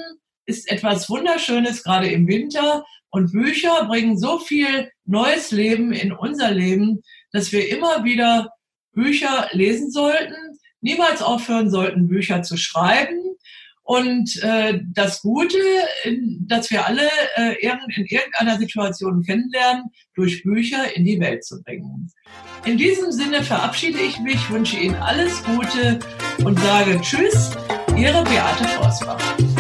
ist 0.46 0.72
etwas 0.72 1.10
Wunderschönes, 1.10 1.84
gerade 1.84 2.08
im 2.10 2.28
Winter. 2.28 2.86
Und 3.10 3.32
Bücher 3.32 3.86
bringen 3.86 4.18
so 4.18 4.40
viel 4.40 4.92
neues 5.06 5.52
Leben 5.52 5.94
in 5.94 6.12
unser 6.12 6.52
Leben, 6.52 7.02
dass 7.32 7.52
wir 7.52 7.70
immer 7.70 8.04
wieder 8.04 8.50
Bücher 8.92 9.50
lesen 9.52 9.90
sollten, 9.92 10.36
niemals 10.86 11.22
aufhören 11.22 11.70
sollten, 11.72 12.08
Bücher 12.08 12.44
zu 12.44 12.58
schreiben 12.58 13.20
und 13.82 14.42
äh, 14.44 14.80
das 14.94 15.22
Gute, 15.22 15.58
dass 16.42 16.70
wir 16.70 16.86
alle 16.88 17.08
äh, 17.36 17.56
in 17.62 18.06
irgendeiner 18.06 18.58
Situation 18.58 19.24
kennenlernen, 19.24 19.86
durch 20.16 20.44
Bücher 20.44 20.96
in 20.96 21.06
die 21.06 21.20
Welt 21.20 21.44
zu 21.44 21.62
bringen. 21.62 22.12
In 22.66 22.78
diesem 22.78 23.12
Sinne 23.12 23.44
verabschiede 23.44 24.00
ich 24.00 24.20
mich, 24.20 24.50
wünsche 24.50 24.78
Ihnen 24.78 24.96
alles 24.96 25.44
Gute 25.44 26.00
und 26.44 26.60
sage 26.60 27.00
Tschüss, 27.02 27.52
Ihre 27.96 28.24
Beate 28.24 28.64
Forsbach. 28.80 29.55